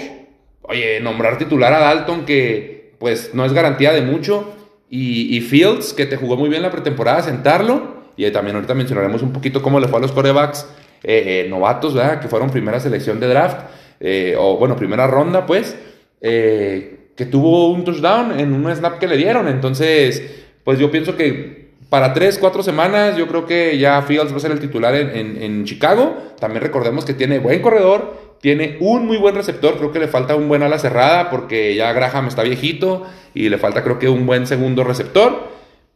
oye, 0.61 0.99
nombrar 0.99 1.37
titular 1.37 1.73
a 1.73 1.79
Dalton, 1.79 2.25
que 2.25 2.95
pues 2.99 3.31
no 3.33 3.45
es 3.45 3.53
garantía 3.53 3.91
de 3.91 4.01
mucho, 4.01 4.53
y, 4.89 5.35
y 5.35 5.41
Fields, 5.41 5.93
que 5.93 6.05
te 6.05 6.17
jugó 6.17 6.35
muy 6.35 6.49
bien 6.49 6.61
la 6.61 6.71
pretemporada, 6.71 7.21
sentarlo. 7.21 7.98
Y 8.27 8.29
también 8.32 8.55
ahorita 8.58 8.73
mencionaremos 8.73 9.21
un 9.21 9.32
poquito 9.32 9.62
cómo 9.62 9.79
le 9.79 9.88
fue 9.88 9.99
a 9.99 10.01
los 10.01 10.12
corebacks 10.12 10.67
eh, 11.03 11.45
eh, 11.45 11.47
novatos, 11.49 11.93
¿verdad? 11.93 12.19
Que 12.19 12.27
fueron 12.27 12.49
primera 12.49 12.79
selección 12.79 13.19
de 13.19 13.27
draft, 13.27 13.58
eh, 14.01 14.36
o 14.38 14.58
bueno, 14.58 14.75
primera 14.75 15.08
ronda, 15.08 15.45
pues, 15.45 15.77
que 16.19 17.25
tuvo 17.32 17.69
un 17.71 17.84
touchdown 17.86 18.38
en 18.39 18.53
un 18.53 18.75
snap 18.75 18.99
que 18.99 19.08
le 19.08 19.15
dieron. 19.15 19.47
Entonces, 19.47 20.21
pues 20.65 20.77
yo 20.79 20.91
pienso 20.91 21.15
que 21.15 21.69
para 21.89 22.13
tres, 22.13 22.38
cuatro 22.38 22.62
semanas, 22.62 23.15
yo 23.17 23.27
creo 23.27 23.45
que 23.45 23.77
ya 23.77 24.01
Fields 24.01 24.32
va 24.34 24.38
a 24.38 24.39
ser 24.41 24.51
el 24.51 24.60
titular 24.60 24.93
en, 24.95 25.10
en- 25.10 25.41
en 25.41 25.63
Chicago. 25.65 26.17
También 26.39 26.62
recordemos 26.62 27.05
que 27.05 27.13
tiene 27.13 27.39
buen 27.39 27.62
corredor, 27.62 28.36
tiene 28.41 28.77
un 28.82 29.08
muy 29.08 29.17
buen 29.17 29.34
receptor. 29.36 29.77
Creo 29.77 29.91
que 29.91 29.99
le 29.99 30.08
falta 30.08 30.36
un 30.36 30.47
buen 30.49 30.62
ala 30.62 30.77
cerrada 30.77 31.29
porque 31.29 31.75
ya 31.75 31.91
Graham 31.93 32.27
está 32.27 32.43
viejito 32.43 33.05
y 33.34 33.49
le 33.49 33.58
falta, 33.58 33.82
creo 33.84 33.97
que, 33.97 34.08
un 34.10 34.25
buen 34.25 34.45
segundo 34.45 34.84
receptor. 34.84 35.48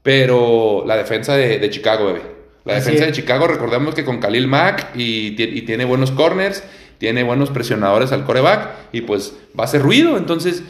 Pero 0.03 0.83
la 0.85 0.97
defensa 0.97 1.35
de, 1.35 1.59
de 1.59 1.69
Chicago, 1.69 2.05
bebé. 2.07 2.21
La 2.65 2.75
Así 2.77 2.85
defensa 2.85 3.05
es. 3.05 3.15
de 3.15 3.21
Chicago, 3.21 3.47
recordemos 3.47 3.95
que 3.95 4.05
con 4.05 4.19
Khalil 4.19 4.47
Mack 4.47 4.95
y, 4.95 5.35
y 5.41 5.61
tiene 5.63 5.85
buenos 5.85 6.11
corners, 6.11 6.63
tiene 6.97 7.23
buenos 7.23 7.49
presionadores 7.49 8.11
al 8.11 8.23
coreback 8.25 8.69
y 8.93 9.01
pues 9.01 9.33
va 9.57 9.63
a 9.63 9.65
hacer 9.65 9.81
ruido. 9.81 10.17
Entonces, 10.17 10.63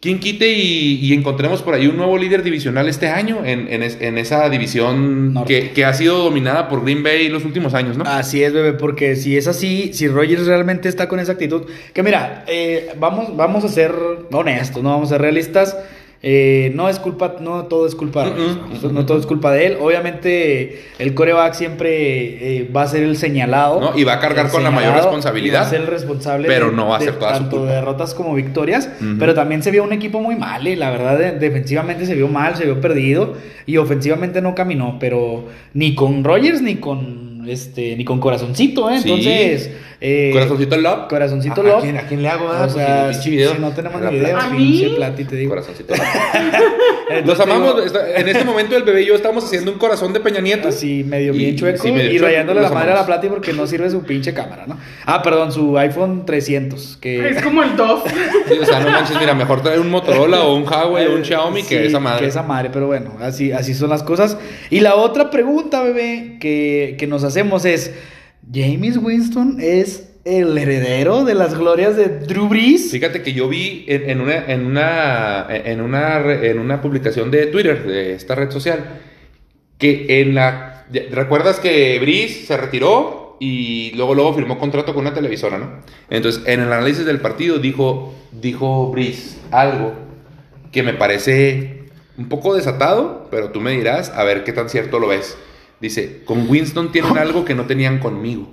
¿quién 0.00 0.18
quite 0.18 0.52
y, 0.52 0.96
y 1.00 1.12
encontremos 1.14 1.62
por 1.62 1.72
ahí 1.74 1.86
un 1.86 1.96
nuevo 1.96 2.18
líder 2.18 2.42
divisional 2.42 2.88
este 2.88 3.08
año 3.08 3.38
en, 3.44 3.72
en 3.72 3.82
es- 3.82 3.98
en 4.00 4.18
esa 4.18 4.48
división 4.50 5.34
que, 5.46 5.70
que 5.72 5.84
ha 5.86 5.94
sido 5.94 6.18
dominada 6.24 6.68
por 6.68 6.82
Green 6.84 7.02
Bay 7.02 7.28
los 7.30 7.44
últimos 7.46 7.72
años, 7.74 7.96
¿no? 7.96 8.04
Así 8.04 8.42
es, 8.42 8.52
bebé, 8.52 8.74
porque 8.74 9.16
si 9.16 9.36
es 9.38 9.46
así, 9.46 9.92
si 9.94 10.08
Rogers 10.08 10.46
realmente 10.46 10.88
está 10.90 11.08
con 11.08 11.20
esa 11.20 11.32
actitud, 11.32 11.62
que 11.94 12.02
mira, 12.02 12.44
eh, 12.48 12.90
vamos, 12.98 13.34
vamos 13.36 13.64
a 13.64 13.68
ser 13.68 13.94
honestos, 14.32 14.82
no 14.82 14.90
vamos 14.90 15.08
a 15.08 15.14
ser 15.14 15.20
realistas. 15.22 15.76
Eh, 16.22 16.70
no 16.74 16.88
es 16.90 16.98
culpa, 16.98 17.36
no 17.40 17.64
todo 17.64 17.86
es 17.86 17.94
culpa 17.94 18.24
de 18.26 18.32
no, 18.82 18.92
no 18.92 19.06
todo 19.06 19.18
es 19.18 19.24
culpa 19.26 19.52
de 19.52 19.66
él. 19.66 19.76
Obviamente, 19.80 20.82
el 20.98 21.14
coreback 21.14 21.54
siempre 21.54 22.58
eh, 22.58 22.70
va 22.74 22.82
a 22.82 22.86
ser 22.88 23.02
el 23.04 23.16
señalado. 23.16 23.80
¿No? 23.80 23.98
Y 23.98 24.04
va 24.04 24.14
a 24.14 24.20
cargar 24.20 24.50
con 24.50 24.62
la 24.62 24.70
mayor 24.70 24.94
responsabilidad. 24.94 25.60
y 25.60 25.62
Va 25.62 25.66
a 25.66 25.70
ser 25.70 25.80
el 25.80 25.86
responsable. 25.86 26.46
Pero 26.48 26.70
de- 26.70 26.76
no 26.76 26.88
va 26.88 26.96
a 26.96 26.98
de 26.98 27.06
ser 27.06 27.14
toda 27.18 27.34
su 27.34 27.40
tanto 27.40 27.56
culpa. 27.58 27.72
derrotas 27.72 28.14
como 28.14 28.34
victorias. 28.34 28.90
Pero 29.18 29.34
también 29.34 29.62
se 29.62 29.70
vio 29.70 29.82
un 29.82 29.92
equipo 29.92 30.20
muy 30.20 30.36
mal, 30.36 30.66
eh, 30.66 30.76
la 30.76 30.90
verdad, 30.90 31.18
de- 31.18 31.32
defensivamente 31.38 32.04
se 32.04 32.14
vio 32.14 32.28
mal, 32.28 32.54
se 32.56 32.64
vio 32.64 32.80
perdido. 32.80 33.34
Y 33.66 33.76
ofensivamente 33.78 34.42
no 34.42 34.54
caminó, 34.54 34.96
pero 35.00 35.46
ni 35.74 35.94
con 35.94 36.22
Rogers 36.24 36.60
ni 36.60 36.76
con 36.76 37.29
este 37.48 37.96
ni 37.96 38.04
con 38.04 38.20
corazoncito, 38.20 38.90
¿eh? 38.90 38.98
Sí. 39.00 39.08
Entonces, 39.10 39.70
eh, 40.02 40.30
Corazoncito 40.32 40.76
love. 40.78 41.08
Corazoncito 41.08 41.60
¿A- 41.60 41.64
love. 41.64 41.78
¿A 41.78 41.80
quién, 41.82 41.96
a 41.98 42.02
quién 42.02 42.22
le 42.22 42.28
hago? 42.28 42.48
ah? 42.48 42.56
o 42.56 42.60
Pues 42.62 42.72
sea, 42.72 43.12
si, 43.14 43.30
video. 43.30 43.52
si 43.54 43.60
no 43.60 43.70
tenemos 43.72 44.00
ni 44.00 44.08
video, 44.18 44.36
¿A 44.36 44.40
plata. 44.40 44.54
mí? 44.54 44.58
pinche 44.80 44.96
plati, 44.96 45.24
te 45.26 45.36
digo. 45.36 45.50
Corazoncito 45.50 45.94
love. 45.94 47.26
Los 47.26 47.40
amamos. 47.40 47.74
En 48.16 48.28
este 48.28 48.44
momento 48.44 48.76
el 48.76 48.82
bebé 48.84 49.02
y 49.02 49.06
yo 49.06 49.14
estamos 49.14 49.44
haciendo 49.44 49.72
un 49.72 49.78
corazón 49.78 50.12
de 50.12 50.20
Peña 50.20 50.40
Nieto. 50.40 50.68
Así 50.68 51.04
medio 51.04 51.34
Y- 51.34 51.38
bien 51.38 51.56
chueco 51.56 51.82
sí, 51.82 51.90
medio 51.92 52.06
y 52.10 52.14
chueco, 52.14 52.26
rayándole 52.26 52.60
la 52.62 52.70
madre 52.70 52.92
a 52.92 52.94
la 52.94 53.06
plati 53.06 53.26
porque 53.28 53.52
no 53.52 53.66
sirve 53.66 53.90
su 53.90 54.02
pinche 54.04 54.32
cámara, 54.32 54.64
¿no? 54.66 54.78
Ah, 55.06 55.20
perdón, 55.22 55.52
su 55.52 55.76
iPhone 55.76 56.24
300, 56.24 56.96
que 57.00 57.28
Es 57.30 57.42
como 57.42 57.62
el 57.62 57.76
2. 57.76 58.02
Sí, 58.48 58.54
o 58.60 58.64
sea, 58.64 58.80
no 58.80 58.90
manches, 58.90 59.18
mira, 59.18 59.34
mejor 59.34 59.60
traer 59.62 59.80
un 59.80 59.90
Motorola 59.90 60.42
o 60.44 60.54
un 60.56 60.62
Huawei 60.66 61.06
o 61.08 61.14
un 61.16 61.24
Xiaomi 61.24 61.62
que 61.64 61.86
esa 61.86 61.98
madre. 62.00 62.20
Que 62.22 62.26
esa 62.28 62.42
madre, 62.42 62.70
pero 62.72 62.86
bueno, 62.86 63.16
así, 63.20 63.52
así 63.52 63.74
son 63.74 63.90
las 63.90 64.02
cosas. 64.02 64.36
Y 64.70 64.80
la 64.80 64.94
otra 64.94 65.30
pregunta, 65.30 65.82
bebé, 65.82 66.36
que, 66.40 66.94
que 66.98 67.06
nos 67.06 67.24
hacemos 67.30 67.64
es: 67.64 67.92
¿James 68.52 68.96
Winston 68.96 69.58
es 69.60 70.10
el 70.24 70.56
heredero 70.58 71.24
de 71.24 71.34
las 71.34 71.56
glorias 71.58 71.96
de 71.96 72.08
Drew 72.08 72.48
Brees? 72.48 72.90
Fíjate 72.90 73.22
que 73.22 73.32
yo 73.32 73.48
vi 73.48 73.84
en, 73.88 74.20
una, 74.20 74.44
en, 74.46 74.66
una, 74.66 75.46
en, 75.48 75.80
una, 75.80 76.32
en 76.32 76.58
una 76.58 76.82
publicación 76.82 77.30
de 77.30 77.46
Twitter, 77.46 77.86
de 77.86 78.14
esta 78.14 78.34
red 78.34 78.50
social, 78.50 79.00
que 79.78 80.20
en 80.20 80.34
la... 80.34 80.86
¿Recuerdas 81.10 81.60
que 81.60 81.98
Brice 82.00 82.46
se 82.46 82.56
retiró 82.56 83.36
y 83.40 83.92
luego, 83.94 84.14
luego 84.14 84.34
firmó 84.34 84.58
contrato 84.58 84.92
con 84.92 85.02
una 85.02 85.14
televisora, 85.14 85.56
no? 85.56 85.70
Entonces, 86.10 86.42
en 86.46 86.60
el 86.60 86.72
análisis 86.72 87.06
del 87.06 87.20
partido 87.20 87.58
dijo, 87.58 88.14
dijo 88.32 88.90
Brice 88.90 89.38
algo 89.50 89.94
que 90.72 90.82
me 90.82 90.92
parece 90.92 91.84
un 92.18 92.28
poco 92.28 92.54
desatado, 92.54 93.28
pero 93.30 93.50
tú 93.50 93.60
me 93.60 93.72
dirás 93.72 94.10
a 94.10 94.24
ver 94.24 94.44
qué 94.44 94.52
tan 94.52 94.68
cierto 94.68 94.98
lo 94.98 95.08
ves. 95.08 95.36
Dice, 95.80 96.22
con 96.24 96.48
Winston 96.48 96.92
tienen 96.92 97.16
algo 97.16 97.44
que 97.44 97.54
no 97.54 97.64
tenían 97.64 97.98
conmigo. 97.98 98.50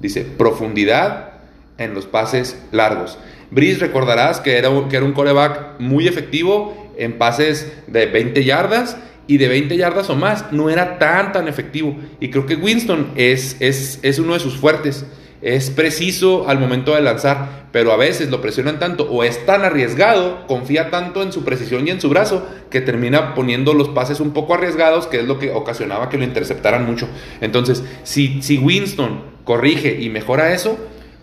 Dice, 0.00 0.22
profundidad 0.22 1.32
en 1.78 1.94
los 1.94 2.06
pases 2.06 2.60
largos. 2.70 3.18
Brice, 3.50 3.80
recordarás 3.80 4.40
que 4.40 4.58
era, 4.58 4.70
un, 4.70 4.88
que 4.88 4.96
era 4.96 5.04
un 5.04 5.12
coreback 5.12 5.80
muy 5.80 6.06
efectivo 6.06 6.92
en 6.96 7.18
pases 7.18 7.72
de 7.86 8.06
20 8.06 8.44
yardas 8.44 8.96
y 9.26 9.38
de 9.38 9.48
20 9.48 9.76
yardas 9.76 10.10
o 10.10 10.16
más. 10.16 10.52
No 10.52 10.70
era 10.70 10.98
tan, 10.98 11.32
tan 11.32 11.48
efectivo. 11.48 11.96
Y 12.20 12.30
creo 12.30 12.46
que 12.46 12.56
Winston 12.56 13.12
es, 13.16 13.56
es, 13.60 13.98
es 14.02 14.18
uno 14.18 14.34
de 14.34 14.40
sus 14.40 14.56
fuertes. 14.56 15.04
Es 15.44 15.68
preciso 15.68 16.48
al 16.48 16.58
momento 16.58 16.94
de 16.94 17.02
lanzar, 17.02 17.66
pero 17.70 17.92
a 17.92 17.98
veces 17.98 18.30
lo 18.30 18.40
presionan 18.40 18.78
tanto 18.78 19.10
o 19.10 19.24
es 19.24 19.44
tan 19.44 19.62
arriesgado, 19.62 20.46
confía 20.46 20.88
tanto 20.88 21.22
en 21.22 21.32
su 21.32 21.44
precisión 21.44 21.86
y 21.86 21.90
en 21.90 22.00
su 22.00 22.08
brazo, 22.08 22.48
que 22.70 22.80
termina 22.80 23.34
poniendo 23.34 23.74
los 23.74 23.90
pases 23.90 24.20
un 24.20 24.32
poco 24.32 24.54
arriesgados, 24.54 25.06
que 25.06 25.20
es 25.20 25.26
lo 25.26 25.38
que 25.38 25.50
ocasionaba 25.50 26.08
que 26.08 26.16
lo 26.16 26.24
interceptaran 26.24 26.86
mucho. 26.86 27.10
Entonces, 27.42 27.84
si, 28.04 28.40
si 28.40 28.56
Winston 28.56 29.20
corrige 29.44 30.00
y 30.00 30.08
mejora 30.08 30.54
eso, 30.54 30.78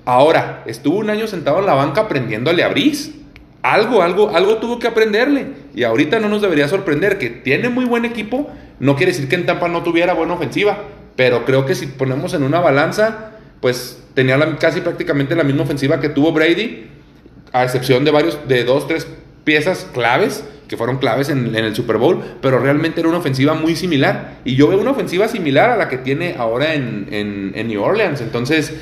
ahora 0.05 0.61
estuvo 0.67 0.99
un 0.99 1.09
año 1.09 1.25
sentado 1.25 1.57
en 1.57 1.65
la 1.65 1.73
banca 1.73 2.01
aprendiéndole 2.01 2.63
a 2.63 2.67
Brice. 2.67 3.13
Algo, 3.63 4.03
algo, 4.03 4.29
algo 4.35 4.57
tuvo 4.57 4.77
que 4.77 4.87
aprenderle. 4.87 5.47
Y 5.73 5.81
ahorita 5.81 6.19
no 6.19 6.29
nos 6.29 6.43
debería 6.43 6.67
sorprender 6.67 7.17
que 7.17 7.31
tiene 7.31 7.69
muy 7.69 7.85
buen 7.85 8.05
equipo. 8.05 8.51
No 8.79 8.95
quiere 8.95 9.13
decir 9.13 9.27
que 9.27 9.35
en 9.35 9.47
Tampa 9.47 9.67
no 9.67 9.81
tuviera 9.81 10.13
buena 10.13 10.35
ofensiva. 10.35 10.77
Pero 11.15 11.43
creo 11.43 11.65
que 11.65 11.73
si 11.73 11.87
ponemos 11.87 12.35
en 12.35 12.43
una 12.43 12.59
balanza, 12.59 13.31
pues 13.61 14.01
tenía 14.13 14.37
casi 14.57 14.81
prácticamente 14.81 15.35
la 15.35 15.43
misma 15.43 15.63
ofensiva 15.63 15.99
que 15.99 16.09
tuvo 16.09 16.31
Brady. 16.33 16.87
A 17.53 17.63
excepción 17.63 18.05
de 18.05 18.11
varios, 18.11 18.39
de 18.47 18.63
dos, 18.63 18.87
tres 18.87 19.07
piezas 19.43 19.87
claves, 19.93 20.43
que 20.69 20.77
fueron 20.77 20.97
claves 20.99 21.27
en, 21.29 21.53
el 21.53 21.75
Super 21.75 21.97
Bowl. 21.97 22.21
Pero 22.41 22.59
realmente 22.59 23.01
era 23.01 23.09
una 23.09 23.17
ofensiva 23.17 23.53
muy 23.53 23.75
similar. 23.75 24.39
Y 24.45 24.55
yo 24.55 24.67
veo 24.67 24.79
una 24.79 24.91
ofensiva 24.91 25.27
similar 25.27 25.69
a 25.69 25.75
la 25.77 25.89
que 25.89 25.97
tiene 25.97 26.35
ahora 26.37 26.73
en, 26.73 27.07
en- 27.11 27.51
en 27.55 27.67
New 27.67 27.81
Orleans. 27.83 28.21
Entonces, 28.21 28.73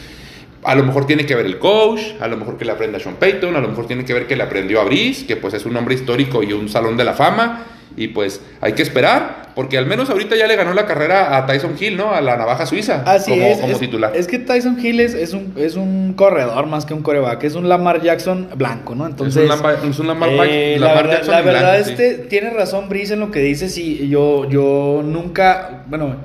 a 0.64 0.76
lo 0.76 0.84
mejor 0.84 1.08
tiene 1.08 1.26
que 1.26 1.36
ver 1.36 1.46
el 1.48 1.58
coach, 1.58 2.02
a 2.20 2.28
lo 2.28 2.38
mejor 2.38 2.58
que 2.58 2.66
le 2.66 2.74
aprenda 2.74 2.98
a 2.98 3.02
Sean 3.02 3.16
Payton, 3.16 3.56
a 3.56 3.62
lo 3.62 3.70
mejor 3.70 3.88
tiene 3.88 4.06
que 4.06 4.14
ver 4.14 4.28
que 4.28 4.36
le 4.36 4.44
aprendió 4.44 4.82
a 4.82 4.84
Brice, 4.84 5.26
que 5.26 5.36
pues 5.36 5.54
es 5.56 5.66
un 5.66 5.76
hombre 5.76 5.96
histórico 5.96 6.44
y 6.44 6.54
un 6.54 6.70
salón 6.70 6.96
de 6.96 7.06
la 7.06 7.14
fama. 7.14 7.66
Y 7.98 8.10
pues 8.10 8.42
hay 8.62 8.74
que 8.74 8.82
esperar, 8.82 9.52
porque 9.56 9.78
al 9.78 9.86
menos 9.86 10.10
ahorita 10.10 10.36
ya 10.36 10.48
le 10.48 10.56
ganó 10.56 10.74
la 10.74 10.86
carrera 10.86 11.36
a 11.36 11.46
Tyson 11.46 11.76
Hill, 11.78 11.98
¿no? 11.98 12.12
A 12.14 12.22
la 12.22 12.38
navaja 12.38 12.66
suiza, 12.66 13.04
Así 13.06 13.32
como, 13.32 13.44
es. 13.44 13.58
como 13.58 13.74
es, 13.74 13.80
titular. 13.80 14.16
es 14.16 14.28
que 14.28 14.40
Tyson 14.40 14.78
Hill 14.80 15.00
es, 15.00 15.14
es 15.14 15.34
un, 15.34 15.54
es 15.58 15.76
un 15.76 16.14
corredor 16.14 16.66
más 16.68 16.86
que 16.86 16.94
un 16.94 17.02
coreback. 17.02 17.44
Es 17.44 17.56
un 17.56 17.68
Lamar 17.68 18.02
Jackson 18.02 18.50
blanco, 18.56 18.96
¿no? 18.96 19.06
Entonces. 19.06 19.44
es 19.44 19.44
un 19.44 19.50
Lamar, 19.50 19.80
es 19.84 20.00
un 20.00 20.08
Lamar, 20.08 20.30
eh, 20.48 20.78
Lamar 20.80 20.96
la 20.96 21.02
verdad, 21.02 21.18
Jackson 21.18 21.34
la 21.34 21.42
verdad 21.42 21.74
blanco, 21.74 21.86
sí. 21.86 21.92
este, 21.92 22.14
tiene 22.26 22.50
razón 22.52 22.90
Brice 22.90 23.14
en 23.14 23.20
lo 23.20 23.32
que 23.32 23.40
dice. 23.40 23.70
Sí, 23.70 24.08
yo, 24.08 24.50
yo 24.50 25.02
nunca, 25.04 25.84
bueno, 25.88 26.18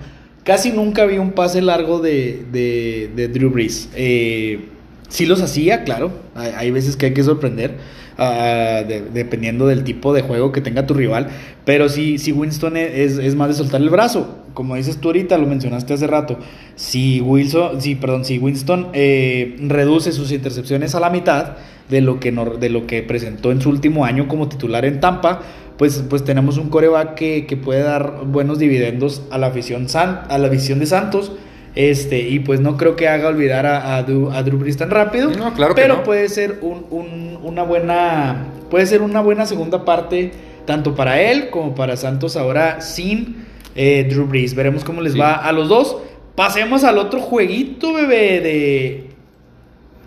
casi 0.44 0.70
nunca 0.70 1.04
vi 1.06 1.18
un 1.18 1.32
pase 1.32 1.62
largo 1.62 1.98
de, 1.98 2.44
de, 2.52 3.10
de 3.16 3.28
Drew 3.28 3.50
Brees. 3.50 3.88
Eh, 3.96 4.68
sí 5.14 5.26
los 5.26 5.40
hacía, 5.40 5.84
claro. 5.84 6.10
Hay, 6.34 6.72
veces 6.72 6.96
que 6.96 7.06
hay 7.06 7.14
que 7.14 7.22
sorprender. 7.22 7.76
ah, 8.18 8.82
de- 8.86 9.02
dependiendo 9.12 9.66
del 9.66 9.82
tipo 9.84 10.12
de 10.12 10.22
juego 10.22 10.50
que 10.52 10.60
tenga 10.60 10.86
tu 10.86 10.94
rival. 10.94 11.28
Pero 11.64 11.88
sí, 11.88 12.18
sí 12.18 12.32
Winston 12.32 12.76
es, 12.76 13.18
es 13.18 13.34
más 13.36 13.48
de 13.48 13.54
soltar 13.54 13.80
el 13.80 13.90
brazo. 13.90 14.38
Como 14.54 14.76
dices 14.76 14.98
tú 14.98 15.08
ahorita, 15.08 15.36
lo 15.38 15.46
mencionaste 15.46 15.94
hace 15.94 16.06
rato. 16.06 16.38
Si 16.76 17.20
Wilson, 17.20 17.80
sí, 17.80 17.94
perdón, 17.96 18.24
si 18.24 18.38
Winston 18.38 18.88
eh, 18.92 19.56
reduce 19.68 20.12
sus 20.12 20.30
intercepciones 20.32 20.94
a 20.94 21.00
la 21.00 21.10
mitad 21.10 21.56
de 21.88 22.00
lo 22.00 22.18
que 22.20 22.32
de 22.32 22.70
lo 22.70 22.86
que 22.86 23.02
presentó 23.02 23.52
en 23.52 23.60
su 23.60 23.68
último 23.68 24.04
año 24.04 24.26
como 24.28 24.48
titular 24.48 24.84
en 24.84 25.00
Tampa, 25.00 25.42
pues, 25.76 26.04
pues 26.08 26.24
tenemos 26.24 26.56
un 26.56 26.70
coreback 26.70 27.14
que, 27.14 27.46
que 27.46 27.56
puede 27.56 27.82
dar 27.82 28.24
buenos 28.26 28.58
dividendos 28.58 29.22
a 29.30 29.38
la 29.38 29.48
afición 29.48 29.86
a 29.94 30.38
la 30.38 30.48
visión 30.48 30.78
de 30.78 30.86
Santos. 30.86 31.32
Este, 31.74 32.20
y 32.20 32.38
pues 32.38 32.60
no 32.60 32.76
creo 32.76 32.94
que 32.96 33.08
haga 33.08 33.28
olvidar 33.28 33.66
a, 33.66 33.96
a, 33.96 34.02
Drew, 34.04 34.30
a 34.30 34.42
Drew 34.44 34.58
Brees 34.58 34.76
tan 34.76 34.90
rápido. 34.90 35.30
No, 35.30 35.52
claro 35.54 35.74
que 35.74 35.82
pero 35.82 35.96
no. 35.96 36.02
puede 36.04 36.28
ser 36.28 36.58
un- 36.62 36.86
un- 36.90 37.38
una 37.42 37.62
buena. 37.64 38.46
Puede 38.70 38.86
ser 38.86 39.02
una 39.02 39.20
buena 39.20 39.44
segunda 39.46 39.84
parte. 39.84 40.30
Tanto 40.66 40.94
para 40.94 41.20
él 41.20 41.50
como 41.50 41.74
para 41.74 41.96
Santos 41.96 42.36
ahora 42.36 42.80
sin 42.80 43.44
eh, 43.74 44.06
Drew 44.08 44.26
Brees. 44.26 44.54
Veremos 44.54 44.84
cómo 44.84 45.00
les 45.00 45.14
Sí. 45.14 45.18
va 45.18 45.34
a 45.34 45.52
los 45.52 45.68
dos. 45.68 45.96
Pasemos 46.36 46.84
al 46.84 46.98
otro 46.98 47.20
jueguito, 47.20 47.92
bebé, 47.92 48.40
de. 48.40 49.10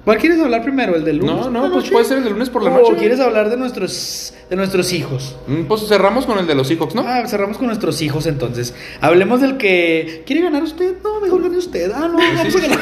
¿Cuál 0.07 0.19
quieres 0.19 0.39
hablar 0.39 0.63
primero? 0.63 0.95
¿El 0.95 1.03
del 1.03 1.17
lunes? 1.17 1.35
No, 1.35 1.49
no, 1.49 1.67
la 1.67 1.73
pues 1.73 1.89
puede 1.89 2.05
ser 2.05 2.19
el 2.19 2.23
de 2.23 2.29
lunes 2.29 2.49
por 2.49 2.63
la 2.63 2.71
¿O 2.71 2.77
noche. 2.79 2.95
quieres 2.95 3.19
hablar 3.19 3.49
de 3.49 3.57
nuestros, 3.57 4.33
de 4.49 4.55
nuestros 4.55 4.93
hijos? 4.93 5.35
Mm, 5.47 5.63
Pues 5.65 5.85
cerramos 5.85 6.25
con 6.25 6.39
el 6.39 6.47
de 6.47 6.55
los 6.55 6.69
Seahawks, 6.69 6.95
¿no? 6.95 7.03
Ah, 7.05 7.27
cerramos 7.27 7.57
con 7.57 7.67
nuestros 7.67 8.01
hijos 8.01 8.25
entonces. 8.25 8.73
Hablemos 9.01 9.41
del 9.41 9.57
que. 9.57 10.23
¿Quiere 10.25 10.43
ganar 10.43 10.63
usted? 10.63 10.95
No, 11.03 11.19
mejor 11.19 11.43
gane 11.43 11.57
usted. 11.57 11.91
Ah, 11.93 12.07
no, 12.07 12.17
vamos 12.19 12.55
a 12.55 12.59
ganar. 12.61 12.79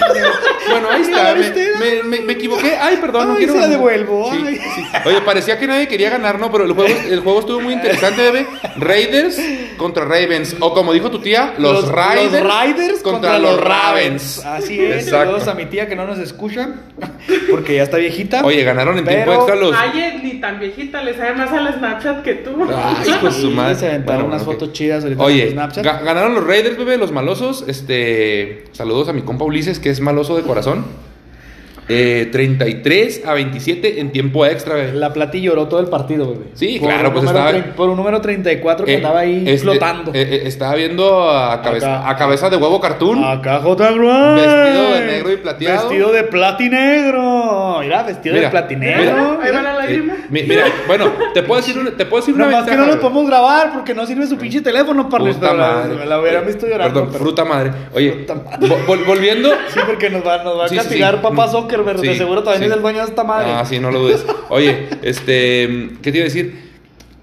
Bueno, 0.70 0.88
ahí 0.92 1.02
¿Quiere 1.02 1.02
está. 1.02 1.18
ganar 1.18 1.38
Me, 1.40 1.48
usted? 1.48 1.76
me- 1.80 2.04
me- 2.04 2.22
me 2.26 2.34
equivoqué. 2.34 2.76
Ay, 2.76 2.98
perdón, 2.98 3.28
no 3.30 3.34
Ay, 3.34 3.38
quiero. 3.40 3.54
se 3.54 3.60
la 3.60 3.68
devuelvo. 3.70 4.32
Sí, 4.32 4.44
Ay. 4.46 4.56
sí. 4.76 4.84
Oye, 5.06 5.22
parecía 5.22 5.58
que 5.58 5.66
nadie 5.66 5.88
quería 5.88 6.12
ganar, 6.12 6.40
¿no? 6.40 6.52
Pero 6.52 6.66
el 6.66 6.74
juego, 6.74 6.94
el 7.10 7.20
juego 7.22 7.40
estuvo 7.40 7.60
muy 7.60 7.74
interesante, 7.74 8.22
bebé. 8.22 8.46
Raiders 8.78 9.40
contra 9.78 10.06
Ravens. 10.06 10.56
O 10.60 10.76
como 10.76 10.94
dijo 10.94 11.10
tu 11.10 11.20
tía, 11.20 11.56
los, 11.58 11.88
Raiders, 11.88 12.32
los 12.34 12.44
Raiders 12.44 13.00
contra, 13.02 13.40
los 13.40 13.60
Ravens. 13.60 14.46
Así 14.46 14.80
es. 14.80 15.06
Exacto. 15.06 15.26
Saludos 15.26 15.48
a 15.48 15.56
mi 15.56 15.66
tía 15.66 15.88
que 15.88 15.96
no 15.96 16.06
nos 16.06 16.20
escucha. 16.20 16.70
Porque 17.49 17.75
ya 17.75 17.84
está 17.84 17.97
viejita. 17.97 18.43
Oye, 18.45 18.63
ganaron 18.63 18.97
en 18.97 19.06
tiempo 19.06 19.23
Pero- 19.25 19.36
extra 19.38 19.56
los. 19.56 19.75
Ay, 19.75 19.99
eh, 19.99 20.19
ni 20.23 20.34
tan 20.41 20.60
viejita, 20.60 21.04
le 21.04 21.13
sabe 21.15 21.34
más 21.34 21.51
al 21.51 21.73
Snapchat 21.73 22.21
que 22.23 22.34
tú. 22.36 22.51
Ay, 22.75 23.12
de 23.23 23.32
su 23.32 23.51
madre. 23.51 23.75
se 23.75 23.88
aventaron 23.88 24.23
Bueno, 24.23 24.36
unas 24.36 24.41
ok. 24.47 24.54
fotos 24.54 24.73
chidas 24.73 25.04
ahorita 25.04 25.23
Oye, 25.23 25.43
en 25.47 25.51
Snapchat. 25.54 25.86
ga- 25.86 26.04
ganaron 26.04 26.36
los 26.36 26.45
Raiders, 26.45 26.78
bebé, 26.78 26.97
los 26.97 27.12
malosos. 27.12 27.65
Este, 27.67 28.65
saludos 28.71 29.08
a 29.10 29.13
mi 29.13 29.21
compa 29.21 29.45
Ulises, 29.45 29.80
que 29.80 29.89
es 29.89 29.99
maloso 30.01 30.36
de 30.36 30.43
corazón. 30.43 30.86
Eh, 31.88 32.30
33 32.32 33.24
a 33.28 33.34
27 33.34 34.00
en 34.00 34.12
tiempo 34.12 34.43
extra, 34.45 34.74
bebé. 34.74 34.93
La 34.93 35.13
Plati 35.13 35.39
lloró 35.41 35.67
todo 35.67 35.80
el 35.80 35.86
partido, 35.88 36.28
bebé. 36.32 36.45
Sí, 36.56 36.80
Por 36.80 36.89
claro, 36.89 37.13
pues 37.13 37.26
estaba- 37.26 37.52
Por 37.76 37.89
un 37.89 37.95
número 37.98 38.21
34 38.21 38.86
que 38.88 38.93
Eh, 38.93 38.98
andaba 38.98 39.19
ahí 39.19 39.43
este, 39.45 39.60
flotando. 39.60 40.12
eh, 40.13 40.21
eh, 40.21 40.41
estaba 40.45 40.74
viendo 40.76 41.30
a 41.30 41.62
cabeza, 41.62 42.00
Acá. 42.00 42.10
a 42.10 42.15
cabeza 42.15 42.50
de 42.50 42.58
huevo 42.58 42.82
cartoon. 42.82 43.24
Acá 43.24 43.60
J. 43.60 43.91
Vestido 43.91 44.93
de 44.93 45.06
negro 45.06 45.32
y 45.32 45.38
plateado. 45.38 45.89
Vestido 45.89 46.12
de 46.12 46.24
platinegro. 46.24 47.80
Mira, 47.82 48.04
vestido 48.04 48.36
Mira, 48.36 48.48
de 48.48 48.52
platinegro. 48.52 49.02
mira. 49.04 49.40
Ahí 49.44 49.52
va 49.52 49.62
la 49.62 49.73
lágrima. 49.73 50.13
Eh, 50.13 50.25
mi- 50.29 50.44
mira, 50.44 50.65
bueno, 50.88 51.12
te 51.33 51.44
puedo 51.44 51.62
decir 51.62 51.77
una, 51.77 51.92
te 51.92 52.06
puedo 52.06 52.21
decir 52.21 52.33
una 52.36 52.46
Nada 52.46 52.58
más 52.58 52.65
que 52.65 52.71
ventaja, 52.71 52.90
no 52.90 52.96
lo 52.96 53.02
podemos 53.02 53.27
grabar 53.27 53.73
porque 53.73 53.94
no 53.94 54.06
sirve 54.06 54.27
su 54.27 54.38
pinche 54.38 54.62
teléfono 54.62 55.08
para 55.10 55.23
madre. 55.25 55.96
La, 55.98 56.06
la 56.06 56.19
hubieran 56.19 56.46
visto 56.46 56.67
llorando. 56.67 56.94
Perdón, 56.94 57.10
pero- 57.12 57.23
fruta 57.25 57.46
madre. 57.46 57.71
Oye, 57.94 58.12
Fruta 58.12 58.36
madre. 58.36 58.67
vo- 58.67 58.86
vol- 58.88 59.06
volviendo. 59.06 59.50
Sí, 59.69 59.79
porque 59.86 60.10
nos 60.10 60.25
va, 60.25 60.44
nos 60.44 60.60
va 60.60 60.65
a 60.65 60.69
Sí, 60.69 60.75
castigar 60.75 61.15
sí. 61.15 61.19
papá 61.21 61.46
Mm, 61.46 61.50
Zuckerberg. 61.78 62.02
de 62.02 62.12
sí, 62.13 62.17
seguro 62.17 62.44
también 62.44 62.63
sí. 62.63 62.67
es 62.69 62.73
el 62.76 62.82
dueño 62.82 63.00
de 63.00 63.06
esta 63.10 63.23
madre. 63.23 63.52
Ah, 63.52 63.65
sí, 63.65 63.80
no 63.80 63.92
lo 63.92 64.00
dudes. 64.00 64.26
Oye, 64.50 64.88
este, 65.02 65.90
¿qué 66.02 66.12
te 66.12 66.17
iba 66.17 66.23
a 66.26 66.30
decir? 66.30 66.65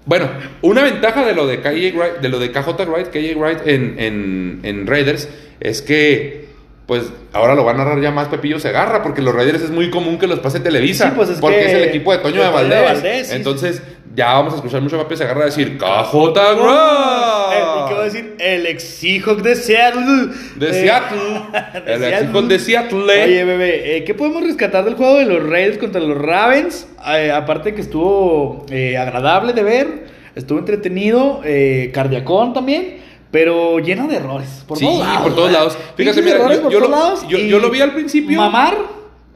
Bueno, 0.05 0.29
una 0.61 0.83
ventaja 0.83 1.25
de 1.25 1.33
lo 1.33 1.47
de 1.47 1.59
KJ 1.61 1.95
Wright, 1.97 2.13
de 2.21 2.29
lo 2.29 2.39
de 2.39 2.51
KJ 2.51 2.85
Wright, 2.87 3.07
KJ 3.07 3.35
Wright 3.37 3.59
en, 3.67 3.95
en, 3.99 4.59
en 4.63 4.85
Raiders 4.87 5.29
es 5.59 5.81
que 5.81 6.43
pues 6.85 7.03
ahora 7.31 7.55
lo 7.55 7.63
va 7.63 7.71
a 7.71 7.75
narrar 7.75 8.01
ya 8.01 8.11
más 8.11 8.27
Pepillo 8.27 8.59
Segarra, 8.59 9.01
porque 9.01 9.21
los 9.21 9.33
Raiders 9.33 9.61
es 9.63 9.69
muy 9.71 9.89
común 9.89 10.19
que 10.19 10.27
los 10.27 10.39
pase 10.39 10.59
Televisa, 10.59 11.05
Sí, 11.05 11.13
pues 11.15 11.29
es 11.29 11.39
porque 11.39 11.59
que- 11.59 11.65
es 11.67 11.73
el 11.73 11.83
equipo 11.85 12.11
de 12.11 12.17
Toño 12.17 12.35
de 12.35 12.39
de 12.41 12.45
de 12.47 12.51
Valdés. 12.53 12.83
Valdés, 12.83 13.27
sí, 13.29 13.35
Entonces, 13.37 13.81
ya 14.15 14.33
vamos 14.33 14.53
a 14.53 14.55
escuchar 14.57 14.81
mucho 14.81 14.97
a 14.99 15.03
Pepe 15.03 15.17
Segarra 15.17 15.45
decir 15.45 15.77
KJ 15.77 16.39
Eh, 16.39 17.63
¿Y 17.85 17.87
qué 17.87 17.93
va 17.93 17.99
a 17.99 18.03
decir? 18.03 18.35
El 18.39 18.65
ex 18.67 18.83
Seahawk 18.83 19.41
de 19.41 19.55
Seattle. 19.55 20.27
De 20.55 20.69
Eh, 20.69 20.73
Seattle. 20.73 21.19
de 21.85 21.93
el 21.93 21.99
Seattle. 21.99 22.17
equipo 22.19 22.41
de 22.43 22.59
Seattle. 22.59 23.23
Oye, 23.23 23.43
bebé, 23.43 23.97
eh, 23.97 24.03
¿qué 24.03 24.13
podemos 24.13 24.43
rescatar 24.43 24.85
del 24.85 24.95
juego 24.95 25.15
de 25.17 25.25
los 25.25 25.49
Raiders 25.49 25.77
contra 25.77 25.99
los 26.01 26.17
Ravens? 26.17 26.87
Eh, 27.15 27.31
aparte 27.31 27.73
que 27.73 27.81
estuvo 27.81 28.65
eh, 28.69 28.97
agradable 28.97 29.53
de 29.53 29.63
ver, 29.63 30.03
estuvo 30.35 30.59
entretenido, 30.59 31.41
eh, 31.43 31.91
cardiacón 31.93 32.53
también, 32.53 32.97
pero 33.31 33.79
lleno 33.79 34.07
de 34.07 34.17
errores. 34.17 34.63
Por 34.67 34.77
Sí, 34.77 34.85
todos 34.85 34.99
lados. 34.99 35.21
por 35.23 35.35
todos 35.35 35.51
lados. 35.51 35.77
Fíjate, 35.97 36.21
mira, 36.21 36.35
errores 36.37 36.57
yo- 36.57 36.63
por 36.63 36.71
yo 36.71 36.77
todos 36.79 36.91
lo- 36.91 36.95
lados 36.97 37.25
yo- 37.27 37.37
yo 37.39 37.59
lo 37.59 37.69
vi 37.71 37.81
al 37.81 37.93
principio. 37.93 38.37
Mamar, 38.37 38.75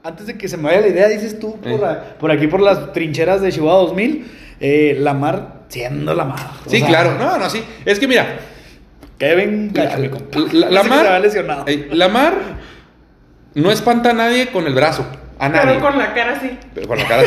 antes 0.03 0.27
de 0.27 0.37
que 0.37 0.47
se 0.47 0.55
me 0.57 0.63
vaya 0.63 0.81
la 0.81 0.87
idea, 0.87 1.07
dices 1.07 1.39
tú, 1.39 1.55
por, 1.59 1.71
Eh. 1.71 1.77
la- 1.81 2.03
por 2.19 2.29
aquí 2.31 2.47
por 2.47 2.61
las 2.61 2.93
trincheras 2.93 3.41
de 3.41 3.51
Chihuahua 3.51 3.81
2000, 3.81 4.25
eh, 4.59 4.95
Lamar 4.99 5.57
siendo 5.69 6.13
Lamar. 6.13 6.39
O 6.65 6.69
Sí, 6.69 6.79
sea, 6.79 6.87
claro. 6.87 7.15
No, 7.19 7.37
no, 7.37 7.49
sí. 7.49 7.63
Es 7.85 7.99
que 7.99 8.07
mira, 8.07 8.37
Kevin 9.17 9.71
la, 9.73 10.09
compa. 10.09 10.39
la- 10.53 10.67
que 10.67 10.73
Lamar, 10.73 10.99
se 11.01 11.07
había 11.07 11.19
lesionado. 11.19 11.63
eh, 11.67 11.87
Lamar 11.91 12.33
no 13.55 13.71
espanta 13.71 14.11
a 14.11 14.13
nadie 14.13 14.47
con 14.47 14.67
el 14.67 14.73
brazo. 14.73 15.05
A 15.39 15.49
nadie. 15.49 15.67
Pero 15.73 15.79
con 15.81 15.97
la 15.99 16.13
cara 16.13 16.33
así. 16.33 16.57
Pero 16.73 16.87
con 16.87 16.97
la 16.97 17.05
cara. 17.07 17.23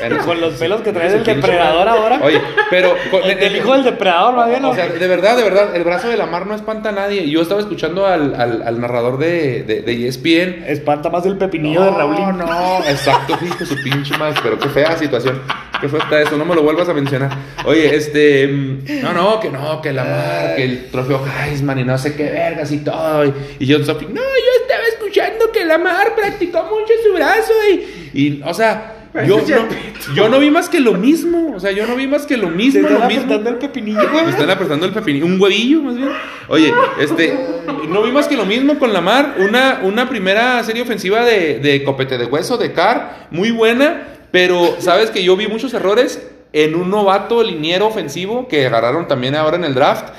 Bueno, 0.00 0.24
Con 0.24 0.40
los 0.40 0.54
pelos 0.54 0.80
que 0.80 0.92
trae 0.92 1.10
Su 1.10 1.16
el 1.18 1.24
depredador 1.24 1.86
ahora. 1.86 2.20
Oye, 2.22 2.40
pero. 2.70 2.94
con- 3.10 3.22
El, 3.24 3.38
el 3.38 3.56
hijo 3.56 3.72
del 3.74 3.84
depredador, 3.84 4.34
más 4.34 4.48
bien. 4.48 4.62
¿no? 4.62 4.70
O 4.70 4.74
sea, 4.74 4.86
de 4.88 5.06
verdad, 5.06 5.36
de 5.36 5.42
verdad, 5.44 5.76
el 5.76 5.84
brazo 5.84 6.08
de 6.08 6.16
la 6.16 6.24
mar 6.26 6.46
no 6.46 6.54
espanta 6.54 6.88
a 6.88 6.92
nadie. 6.92 7.28
Yo 7.28 7.42
estaba 7.42 7.60
escuchando 7.60 8.06
al, 8.06 8.34
al- 8.34 8.62
al 8.62 8.80
narrador 8.80 9.18
de, 9.18 9.62
de, 9.62 9.82
de 9.82 10.08
ESPN. 10.08 10.64
Espanta 10.66 11.10
más 11.10 11.26
el 11.26 11.36
pepinillo 11.36 11.82
de 11.84 11.90
Raúl. 11.90 12.14
No, 12.16 12.32
no, 12.32 12.78
exacto, 12.88 13.38
hijo, 13.44 13.64
su 13.66 13.76
pinche 13.82 14.16
madre. 14.16 14.40
Pero 14.42 14.58
qué 14.58 14.68
fea 14.70 14.96
situación. 14.96 15.40
Qué 15.80 15.88
fue 15.88 15.98
está 15.98 16.20
eso, 16.20 16.36
no 16.36 16.44
me 16.44 16.54
lo 16.54 16.62
vuelvas 16.62 16.88
a 16.88 16.94
mencionar. 16.94 17.30
Oye, 17.64 17.94
este. 17.94 18.46
mm, 18.48 19.02
No, 19.02 19.12
no, 19.12 19.40
que 19.40 19.50
no, 19.50 19.80
que 19.80 19.92
la 19.92 20.04
mar, 20.04 20.56
que 20.56 20.64
el 20.64 20.86
trofeo 20.90 21.22
Heisman 21.26 21.78
y 21.78 21.84
no 21.84 21.96
sé 21.98 22.14
qué 22.14 22.24
vergas 22.24 22.70
y 22.72 22.78
todo. 22.78 23.24
Y, 23.26 23.32
y 23.60 23.72
John 23.72 23.84
Sophie, 23.84 24.08
no, 24.08 24.20
yo 24.20 24.62
estaba 24.62 24.82
escuchando 24.88 25.50
que 25.52 25.64
la 25.64 25.78
mar 25.78 26.14
practicó 26.14 26.62
mucho 26.64 26.92
su 27.06 27.14
brazo 27.14 27.52
y. 27.72 28.20
y 28.20 28.42
o 28.44 28.52
sea. 28.54 28.96
Yo 29.26 29.38
no, 29.38 30.14
yo 30.14 30.28
no 30.28 30.38
vi 30.38 30.52
más 30.52 30.68
que 30.68 30.78
lo 30.78 30.92
mismo, 30.92 31.54
o 31.56 31.58
sea, 31.58 31.72
yo 31.72 31.84
no 31.84 31.96
vi 31.96 32.06
más 32.06 32.26
que 32.26 32.36
lo 32.36 32.48
mismo, 32.48 32.82
están 32.86 33.00
lo 33.00 33.06
mismo. 33.06 33.22
apretando 33.24 33.50
el 33.50 33.56
pepinillo, 33.56 34.08
güey. 34.08 34.24
Me 34.24 34.30
están 34.30 34.48
apretando 34.50 34.86
el 34.86 34.92
pepinillo, 34.92 35.26
un 35.26 35.40
huevillo 35.40 35.82
más 35.82 35.96
bien. 35.96 36.10
Oye, 36.46 36.72
este, 37.00 37.36
no 37.88 38.02
vi 38.04 38.12
más 38.12 38.28
que 38.28 38.36
lo 38.36 38.46
mismo 38.46 38.78
con 38.78 38.92
la 38.92 39.00
mar. 39.00 39.34
Una, 39.40 39.80
una 39.82 40.08
primera 40.08 40.62
serie 40.62 40.82
ofensiva 40.82 41.24
de, 41.24 41.58
de 41.58 41.82
copete 41.82 42.18
de 42.18 42.26
hueso, 42.26 42.56
de 42.56 42.72
Carr, 42.72 43.26
muy 43.32 43.50
buena, 43.50 44.00
pero 44.30 44.76
sabes 44.78 45.10
que 45.10 45.24
yo 45.24 45.36
vi 45.36 45.48
muchos 45.48 45.74
errores 45.74 46.26
en 46.52 46.74
un 46.74 46.90
novato 46.90 47.42
liniero 47.42 47.86
ofensivo 47.86 48.48
que 48.48 48.66
agarraron 48.66 49.08
también 49.08 49.34
ahora 49.34 49.56
en 49.56 49.64
el 49.64 49.74
draft. 49.74 50.12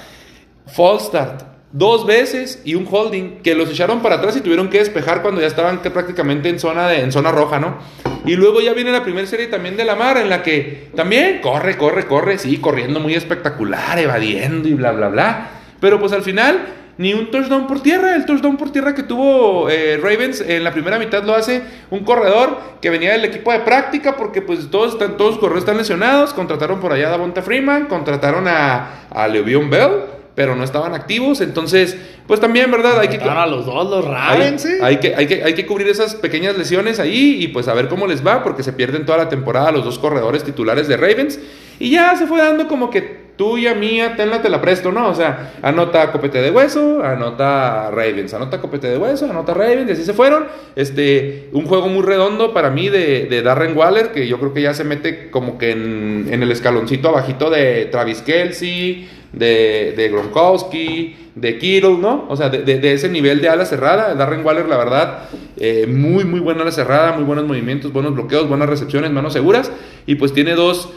False 0.67 1.07
start. 1.07 1.43
Dos 1.73 2.05
veces 2.05 2.61
y 2.65 2.75
un 2.75 2.85
holding 2.89 3.41
que 3.41 3.55
los 3.55 3.69
echaron 3.69 4.01
para 4.01 4.15
atrás 4.15 4.35
y 4.35 4.41
tuvieron 4.41 4.69
que 4.69 4.79
despejar 4.79 5.21
cuando 5.21 5.39
ya 5.39 5.47
estaban 5.47 5.81
prácticamente 5.81 6.49
en 6.49 6.59
zona, 6.59 6.93
en 6.95 7.13
zona 7.13 7.31
roja, 7.31 7.59
¿no? 7.59 7.77
Y 8.25 8.35
luego 8.35 8.59
ya 8.59 8.73
viene 8.73 8.91
la 8.91 9.03
primera 9.03 9.25
serie 9.25 9.47
también 9.47 9.77
de 9.77 9.85
la 9.85 9.95
mar 9.95 10.17
en 10.17 10.29
la 10.29 10.43
que 10.43 10.89
también 10.95 11.39
corre, 11.39 11.77
corre, 11.77 12.07
corre, 12.07 12.37
sí, 12.37 12.57
corriendo 12.57 12.99
muy 12.99 13.13
espectacular, 13.13 13.97
evadiendo 13.97 14.67
y 14.67 14.73
bla, 14.73 14.91
bla, 14.91 15.07
bla. 15.07 15.49
Pero 15.79 15.97
pues 15.97 16.11
al 16.11 16.23
final 16.23 16.80
ni 17.01 17.15
un 17.15 17.31
touchdown 17.31 17.65
por 17.65 17.81
tierra. 17.81 18.15
El 18.15 18.25
touchdown 18.25 18.57
por 18.57 18.71
tierra 18.71 18.93
que 18.93 19.01
tuvo 19.01 19.69
eh, 19.69 19.97
Ravens 19.97 20.39
en 20.39 20.63
la 20.63 20.71
primera 20.71 20.99
mitad 20.99 21.23
lo 21.23 21.33
hace 21.33 21.63
un 21.89 22.03
corredor 22.03 22.59
que 22.79 22.91
venía 22.91 23.11
del 23.13 23.25
equipo 23.25 23.51
de 23.51 23.59
práctica 23.61 24.15
porque 24.15 24.43
pues 24.43 24.69
todos, 24.69 24.93
están, 24.93 25.17
todos 25.17 25.31
los 25.31 25.39
corredores 25.39 25.63
están 25.63 25.77
lesionados. 25.77 26.31
Contrataron 26.31 26.79
por 26.79 26.93
allá 26.93 27.07
a 27.07 27.11
Davonta 27.11 27.41
Freeman, 27.41 27.87
contrataron 27.87 28.47
a, 28.47 29.07
a 29.09 29.27
Le'Veon 29.27 29.71
Bell, 29.71 29.91
pero 30.35 30.55
no 30.55 30.63
estaban 30.63 30.93
activos. 30.93 31.41
Entonces, 31.41 31.97
pues 32.27 32.39
también, 32.39 32.69
¿verdad? 32.69 32.99
Hay 32.99 33.07
que... 33.07 33.17
A 33.17 33.47
los 33.47 33.65
dos, 33.65 33.89
los 33.89 34.05
hay 34.05 34.97
que, 34.97 35.15
hay, 35.15 35.25
que, 35.25 35.43
hay 35.43 35.55
que 35.55 35.65
cubrir 35.65 35.87
esas 35.87 36.13
pequeñas 36.13 36.55
lesiones 36.55 36.99
ahí 36.99 37.43
y 37.43 37.47
pues 37.47 37.67
a 37.67 37.73
ver 37.73 37.87
cómo 37.87 38.05
les 38.05 38.25
va, 38.25 38.43
porque 38.43 38.61
se 38.61 38.73
pierden 38.73 39.07
toda 39.07 39.17
la 39.17 39.27
temporada 39.27 39.71
los 39.71 39.83
dos 39.83 39.97
corredores 39.97 40.43
titulares 40.43 40.87
de 40.87 40.97
Ravens. 40.97 41.39
Y 41.79 41.89
ya 41.89 42.15
se 42.15 42.27
fue 42.27 42.37
dando 42.37 42.67
como 42.67 42.91
que 42.91 43.20
tuya, 43.41 43.73
mía, 43.73 44.15
tenla, 44.15 44.39
te 44.43 44.49
la 44.49 44.61
presto, 44.61 44.91
¿no? 44.91 45.09
O 45.09 45.15
sea, 45.15 45.53
anota 45.63 46.11
copete 46.11 46.39
de 46.43 46.51
hueso, 46.51 47.03
anota 47.03 47.89
Ravens, 47.89 48.35
anota 48.35 48.61
copete 48.61 48.85
de 48.87 48.99
hueso, 48.99 49.25
anota 49.25 49.55
Ravens, 49.55 49.89
y 49.89 49.93
así 49.93 50.03
se 50.03 50.13
fueron. 50.13 50.45
Este, 50.75 51.49
un 51.51 51.65
juego 51.65 51.87
muy 51.87 52.03
redondo 52.03 52.53
para 52.53 52.69
mí 52.69 52.89
de, 52.89 53.25
de 53.25 53.41
Darren 53.41 53.75
Waller, 53.75 54.11
que 54.11 54.27
yo 54.27 54.37
creo 54.37 54.53
que 54.53 54.61
ya 54.61 54.75
se 54.75 54.83
mete 54.83 55.31
como 55.31 55.57
que 55.57 55.71
en, 55.71 56.27
en 56.29 56.43
el 56.43 56.51
escaloncito 56.51 57.09
abajito 57.09 57.49
de 57.49 57.85
Travis 57.87 58.21
Kelsey, 58.21 59.09
de, 59.33 59.93
de 59.97 60.09
Gronkowski, 60.09 61.15
de 61.33 61.57
Kittle, 61.57 61.97
¿no? 61.97 62.25
O 62.29 62.35
sea, 62.37 62.49
de, 62.49 62.59
de- 62.63 62.93
ese 62.93 63.09
nivel 63.09 63.41
de 63.41 63.49
ala 63.49 63.65
cerrada. 63.65 64.13
Darren 64.13 64.45
Waller, 64.45 64.67
la 64.67 64.77
verdad, 64.77 65.23
eh, 65.57 65.87
muy, 65.87 66.25
muy 66.25 66.39
buena 66.41 66.61
ala 66.61 66.71
cerrada, 66.71 67.13
muy 67.13 67.23
buenos 67.23 67.45
movimientos, 67.47 67.91
buenos 67.91 68.13
bloqueos, 68.13 68.47
buenas 68.47 68.69
recepciones, 68.69 69.09
manos 69.09 69.33
seguras. 69.33 69.71
Y 70.05 70.15
pues 70.15 70.31
tiene 70.31 70.53
dos, 70.53 70.89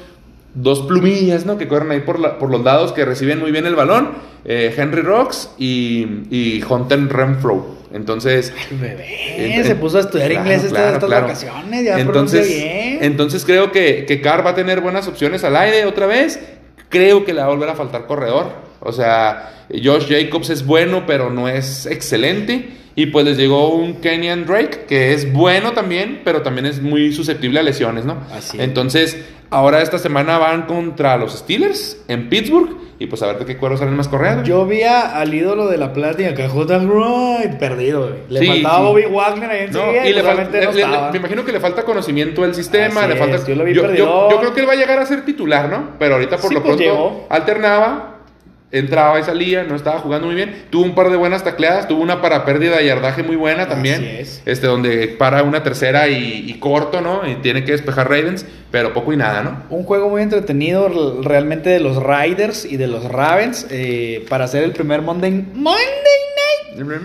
dos 0.55 0.83
plumillas, 0.83 1.45
¿no? 1.47 1.59
Que 1.59 1.67
corren 1.69 1.91
ahí 1.91 2.01
por, 2.01 2.19
la- 2.21 2.39
por 2.39 2.51
los 2.51 2.63
lados, 2.65 2.93
que 2.93 3.05
reciben 3.05 3.41
muy 3.41 3.51
bien 3.51 3.67
el 3.67 3.75
balón. 3.75 4.11
eh, 4.45 4.75
Henry 4.77 5.01
Rocks 5.03 5.51
y, 5.59 6.07
y 6.31 6.63
Hunter 6.69 7.09
Renfro. 7.09 7.75
Entonces... 7.93 8.53
Bebé, 8.71 9.57
En- 9.57 9.65
se 9.65 9.75
puso 9.77 9.99
a 9.99 10.01
estudiar 10.01 10.29
claro, 10.31 10.45
inglés 10.45 10.65
estas, 10.65 10.73
claro, 10.79 10.93
estas 10.95 11.09
claro. 11.09 11.27
vacaciones, 11.27 11.85
ya 11.85 11.99
entonces, 11.99 12.49
bien. 12.49 12.99
entonces 13.03 13.45
creo 13.45 13.71
que, 13.73 14.05
que 14.07 14.21
Carr 14.21 14.45
va 14.45 14.51
a 14.51 14.55
tener 14.55 14.81
buenas 14.81 15.07
opciones 15.09 15.45
al 15.45 15.57
aire 15.57 15.87
otra 15.87 16.07
vez. 16.07 16.41
Creo 16.89 17.25
que 17.25 17.33
le 17.33 17.41
va 17.41 17.47
a 17.47 17.51
volver 17.51 17.69
a 17.69 17.75
faltar 17.75 18.07
corredor. 18.07 18.47
O 18.85 18.93
sea, 18.93 19.51
Josh 19.83 20.07
Jacobs 20.09 20.51
es 20.51 20.65
bueno, 20.65 21.05
pero 21.07 21.31
no 21.31 21.49
es 21.49 21.87
excelente. 21.87 22.69
Y 22.97 23.07
pues 23.07 23.25
les 23.25 23.37
llegó 23.37 23.71
un 23.75 23.95
Kenyan 23.95 24.47
Drake, 24.47 24.85
que 24.87 25.13
es 25.15 25.33
bueno 25.33 25.73
también, 25.73 26.21
pero 26.25 26.43
también 26.43 26.67
es 26.67 26.81
muy 26.81 27.13
susceptible 27.13 27.59
a 27.59 27.63
lesiones, 27.65 28.05
¿no? 28.05 28.19
Así 28.33 28.57
es. 28.57 28.63
Entonces, 28.63 29.19
ahora 29.51 29.83
esta 29.83 29.99
semana 29.99 30.39
van 30.39 30.63
contra 30.67 31.17
los 31.17 31.33
Steelers 31.37 31.99
en 32.07 32.29
Pittsburgh. 32.29 32.85
Y 32.97 33.07
pues 33.07 33.21
a 33.25 33.27
ver 33.27 33.41
de 33.41 33.45
qué 33.45 33.57
cuero 33.57 33.77
salen 33.77 33.97
más 33.97 34.07
correando. 34.07 34.45
Yo 34.45 34.65
vi 34.67 34.83
a- 34.83 35.19
al 35.19 35.35
ídolo 35.35 35.67
de 35.67 35.77
la 35.79 35.93
plática, 35.93 36.33
Cajota 36.33 36.79
Wright, 36.79 37.59
perdido, 37.59 38.03
güey. 38.03 38.15
Le 38.29 38.39
Sí, 38.41 38.47
faltaba 38.47 38.77
sí. 38.79 38.83
Bobby 38.85 39.03
Wagner 39.13 39.51
ahí 39.51 39.67
No, 39.73 39.81
enseguida 39.81 40.07
y 40.07 40.11
y 40.11 40.13
le 40.13 40.23
realmente 40.23 40.61
no 40.65 40.71
le- 40.71 40.77
le- 40.77 40.83
estaba. 40.85 41.11
me 41.11 41.19
imagino 41.19 41.45
que 41.45 41.51
le 41.53 41.59
falta 41.59 41.83
conocimiento 41.83 42.43
del 42.43 42.55
sistema, 42.55 43.01
Así 43.01 43.09
le 43.13 43.17
falta. 43.17 43.37
es, 43.37 43.47
yo 43.49 43.57
lo 43.57 43.65
vi 43.65 43.75
yo, 43.75 43.83
yo 44.31 44.39
creo 44.39 44.55
que 44.55 44.61
él 44.61 44.69
va 44.69 44.75
a 44.75 44.77
llegar 44.77 45.01
a 45.01 45.07
ser 45.07 45.25
titular, 45.25 45.69
¿no? 45.69 45.91
Pero 45.99 46.15
ahorita 46.15 46.37
por 46.37 46.51
Sí, 46.51 46.55
lo 46.55 46.63
pues, 46.63 46.77
pronto 46.77 46.83
llegó. 46.85 47.27
alternaba, 47.31 48.14
entraba 48.75 49.19
y 49.21 49.23
salía, 49.23 49.65
no 49.65 49.77
estaba 49.77 50.01
jugando 50.01 50.27
muy 50.27 50.37
bien. 50.37 50.65
Tuvo 50.71 50.85
un 50.85 50.95
par 50.95 51.11
de 51.11 51.17
buenas 51.17 51.45
tacleadas, 51.45 51.89
tuvo 51.89 52.03
una 52.03 52.21
para 52.21 52.45
pérdida 52.45 52.77
de 52.77 52.87
yardaje 52.87 53.23
muy 53.23 53.37
buena 53.37 53.69
también. 53.69 53.97
Así 53.97 54.17
es. 54.19 54.43
Este, 54.45 54.67
donde 54.67 55.09
para 55.09 55.43
una 55.43 55.63
tercera 55.63 56.09
y, 56.09 56.45
y 56.47 56.59
corto, 56.59 57.01
¿no? 57.01 57.27
Y 57.29 57.37
tiene 57.37 57.65
que 57.65 57.73
despejar 57.73 58.11
Ravens, 58.11 58.45
pero 58.71 58.93
poco 58.93 59.13
y 59.13 59.17
nada, 59.17 59.43
¿no? 59.43 59.63
Un 59.71 59.85
juego 59.85 60.09
muy 60.09 60.23
entretenido 60.23 61.21
realmente 61.23 61.71
de 61.71 61.81
los 61.81 62.03
Riders 62.03 62.65
y 62.65 62.77
de 62.77 62.89
los 62.89 63.05
Ravens 63.05 63.67
eh, 63.71 64.27
para 64.29 64.45
hacer 64.45 64.65
el 64.65 64.73
primer 64.73 65.01
Monday, 65.03 65.31
Monday 65.31 65.81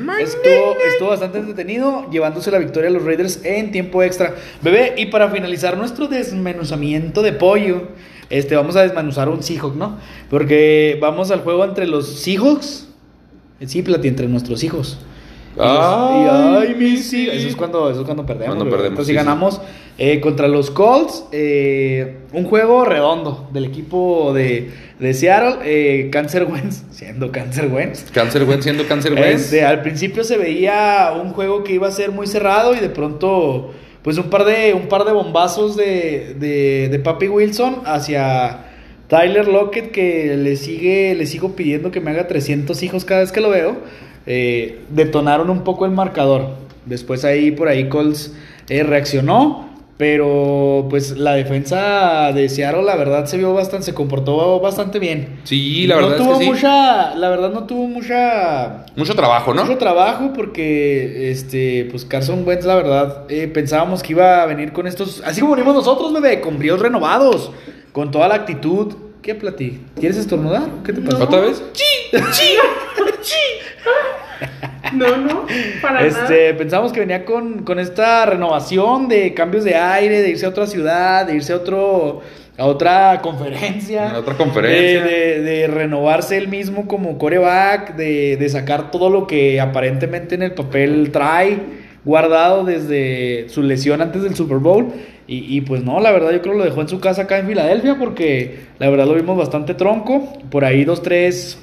Night. 0.04 0.22
Estuvo, 0.22 0.76
estuvo 0.88 1.10
bastante 1.10 1.38
entretenido, 1.38 2.10
llevándose 2.10 2.50
la 2.50 2.58
victoria 2.58 2.90
a 2.90 2.94
los 2.94 3.06
Raiders 3.06 3.42
en 3.44 3.72
tiempo 3.72 4.02
extra. 4.02 4.34
Bebé, 4.64 4.96
y 4.98 5.06
para 5.08 5.30
finalizar 5.30 5.78
nuestro 5.78 6.08
desmenuzamiento 6.08 7.22
de 7.22 7.34
pollo, 7.34 7.90
este, 8.30 8.56
vamos 8.56 8.76
a 8.76 8.82
desmenuzar 8.84 9.30
un 9.30 9.42
Seahawk, 9.44 9.76
¿no? 9.76 9.98
Porque 10.30 10.98
vamos 11.02 11.32
al 11.32 11.42
juego 11.42 11.66
entre 11.66 11.88
los 11.88 12.08
Seahawks, 12.08 12.88
sí, 13.66 13.82
Plati, 13.82 14.08
entre 14.08 14.28
nuestros 14.28 14.64
hijos. 14.64 15.00
Y 15.56 15.60
los- 15.60 15.68
Ay, 15.68 16.22
y, 16.24 16.70
ay, 16.70 16.76
mis 16.76 17.12
hijos. 17.12 17.36
Eso 17.36 17.48
es 17.50 17.56
cuando, 17.56 17.90
eso 17.90 18.02
es 18.02 18.06
cuando 18.06 18.26
perdemos. 18.26 18.56
Cuando 18.56 18.66
perdemos, 18.66 18.90
Entonces, 18.92 19.08
sí, 19.08 19.12
si 19.12 19.16
ganamos 19.16 19.60
eh, 19.98 20.22
contra 20.22 20.48
los 20.48 20.72
Colts, 20.72 21.26
eh, 21.34 22.20
un 22.32 22.46
juego 22.46 22.86
redondo 22.86 23.50
del 23.52 23.66
equipo 23.66 24.32
de, 24.34 24.72
de 25.00 25.14
Seattle, 25.14 25.58
eh, 25.66 26.10
Cancer 26.12 26.46
Wentz, 26.46 26.84
siendo 26.92 27.32
Cancer 27.32 27.68
Wentz. 27.68 28.06
Cáncer 28.12 28.44
Wentz 28.44 28.64
siendo 28.64 28.84
Wentz. 28.84 29.16
Este, 29.16 29.66
al 29.66 29.82
principio 29.82 30.24
se 30.24 30.38
veía 30.38 31.14
un 31.22 31.32
juego 31.34 31.64
que 31.66 31.74
iba 31.74 31.88
a 31.88 31.92
ser 31.92 32.12
muy 32.12 32.28
cerrado 32.28 32.74
y 32.74 32.80
de 32.80 32.90
pronto, 32.90 33.74
pues 34.04 34.18
un 34.18 34.30
par 34.30 34.46
de, 34.46 34.74
un 34.74 34.88
par 34.88 35.06
de 35.06 35.12
bombazos 35.12 35.76
de, 35.76 36.36
de, 36.40 36.90
de 36.90 37.00
Papi 37.00 37.28
Wilson 37.28 37.82
hacia 37.86 38.66
Tyler 39.10 39.48
Lockett 39.48 39.92
que 39.92 40.38
le 40.38 40.56
sigue, 40.56 41.16
le 41.16 41.26
sigo 41.26 41.56
pidiendo 41.56 41.92
que 41.92 42.00
me 42.00 42.12
haga 42.12 42.28
300 42.28 42.82
hijos 42.84 43.06
cada 43.06 43.22
vez 43.22 43.32
que 43.32 43.42
lo 43.42 43.50
veo. 43.50 43.78
Eh, 44.28 44.82
detonaron 44.90 45.50
un 45.50 45.64
poco 45.64 45.86
el 45.86 45.92
marcador. 45.92 46.50
Después 46.86 47.26
ahí 47.26 47.52
por 47.52 47.68
ahí 47.68 47.90
Colts 47.90 48.34
eh, 48.70 48.84
reaccionó. 48.84 49.69
Pero 50.00 50.88
pues 50.90 51.18
la 51.18 51.34
defensa 51.34 52.32
de 52.32 52.48
Seattle 52.48 52.84
la 52.84 52.96
verdad 52.96 53.26
se 53.26 53.38
vio 53.38 53.54
bastante, 53.54 53.88
se 53.88 53.94
comportó 53.94 54.58
bastante 54.62 54.98
bien. 54.98 55.42
Sí, 55.44 55.88
la 55.88 55.96
no 55.96 56.04
verdad 56.08 56.18
es 56.18 56.24
tuvo 56.26 56.40
que 56.40 56.46
sí. 56.46 56.52
mucha, 56.52 57.16
la 57.16 57.28
verdad 57.28 57.52
no 57.52 57.66
tuvo 57.66 57.86
mucha 57.86 58.86
Mucho 58.96 59.14
trabajo, 59.14 59.54
¿no? 59.54 59.66
mucho 59.66 59.78
trabajo 59.78 60.32
porque 60.34 61.30
este 61.32 61.90
pues 61.92 62.06
Carson 62.06 62.48
Wentz 62.48 62.64
la 62.64 62.76
verdad 62.76 63.26
eh, 63.28 63.50
pensábamos 63.50 64.02
que 64.02 64.14
iba 64.14 64.42
a 64.42 64.46
venir 64.46 64.72
con 64.72 64.88
estos 64.88 65.22
así 65.26 65.42
como 65.42 65.56
venimos 65.56 65.76
nosotros 65.76 66.14
bebé 66.14 66.40
con 66.40 66.58
bríos 66.58 66.80
renovados 66.80 67.52
con 67.92 68.10
toda 68.10 68.30
la 68.30 68.36
actitud 68.36 68.96
¿Qué 69.22 69.36
platí? 69.36 69.82
¿Quieres 70.00 70.16
estornudar? 70.16 70.64
¿Qué 70.86 70.94
te 70.94 71.02
pasa? 71.02 71.26
¿Otra 71.26 71.42
vez? 71.42 71.62
No, 74.94 75.18
no, 75.18 75.46
para 75.82 76.06
Este, 76.06 76.54
pensamos 76.54 76.92
que 76.92 77.00
venía 77.02 77.26
con, 77.26 77.64
con 77.64 77.80
esta 77.80 78.26
renovación 78.26 79.08
de 79.08 79.34
cambios 79.34 79.64
de 79.64 79.76
aire, 79.76 80.22
de 80.22 80.30
irse 80.30 80.46
a 80.46 80.50
otra 80.50 80.68
ciudad, 80.68 81.26
de 81.26 81.36
irse 81.36 81.54
a 81.54 81.58
otro 81.58 82.22
a 82.58 82.66
otra 82.66 83.22
conferencia. 83.22 84.12
A 84.12 84.20
otra 84.20 84.34
conferencia. 84.36 85.02
De, 85.04 85.10
de- 85.10 85.42
de 85.42 85.68
renovarse 85.68 86.36
él 86.38 86.50
mismo 86.50 86.88
como 86.88 87.18
coreback, 87.18 87.96
de, 87.96 88.36
de 88.38 88.50
sacar 88.50 88.92
todo 88.92 89.10
lo 89.10 89.28
que 89.28 89.62
aparentemente 89.62 90.36
en 90.36 90.44
el 90.44 90.52
papel 90.52 91.10
trae 91.14 91.58
guardado 92.04 92.66
desde 92.66 93.48
su 93.50 93.62
lesión 93.64 94.02
antes 94.02 94.24
del 94.24 94.36
Super 94.36 94.58
Bowl. 94.58 94.88
Y, 95.26 95.56
y 95.58 95.62
pues 95.62 95.84
no, 95.86 96.00
la 96.02 96.12
verdad 96.12 96.32
yo 96.32 96.42
creo 96.42 96.54
que 96.54 96.60
lo 96.60 96.66
dejó 96.66 96.82
en 96.82 96.90
su 96.90 97.00
casa 97.00 97.22
acá 97.22 97.38
en 97.40 97.48
Filadelfia 97.48 97.96
porque 98.00 98.62
la 98.80 98.90
verdad 98.90 99.06
lo 99.06 99.14
vimos 99.14 99.38
bastante 99.38 99.74
tronco. 99.74 100.34
Por 100.50 100.66
ahí 100.66 100.84
dos, 100.84 101.02
tres, 101.02 101.60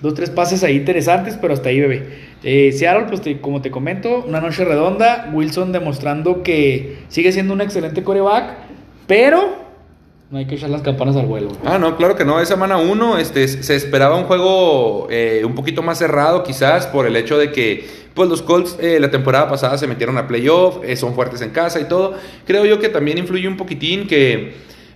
dos, 0.00 0.14
tres 0.14 0.30
pases 0.30 0.62
ahí 0.64 0.76
interesantes, 0.76 1.38
pero 1.40 1.54
hasta 1.54 1.68
ahí, 1.68 1.80
bebé. 1.80 2.28
Eh, 2.42 2.72
Seattle, 2.72 3.06
pues 3.08 3.36
como 3.40 3.60
te 3.62 3.70
comento, 3.70 4.24
una 4.26 4.40
noche 4.40 4.64
redonda. 4.64 5.30
Wilson 5.32 5.72
demostrando 5.72 6.42
que 6.42 6.98
sigue 7.08 7.32
siendo 7.32 7.54
un 7.54 7.60
excelente 7.60 8.02
coreback, 8.02 8.54
pero 9.06 9.68
no 10.30 10.36
hay 10.36 10.44
que 10.44 10.56
echar 10.56 10.68
las 10.68 10.82
campanas 10.82 11.16
al 11.16 11.24
vuelo. 11.24 11.48
Ah, 11.64 11.78
no, 11.78 11.96
claro 11.96 12.14
que 12.14 12.24
no. 12.24 12.38
Esa 12.38 12.54
semana 12.54 12.76
1 12.76 13.16
este, 13.16 13.48
se 13.48 13.74
esperaba 13.74 14.16
un 14.16 14.24
juego 14.24 15.06
eh, 15.10 15.42
un 15.44 15.54
poquito 15.54 15.82
más 15.82 15.98
cerrado, 15.98 16.42
quizás 16.42 16.86
por 16.86 17.06
el 17.06 17.16
hecho 17.16 17.38
de 17.38 17.50
que 17.50 17.86
pues, 18.12 18.28
los 18.28 18.42
Colts 18.42 18.76
eh, 18.78 18.98
la 19.00 19.10
temporada 19.10 19.48
pasada 19.48 19.78
se 19.78 19.86
metieron 19.86 20.18
a 20.18 20.28
playoff, 20.28 20.80
eh, 20.84 20.96
son 20.96 21.14
fuertes 21.14 21.40
en 21.40 21.50
casa 21.50 21.80
y 21.80 21.84
todo. 21.84 22.14
Creo 22.46 22.66
yo 22.66 22.78
que 22.78 22.90
también 22.90 23.16
influye 23.16 23.48
un 23.48 23.56
poquitín 23.56 24.06
que, 24.06 24.52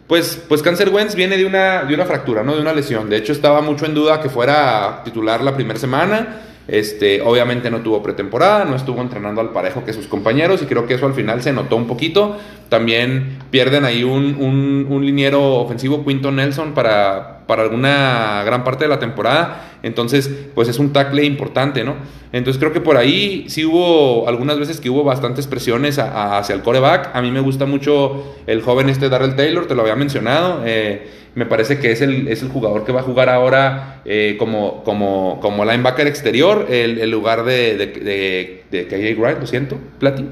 pues, 0.07 0.43
pues 0.49 0.63
Cancer 0.63 0.91
Wentz 0.91 1.15
viene 1.15 1.37
de 1.37 1.47
una, 1.47 1.85
de 1.85 1.95
una 1.95 2.05
fractura, 2.05 2.43
¿no? 2.43 2.55
De 2.55 2.61
una 2.61 2.73
lesión. 2.73 3.09
De 3.09 3.17
hecho, 3.17 3.33
estaba 3.33 3.61
mucho 3.63 3.87
en 3.87 3.95
duda 3.95 4.21
que 4.21 4.29
fuera 4.29 5.03
titular 5.05 5.43
la 5.43 5.55
primera 5.55 5.79
semana. 5.79 6.41
Este, 6.69 7.21
obviamente 7.21 7.71
no 7.71 7.81
tuvo 7.81 8.03
pretemporada, 8.03 8.65
no 8.65 8.77
estuvo 8.77 9.01
entrenando 9.01 9.41
al 9.41 9.51
parejo 9.51 9.85
que 9.85 9.93
sus 9.93 10.07
compañeros 10.07 10.63
y 10.63 10.67
creo 10.67 10.87
que 10.87 10.95
eso 10.95 11.07
al 11.07 11.15
final 11.15 11.43
se 11.43 11.53
notó 11.53 11.77
un 11.77 11.87
poquito. 11.87 12.39
También 12.69 13.39
pierden 13.51 13.85
ahí 13.85 14.05
un, 14.05 14.37
un, 14.39 14.87
un 14.89 15.05
liniero 15.05 15.57
ofensivo, 15.57 16.05
Quinton 16.05 16.37
Nelson, 16.37 16.73
para, 16.73 17.41
para 17.47 17.63
alguna 17.63 18.43
gran 18.45 18.65
parte 18.65 18.85
de 18.85 18.89
la 18.89 18.99
temporada. 18.99 19.72
Entonces, 19.83 20.31
pues 20.55 20.69
es 20.69 20.79
un 20.79 20.93
tackle 20.93 21.25
importante, 21.25 21.83
¿no? 21.85 21.97
Entonces 22.33 22.59
creo 22.61 22.73
que 22.73 22.81
por 22.81 22.97
ahí 22.97 23.45
sí 23.49 23.65
hubo 23.65 24.29
algunas 24.29 24.59
veces 24.59 24.81
que 24.81 24.89
hubo 24.91 25.05
bastantes 25.05 25.47
presiones 25.47 25.99
a- 25.99 26.11
a- 26.11 26.39
hacia 26.39 26.55
el 26.55 26.63
coreback. 26.63 27.11
A 27.15 27.21
mí 27.21 27.31
me 27.31 27.41
gusta 27.41 27.67
mucho 27.67 28.35
el 28.47 28.63
joven 28.63 28.89
este 28.89 29.09
Darrell 29.09 29.35
Taylor, 29.37 29.67
te 29.67 29.75
lo 29.75 29.83
había 29.83 29.97
mencionado. 29.97 30.63
Eh, 30.65 31.21
me 31.35 31.47
parece 31.47 31.79
que 31.79 31.91
es 31.93 32.01
el, 32.03 32.29
es 32.29 32.43
el 32.43 32.49
jugador 32.51 32.85
que 32.85 32.93
va 32.93 33.01
a 33.01 33.03
jugar 33.03 33.29
ahora 33.31 34.03
eh, 34.05 34.37
como, 34.39 34.83
como, 34.85 35.39
como 35.41 35.65
linebacker 35.65 36.07
exterior, 36.07 36.67
el, 36.69 36.99
el 37.01 37.11
lugar 37.11 37.45
de, 37.45 37.77
de, 37.79 37.87
de, 37.87 38.65
de 38.71 38.87
KJ 38.87 39.19
Wright, 39.21 39.39
lo 39.41 39.47
siento, 39.47 39.79
Plati. 39.99 40.27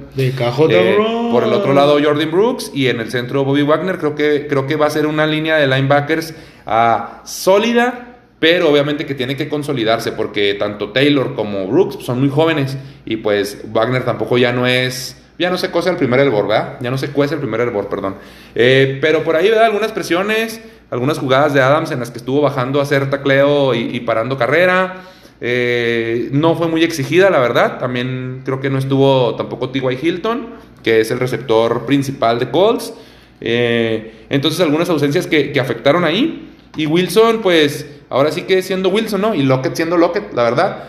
De 0.68 0.90
Eh, 0.90 1.30
por 1.32 1.42
el 1.44 1.52
otro 1.54 1.72
lado 1.72 1.98
Jordan 2.02 2.30
Brooks 2.30 2.70
y 2.74 2.88
en 2.88 3.00
el 3.00 3.10
centro 3.10 3.44
Bobby 3.44 3.62
Wagner. 3.62 3.96
Creo 3.98 4.14
que, 4.14 4.46
creo 4.46 4.66
que 4.66 4.76
va 4.76 4.86
a 4.86 4.90
ser 4.90 5.06
una 5.06 5.26
línea 5.26 5.56
de 5.56 5.66
linebackers 5.66 6.34
ah, 6.66 7.22
sólida, 7.24 8.09
pero 8.40 8.70
obviamente 8.70 9.04
que 9.04 9.14
tiene 9.14 9.36
que 9.36 9.48
consolidarse 9.48 10.12
porque 10.12 10.54
tanto 10.54 10.88
Taylor 10.88 11.34
como 11.34 11.66
Brooks 11.66 12.02
son 12.02 12.20
muy 12.20 12.30
jóvenes 12.30 12.76
y 13.04 13.18
pues 13.18 13.62
Wagner 13.70 14.04
tampoco 14.04 14.38
ya 14.38 14.52
no 14.52 14.66
es... 14.66 15.16
Ya 15.38 15.48
no 15.48 15.56
se 15.56 15.70
cose 15.70 15.88
el 15.88 15.96
primer 15.96 16.20
hervor, 16.20 16.48
¿verdad? 16.48 16.76
Ya 16.80 16.90
no 16.90 16.98
se 16.98 17.12
cuece 17.12 17.34
el 17.34 17.40
primer 17.40 17.60
hervor, 17.60 17.88
perdón. 17.88 18.16
Eh, 18.54 18.98
pero 19.00 19.24
por 19.24 19.36
ahí, 19.36 19.48
¿verdad? 19.48 19.66
Algunas 19.66 19.90
presiones, 19.90 20.60
algunas 20.90 21.18
jugadas 21.18 21.54
de 21.54 21.62
Adams 21.62 21.90
en 21.92 22.00
las 22.00 22.10
que 22.10 22.18
estuvo 22.18 22.42
bajando 22.42 22.78
a 22.78 22.82
hacer 22.82 23.08
tacleo 23.08 23.74
y, 23.74 24.00
parando 24.00 24.36
carrera. 24.36 24.96
Eh, 25.40 26.28
no 26.32 26.56
fue 26.56 26.68
muy 26.68 26.82
exigida, 26.84 27.30
la 27.30 27.38
verdad. 27.38 27.78
También 27.78 28.42
creo 28.44 28.60
que 28.60 28.68
no 28.68 28.76
estuvo 28.76 29.34
tampoco 29.36 29.70
T.Y. 29.70 29.98
Hilton, 30.06 30.46
que 30.82 31.00
es 31.00 31.10
el 31.10 31.18
receptor 31.18 31.86
principal 31.86 32.38
de 32.38 32.50
Colts. 32.50 32.92
Eh, 33.40 34.26
entonces, 34.28 34.60
algunas 34.60 34.90
ausencias 34.90 35.26
que 35.26 35.58
afectaron 35.58 36.04
ahí. 36.04 36.49
Y 36.76 36.86
Wilson, 36.86 37.40
pues, 37.42 37.86
ahora 38.08 38.30
sí 38.32 38.42
que 38.42 38.62
siendo 38.62 38.88
Wilson, 38.90 39.20
¿no? 39.20 39.34
Y 39.34 39.42
Lockett 39.42 39.74
siendo 39.74 39.96
Lockett, 39.96 40.32
la 40.34 40.42
verdad. 40.44 40.84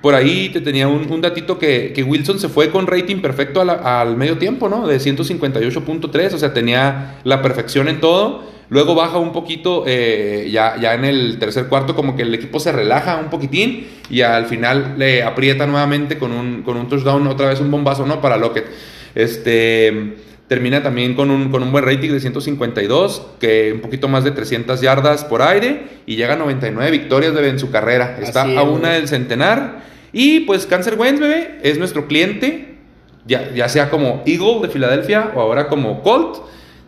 Por 0.00 0.14
ahí 0.14 0.48
te 0.50 0.60
tenía 0.60 0.86
un, 0.86 1.10
un 1.10 1.20
datito 1.20 1.58
que, 1.58 1.92
que 1.92 2.04
Wilson 2.04 2.38
se 2.38 2.48
fue 2.48 2.70
con 2.70 2.86
rating 2.86 3.16
perfecto 3.20 3.64
la- 3.64 4.00
al 4.00 4.16
medio 4.16 4.38
tiempo, 4.38 4.68
¿no? 4.68 4.86
De 4.86 5.00
158.3, 5.00 6.34
o 6.34 6.38
sea, 6.38 6.54
tenía 6.54 7.16
la 7.24 7.42
perfección 7.42 7.88
en 7.88 8.00
todo. 8.00 8.44
Luego 8.70 8.94
baja 8.94 9.18
un 9.18 9.32
poquito, 9.32 9.84
eh, 9.86 10.50
ya, 10.52 10.76
ya 10.80 10.94
en 10.94 11.04
el 11.04 11.38
tercer 11.38 11.66
cuarto, 11.68 11.96
como 11.96 12.14
que 12.16 12.22
el 12.22 12.32
equipo 12.34 12.60
se 12.60 12.70
relaja 12.70 13.16
un 13.16 13.28
poquitín 13.30 13.88
y 14.10 14.20
al 14.20 14.44
final 14.46 14.94
le 14.98 15.22
aprieta 15.24 15.66
nuevamente 15.66 16.18
con 16.18 16.32
un, 16.32 16.62
con 16.62 16.76
un 16.76 16.86
touchdown, 16.88 17.26
otra 17.26 17.48
vez 17.48 17.60
un 17.60 17.70
bombazo, 17.70 18.06
¿no? 18.06 18.20
Para 18.20 18.36
Lockett. 18.36 18.66
Este. 19.14 20.14
Termina 20.48 20.82
también 20.82 21.14
con 21.14 21.30
un, 21.30 21.50
con 21.50 21.62
un 21.62 21.70
buen 21.70 21.84
rating 21.84 22.10
de 22.10 22.20
152, 22.20 23.22
que 23.38 23.72
un 23.74 23.80
poquito 23.80 24.08
más 24.08 24.24
de 24.24 24.30
300 24.30 24.80
yardas 24.80 25.24
por 25.24 25.42
aire 25.42 26.00
y 26.06 26.16
llega 26.16 26.34
a 26.34 26.36
99 26.36 26.90
victorias 26.90 27.34
bebé, 27.34 27.50
en 27.50 27.58
su 27.58 27.70
carrera. 27.70 28.18
Está 28.20 28.50
es, 28.50 28.56
a 28.56 28.62
una 28.62 28.92
del 28.92 29.08
centenar. 29.08 29.82
Y 30.10 30.40
pues 30.40 30.64
Cancer 30.64 30.98
Wentz, 30.98 31.20
bebé, 31.20 31.58
es 31.62 31.78
nuestro 31.78 32.06
cliente, 32.06 32.78
ya, 33.26 33.52
ya 33.54 33.68
sea 33.68 33.90
como 33.90 34.22
Eagle 34.24 34.60
de 34.62 34.68
Filadelfia 34.70 35.32
o 35.34 35.40
ahora 35.40 35.68
como 35.68 36.02
Colt. 36.02 36.38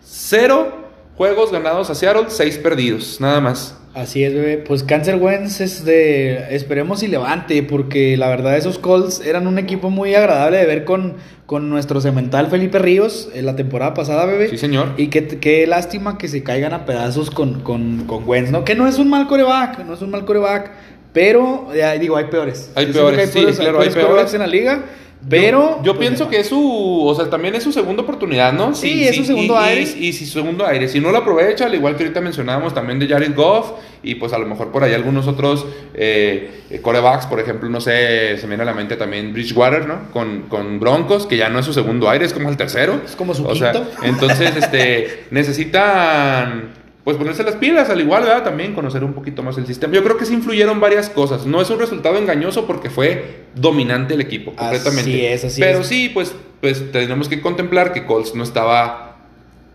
Cero 0.02 0.80
juegos 1.16 1.52
ganados 1.52 1.90
a 1.90 1.94
Seattle, 1.94 2.24
seis 2.28 2.56
perdidos, 2.56 3.20
nada 3.20 3.42
más. 3.42 3.79
Así 3.92 4.22
es, 4.22 4.32
bebé. 4.32 4.58
Pues 4.58 4.84
Cancer 4.84 5.16
Wentz 5.16 5.60
es 5.60 5.84
de. 5.84 6.54
Esperemos 6.54 7.02
y 7.02 7.08
levante, 7.08 7.62
porque 7.64 8.16
la 8.16 8.28
verdad, 8.28 8.56
esos 8.56 8.78
Colts 8.78 9.20
eran 9.24 9.48
un 9.48 9.58
equipo 9.58 9.90
muy 9.90 10.14
agradable 10.14 10.58
de 10.58 10.66
ver 10.66 10.84
con, 10.84 11.16
con 11.46 11.70
nuestro 11.70 12.00
cemental 12.00 12.46
Felipe 12.46 12.78
Ríos 12.78 13.28
en 13.34 13.46
la 13.46 13.56
temporada 13.56 13.92
pasada, 13.94 14.26
bebé. 14.26 14.48
Sí, 14.48 14.58
señor. 14.58 14.90
Y 14.96 15.08
qué, 15.08 15.26
qué 15.26 15.66
lástima 15.66 16.18
que 16.18 16.28
se 16.28 16.44
caigan 16.44 16.72
a 16.72 16.86
pedazos 16.86 17.30
con, 17.32 17.62
con, 17.62 18.04
con 18.06 18.28
Wentz, 18.28 18.52
¿no? 18.52 18.64
Que 18.64 18.76
no 18.76 18.86
es 18.86 18.98
un 18.98 19.10
mal 19.10 19.26
coreback, 19.26 19.84
no 19.84 19.94
es 19.94 20.02
un 20.02 20.10
mal 20.10 20.24
coreback, 20.24 20.70
pero, 21.12 21.74
ya 21.74 21.92
digo, 21.94 22.16
hay 22.16 22.26
peores. 22.26 22.70
Hay 22.76 22.86
Yo 22.86 22.92
peores, 22.92 23.30
que 23.30 23.40
sí, 23.40 23.44
claro, 23.56 23.80
hay 23.80 23.88
peores 23.88 23.94
peores. 23.94 24.06
corebacks 24.06 24.34
en 24.34 24.40
la 24.40 24.46
liga, 24.46 24.84
pero. 25.28 25.78
Yo, 25.78 25.84
yo 25.84 25.96
pues, 25.96 26.08
pienso 26.08 26.28
que 26.28 26.40
es 26.40 26.48
su, 26.48 27.06
o 27.06 27.14
sea, 27.14 27.28
también 27.28 27.54
es 27.54 27.62
su 27.62 27.72
segunda 27.72 28.02
oportunidad, 28.02 28.52
¿no? 28.52 28.74
Sí, 28.74 29.06
es 29.06 29.16
su 29.16 29.24
segundo 29.24 29.54
y, 29.54 29.64
aire. 29.64 29.90
Y, 29.96 30.06
y 30.06 30.12
si 30.12 30.26
su 30.26 30.32
segundo 30.32 30.66
aire, 30.66 30.88
si 30.88 31.00
no 31.00 31.10
lo 31.10 31.18
aprovecha, 31.18 31.66
al 31.66 31.74
igual 31.74 31.96
que 31.96 32.04
ahorita 32.04 32.20
mencionábamos 32.20 32.74
también 32.74 32.98
de 32.98 33.08
Jared 33.08 33.34
Goff, 33.34 33.72
y 34.02 34.14
pues 34.14 34.32
a 34.32 34.38
lo 34.38 34.46
mejor 34.46 34.72
por 34.72 34.82
ahí 34.82 34.94
algunos 34.94 35.26
otros 35.26 35.66
eh, 35.94 36.62
eh, 36.70 36.80
corebacks, 36.80 37.26
por 37.26 37.38
ejemplo, 37.38 37.68
no 37.68 37.80
sé, 37.80 38.36
se 38.38 38.42
me 38.44 38.50
viene 38.50 38.62
a 38.62 38.66
la 38.66 38.74
mente 38.74 38.96
también 38.96 39.32
Bridgewater, 39.32 39.86
¿no? 39.86 40.10
Con, 40.12 40.42
con 40.42 40.80
Broncos, 40.80 41.26
que 41.26 41.36
ya 41.36 41.50
no 41.50 41.58
es 41.58 41.66
su 41.66 41.72
segundo 41.72 42.08
aire, 42.08 42.24
es 42.24 42.32
como 42.32 42.48
el 42.48 42.56
tercero. 42.56 43.00
Es 43.04 43.16
como 43.16 43.34
su 43.34 43.46
o 43.46 43.54
sea, 43.54 43.72
quinto. 43.72 43.90
entonces, 44.02 44.56
este, 44.56 45.24
necesitan 45.30 46.79
pues 47.04 47.16
ponerse 47.16 47.42
las 47.42 47.56
pilas 47.56 47.88
al 47.88 48.00
igual, 48.00 48.24
¿verdad? 48.24 48.44
También 48.44 48.74
conocer 48.74 49.02
un 49.04 49.14
poquito 49.14 49.42
más 49.42 49.56
el 49.58 49.66
sistema. 49.66 49.94
Yo 49.94 50.04
creo 50.04 50.16
que 50.16 50.26
sí 50.26 50.34
influyeron 50.34 50.80
varias 50.80 51.08
cosas. 51.08 51.46
No 51.46 51.60
es 51.62 51.70
un 51.70 51.78
resultado 51.78 52.18
engañoso 52.18 52.66
porque 52.66 52.90
fue 52.90 53.44
dominante 53.54 54.14
el 54.14 54.20
equipo, 54.20 54.52
Así 54.56 54.76
completamente. 54.78 55.32
es, 55.32 55.44
así 55.44 55.60
Pero 55.60 55.80
es. 55.80 55.86
sí, 55.86 56.10
pues, 56.12 56.34
pues 56.60 56.92
tenemos 56.92 57.28
que 57.28 57.40
contemplar 57.40 57.92
que 57.92 58.04
Colts 58.04 58.34
no 58.34 58.42
estaba 58.44 59.09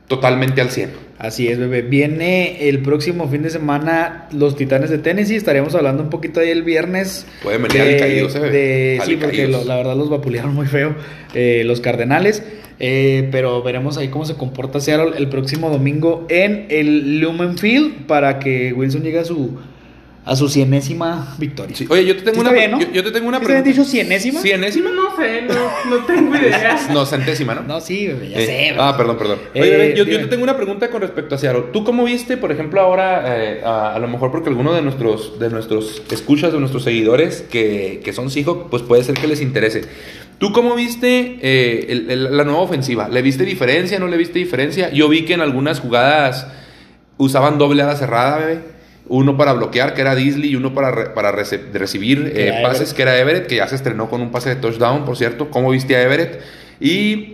totalmente 0.08 0.62
al 0.62 0.70
100. 0.70 1.06
Así 1.18 1.48
es, 1.48 1.58
bebé. 1.58 1.82
Viene 1.82 2.68
el 2.68 2.80
próximo 2.82 3.28
fin 3.30 3.42
de 3.42 3.50
semana 3.50 4.28
los 4.34 4.56
Titanes 4.58 4.90
de 4.90 4.98
Tennessee. 4.98 5.36
Estaremos 5.36 5.74
hablando 5.74 6.04
un 6.04 6.10
poquito 6.10 6.42
ahí 6.42 6.50
el 6.50 6.64
viernes. 6.64 7.26
Pueden 7.42 7.64
venir 7.64 7.82
alicaídos, 7.82 8.36
eh, 8.36 8.40
de- 8.42 9.00
sí, 9.06 9.16
porque 9.16 9.38
Alicaídos. 9.44 9.62
lo- 9.64 9.68
la 9.70 9.78
verdad 9.78 9.96
los 9.96 10.10
vapulearon 10.10 10.54
muy 10.54 10.68
feo 10.68 10.94
eh, 11.34 11.64
los 11.66 11.80
Cardenales. 11.80 12.44
Eh, 12.78 13.30
pero 13.32 13.64
veremos 13.64 13.98
ahí 13.98 14.10
cómo 14.10 14.26
se 14.26 14.36
comporta 14.36 14.82
Seattle 14.82 15.14
el 15.18 15.30
próximo 15.30 15.70
domingo 15.70 16.26
en 16.28 16.66
el 16.70 17.22
Lumen 17.22 17.58
Field 17.58 18.06
para 18.06 18.38
que 18.40 18.74
Wilson 18.74 19.02
llegue 19.04 19.20
a 19.20 19.24
su 19.24 19.58
a 20.28 20.36
su 20.36 20.50
cienésima 20.50 21.36
victoria. 21.38 21.76
Sí, 21.76 21.86
Oye, 21.88 22.04
yo 22.04 22.16
te 22.18 22.24
tengo 22.24 22.42
una 22.42 22.52
bien, 22.52 22.72
¿no? 22.72 22.80
yo, 22.80 22.88
yo 22.92 23.04
te 23.04 23.12
tengo 23.12 23.28
una 23.28 23.38
¿Sí 23.38 23.44
te 23.44 23.46
pregunta. 23.46 23.70
dicho 23.70 23.86
cienésima? 23.86 24.42
¿Cienésima? 24.42 24.90
No 24.90 25.16
sé, 25.16 25.44
no, 25.44 25.90
no 25.98 26.04
tengo 26.06 26.36
idea. 26.36 26.80
No, 26.92 27.06
centésima, 27.06 27.54
¿no? 27.54 27.62
No, 27.62 27.80
sí, 27.80 28.08
bebé, 28.08 28.30
ya 28.30 28.38
Eh, 28.40 28.46
sé. 28.46 28.52
bebé. 28.72 28.78
ah, 28.80 28.96
perdón, 28.98 29.18
perdón. 29.20 29.38
Eh, 29.54 29.62
Oye, 29.62 29.94
yo, 29.96 30.06
te 30.06 30.26
tengo 30.28 30.44
una 30.44 30.56
pregunta 30.58 30.90
con 30.90 31.02
respecto 31.02 31.36
a 31.36 31.38
Seattle. 31.38 31.66
¿Tú 31.72 31.84
cómo 31.84 32.04
viste, 32.06 32.38
por 32.38 32.52
ejemplo, 32.52 32.82
ahora, 32.82 33.24
eh, 33.38 33.62
a, 33.64 33.94
a 33.94 34.00
lo 34.00 34.08
mejor 34.08 34.32
porque 34.32 34.50
alguno 34.50 34.74
de 34.74 34.82
nuestros, 34.82 35.38
de 35.40 35.50
nuestros 35.52 36.02
escuchas, 36.12 36.52
de 36.52 36.60
nuestros 36.60 36.84
seguidores 36.84 37.44
que, 37.52 38.02
que 38.04 38.12
son 38.12 38.32
Seahawks, 38.32 38.66
pues 38.72 38.82
puede 38.82 39.04
ser 39.04 39.14
que 39.16 39.28
les 39.28 39.42
interese. 39.42 39.84
¿Tú 40.40 40.52
cómo 40.52 40.74
viste 40.76 41.38
eh, 41.44 41.86
el- 41.90 42.10
el- 42.10 42.36
la 42.36 42.44
nueva 42.44 42.62
ofensiva? 42.62 43.08
¿Le 43.10 43.22
viste 43.22 43.46
diferencia? 43.46 44.00
¿No 44.00 44.08
le 44.08 44.18
viste 44.18 44.40
diferencia? 44.40 44.92
Yo 44.92 45.08
vi 45.08 45.24
que 45.24 45.34
en 45.34 45.42
algunas 45.42 45.80
jugadas 45.80 46.48
usaban 47.18 47.58
doble 47.58 47.84
ala 47.84 47.96
cerrada, 47.96 48.38
bebé. 48.40 48.75
Uno 49.08 49.38
para 49.38 49.54
bloquear, 49.54 49.94
que 49.94 50.02
era 50.02 50.16
Disley, 50.16 50.52
y 50.52 50.56
uno 50.56 50.74
para, 50.74 50.92
re- 50.92 51.10
para 51.12 51.32
rece- 51.32 51.62
recibir 51.74 52.32
eh, 52.36 52.60
pases, 52.64 52.94
que 52.94 53.02
era 53.04 53.18
Everett, 53.20 53.46
que 53.48 53.58
ya 53.58 53.68
se 53.68 53.76
estrenó 53.76 54.10
con 54.10 54.22
un 54.22 54.32
pase 54.32 54.50
de 54.50 54.56
touchdown, 54.56 55.06
por 55.06 55.16
cierto. 55.18 55.50
¿Cómo 55.52 55.70
viste 55.72 55.96
a 55.96 56.02
Everett? 56.02 56.42
Y 56.80 57.32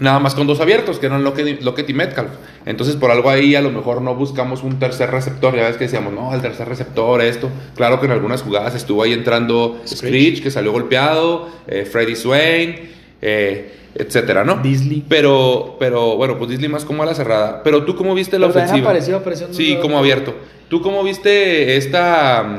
Nada 0.00 0.20
más 0.20 0.36
con 0.36 0.46
dos 0.46 0.60
abiertos, 0.60 1.00
que 1.00 1.06
eran 1.06 1.24
Lockett, 1.24 1.60
Lockett 1.60 1.90
y 1.90 1.92
Metcalf. 1.92 2.30
Entonces, 2.66 2.94
por 2.94 3.10
algo 3.10 3.30
ahí 3.30 3.56
a 3.56 3.60
lo 3.60 3.70
mejor 3.70 4.00
no 4.00 4.14
buscamos 4.14 4.62
un 4.62 4.78
tercer 4.78 5.10
receptor. 5.10 5.56
Ya 5.56 5.64
ves 5.66 5.76
que 5.76 5.84
decíamos, 5.86 6.12
no, 6.12 6.32
el 6.32 6.40
tercer 6.40 6.68
receptor, 6.68 7.20
esto. 7.20 7.50
Claro 7.74 7.98
que 7.98 8.06
en 8.06 8.12
algunas 8.12 8.42
jugadas 8.42 8.76
estuvo 8.76 9.02
ahí 9.02 9.12
entrando 9.12 9.80
Screech, 9.84 10.40
que 10.40 10.52
salió 10.52 10.70
golpeado, 10.70 11.48
eh, 11.66 11.84
Freddy 11.84 12.14
Swain, 12.14 12.76
eh, 13.20 13.72
etcétera, 13.94 14.44
¿no? 14.44 14.62
Beasley. 14.62 15.04
Pero, 15.08 15.76
pero, 15.78 16.16
bueno, 16.16 16.36
pues 16.38 16.50
Disley 16.50 16.68
más 16.68 16.84
como 16.84 17.02
a 17.02 17.06
la 17.06 17.14
cerrada. 17.14 17.62
Pero 17.62 17.84
tú, 17.84 17.96
¿cómo 17.96 18.14
viste 18.14 18.38
la 18.38 18.48
Pero 18.48 18.58
ofensiva? 18.60 18.88
apareció, 18.88 19.22
Sí, 19.52 19.76
como 19.80 19.98
abierto. 19.98 20.34
¿Tú 20.68 20.82
cómo 20.82 21.02
viste 21.02 21.76
esta, 21.76 22.42
mm, 22.42 22.54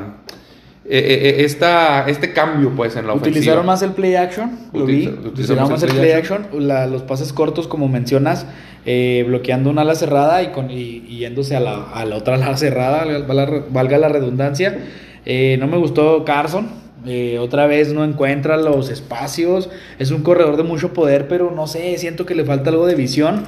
eh, 0.86 0.98
eh, 0.98 1.30
eh, 1.40 1.46
esta, 1.46 2.10
este 2.10 2.34
cambio, 2.34 2.72
pues, 2.76 2.96
en 2.96 3.06
la 3.08 3.14
ofensiva? 3.14 3.32
Utilizaron 3.38 3.66
más 3.66 3.82
el 3.84 3.92
play 3.92 4.16
action, 4.16 4.50
lo. 4.74 4.84
Utiliza- 4.86 5.10
utilizaron 5.12 5.28
Utilizaron 5.28 5.72
más 5.72 5.84
el 5.84 5.90
play 5.92 6.12
action, 6.14 6.48
la- 6.68 6.88
los 6.88 7.04
pases 7.04 7.32
cortos, 7.34 7.68
como 7.68 7.88
mencionas, 7.88 8.48
eh, 8.86 9.24
bloqueando 9.28 9.70
una 9.70 9.82
ala 9.84 9.94
cerrada 9.94 10.42
y, 10.42 10.48
con, 10.48 10.72
y, 10.72 11.04
y 11.08 11.20
yéndose 11.20 11.56
a 11.56 11.60
la, 11.60 11.84
a 11.94 12.06
la 12.06 12.16
otra 12.16 12.36
ala 12.36 12.58
cerrada, 12.58 13.06
valga, 13.28 13.64
valga 13.70 13.98
la 14.00 14.10
redundancia. 14.10 14.78
Eh, 15.26 15.58
no 15.60 15.68
me 15.68 15.78
gustó 15.78 16.24
Carson. 16.26 16.89
Eh, 17.06 17.38
otra 17.40 17.66
vez 17.68 17.94
no 17.94 18.04
encuentra 18.04 18.58
los 18.58 18.90
espacios. 18.90 19.70
Es 20.00 20.12
un 20.12 20.22
corredor 20.24 20.58
de 20.58 20.64
mucho 20.64 20.94
poder, 20.94 21.28
pero 21.28 21.52
no 21.52 21.68
sé, 21.68 21.98
siento 21.98 22.26
que 22.26 22.36
le 22.36 22.44
falta 22.46 22.70
algo 22.70 22.86
de 22.86 22.96
visión. 22.96 23.46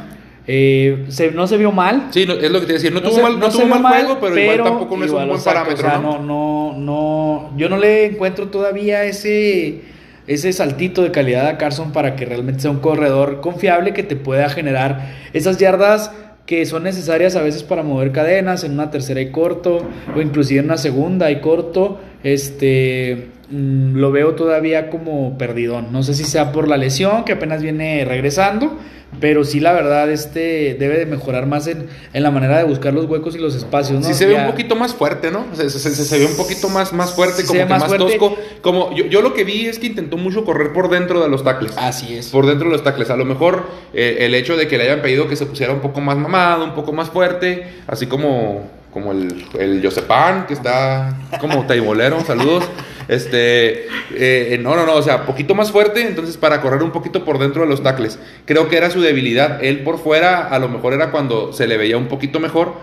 Eh, 0.47 1.06
se- 1.10 1.32
no 1.32 1.45
se 1.45 1.56
vio 1.58 1.72
mal, 1.72 2.08
Sí, 2.10 2.26
no, 2.26 2.34
es 2.34 2.49
lo 2.49 2.60
que 2.60 2.66
te 2.66 2.74
decía. 2.74 2.89
No, 2.89 3.02
tuvo 3.02 3.14
se- 3.14 3.22
mal, 3.22 3.39
no 3.39 3.49
tuvo 3.49 3.66
mal 3.68 4.04
juego, 4.06 4.18
pero, 4.20 4.38
igual 4.39 4.64
tampoco 4.64 4.97
no 4.97 5.06
es 5.06 5.12
un 5.12 5.16
igual 5.18 5.30
buen 5.30 5.43
parámetro, 5.43 5.88
o 5.88 5.89
sea, 5.91 5.99
¿no? 5.99 6.18
no, 6.20 6.74
no, 6.74 6.78
no, 6.80 7.58
yo 7.58 7.70
no 7.70 7.78
le 7.78 8.06
encuentro 8.06 8.47
todavía 8.47 9.04
ese, 9.06 9.82
ese 10.26 10.52
saltito 10.52 11.04
de 11.04 11.12
calidad 11.12 11.45
a 11.47 11.58
Carson 11.60 11.91
para 11.91 12.16
que 12.16 12.26
realmente 12.26 12.62
sea 12.62 12.72
un 12.72 12.80
corredor 12.80 13.39
confiable 13.41 13.93
que 13.93 14.02
te 14.02 14.16
pueda 14.16 14.49
generar 14.49 15.14
esas 15.34 15.60
yardas 15.60 16.12
que 16.47 16.66
son 16.66 16.84
necesarias 16.84 17.36
a 17.36 17.43
veces 17.43 17.62
para 17.62 17.84
mover 17.84 18.12
cadenas 18.12 18.64
en 18.64 18.72
una 18.74 18.89
tercera 18.89 19.22
y 19.22 19.30
corto 19.30 19.84
o 20.16 20.22
inclusive 20.22 20.60
en 20.60 20.66
una 20.66 20.78
segunda 20.78 21.30
y 21.30 21.39
corto 21.39 21.99
este 22.24 23.28
mm, 23.52 23.95
lo 23.97 24.12
veo 24.12 24.36
todavía 24.36 24.89
como 24.89 25.38
perdidón 25.38 25.88
no 25.91 26.04
sé 26.04 26.14
si 26.14 26.24
sea 26.24 26.52
por 26.52 26.68
la 26.68 26.78
lesión 26.78 27.24
que 27.26 27.34
apenas 27.34 27.62
viene 27.62 28.04
regresando 28.06 28.78
pero 29.20 29.43
sí 29.43 29.60
la 29.60 29.74
verdad 29.74 30.10
este 30.10 30.74
debe 30.80 30.97
de 30.97 31.06
mejorar 31.06 31.45
más 31.45 31.68
en, 31.68 31.88
en 32.14 32.24
la 32.24 32.32
manera 32.32 32.58
de 32.60 32.64
buscar 32.64 32.93
los 32.93 33.06
huecos 33.08 33.36
y 33.36 33.39
los 33.39 33.56
espacios 33.56 33.99
¿no? 33.99 34.08
Sí 34.08 34.14
se 34.14 34.26
ve 34.26 34.36
Ya- 34.36 34.45
un 34.45 34.52
poquito 34.52 34.78
más 34.78 34.93
fuerte, 34.95 35.32
¿no? 35.32 35.45
Se, 35.52 35.70
se- 35.70 35.80
se- 35.82 36.06
se 36.06 36.18
ve 36.18 36.26
un 36.26 36.38
poquito 36.38 36.70
más, 36.70 36.93
más 36.93 37.14
fuerte, 37.14 37.43
como 37.45 37.60
que 37.60 37.66
más 37.66 37.86
tosco. 37.97 38.38
Como 38.62 38.95
yo, 38.95 39.06
yo 39.08 39.22
lo 39.22 39.34
que 39.34 39.43
vi 39.43 39.66
es 39.66 39.80
que 39.80 39.88
intentó 39.88 40.16
mucho 40.16 40.45
correr 40.45 40.72
por 40.72 40.89
dentro 40.89 41.22
de 41.22 41.28
los 41.28 41.43
tacles. 41.43 41.74
así 41.78 42.16
es 42.16 42.30
Por 42.30 42.45
dentro 42.45 42.70
de 42.70 42.72
los 42.76 42.86
tacles. 42.86 43.10
A 43.10 43.18
lo 43.18 43.26
mejor 43.26 43.68
eh, 43.93 44.20
el 44.22 44.34
hecho 44.34 44.56
de 44.56 44.70
que 44.70 44.78
le 44.78 44.86
hayan 44.86 45.02
pedido 45.02 45.28
que 45.28 45.36
se 45.36 45.45
pusiera 45.45 45.74
un 45.74 45.82
poco 45.82 45.99
más 45.99 46.16
mamado, 46.18 46.64
un 46.64 46.74
poco 46.74 46.93
más 46.93 47.10
fuerte, 47.10 47.66
así 47.88 48.06
como, 48.08 48.62
como 48.92 49.12
el, 49.14 49.46
el 49.60 49.82
Josepan, 49.84 50.46
que 50.48 50.54
está 50.54 51.16
como 51.39 51.66
taibolero, 51.66 52.22
saludos. 52.26 52.64
Este, 53.08 53.88
eh, 54.16 54.58
no, 54.62 54.76
no, 54.76 54.86
no, 54.86 54.94
o 54.96 55.02
sea, 55.02 55.26
poquito 55.26 55.54
más 55.56 55.72
fuerte, 55.72 56.08
entonces 56.08 56.38
para 56.38 56.62
correr 56.62 56.82
un 56.84 56.92
poquito 56.92 57.26
por 57.26 57.39
dentro 57.39 57.62
de 57.64 57.68
los 57.68 57.84
tacles. 57.84 58.20
Creo 58.46 58.70
que 58.70 58.78
era 58.78 58.89
su 58.89 59.02
debilidad. 59.02 59.64
Él 59.64 59.80
por 59.84 60.00
fuera, 60.00 60.48
a 60.48 60.60
lo 60.60 60.70
mejor 60.70 60.94
era 60.94 61.12
cuando 61.12 61.52
se 61.54 61.68
le 61.68 61.78
veía 61.78 61.98
un 61.98 62.08
poquito 62.08 62.39
mejor, 62.39 62.74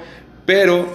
pero 0.44 0.86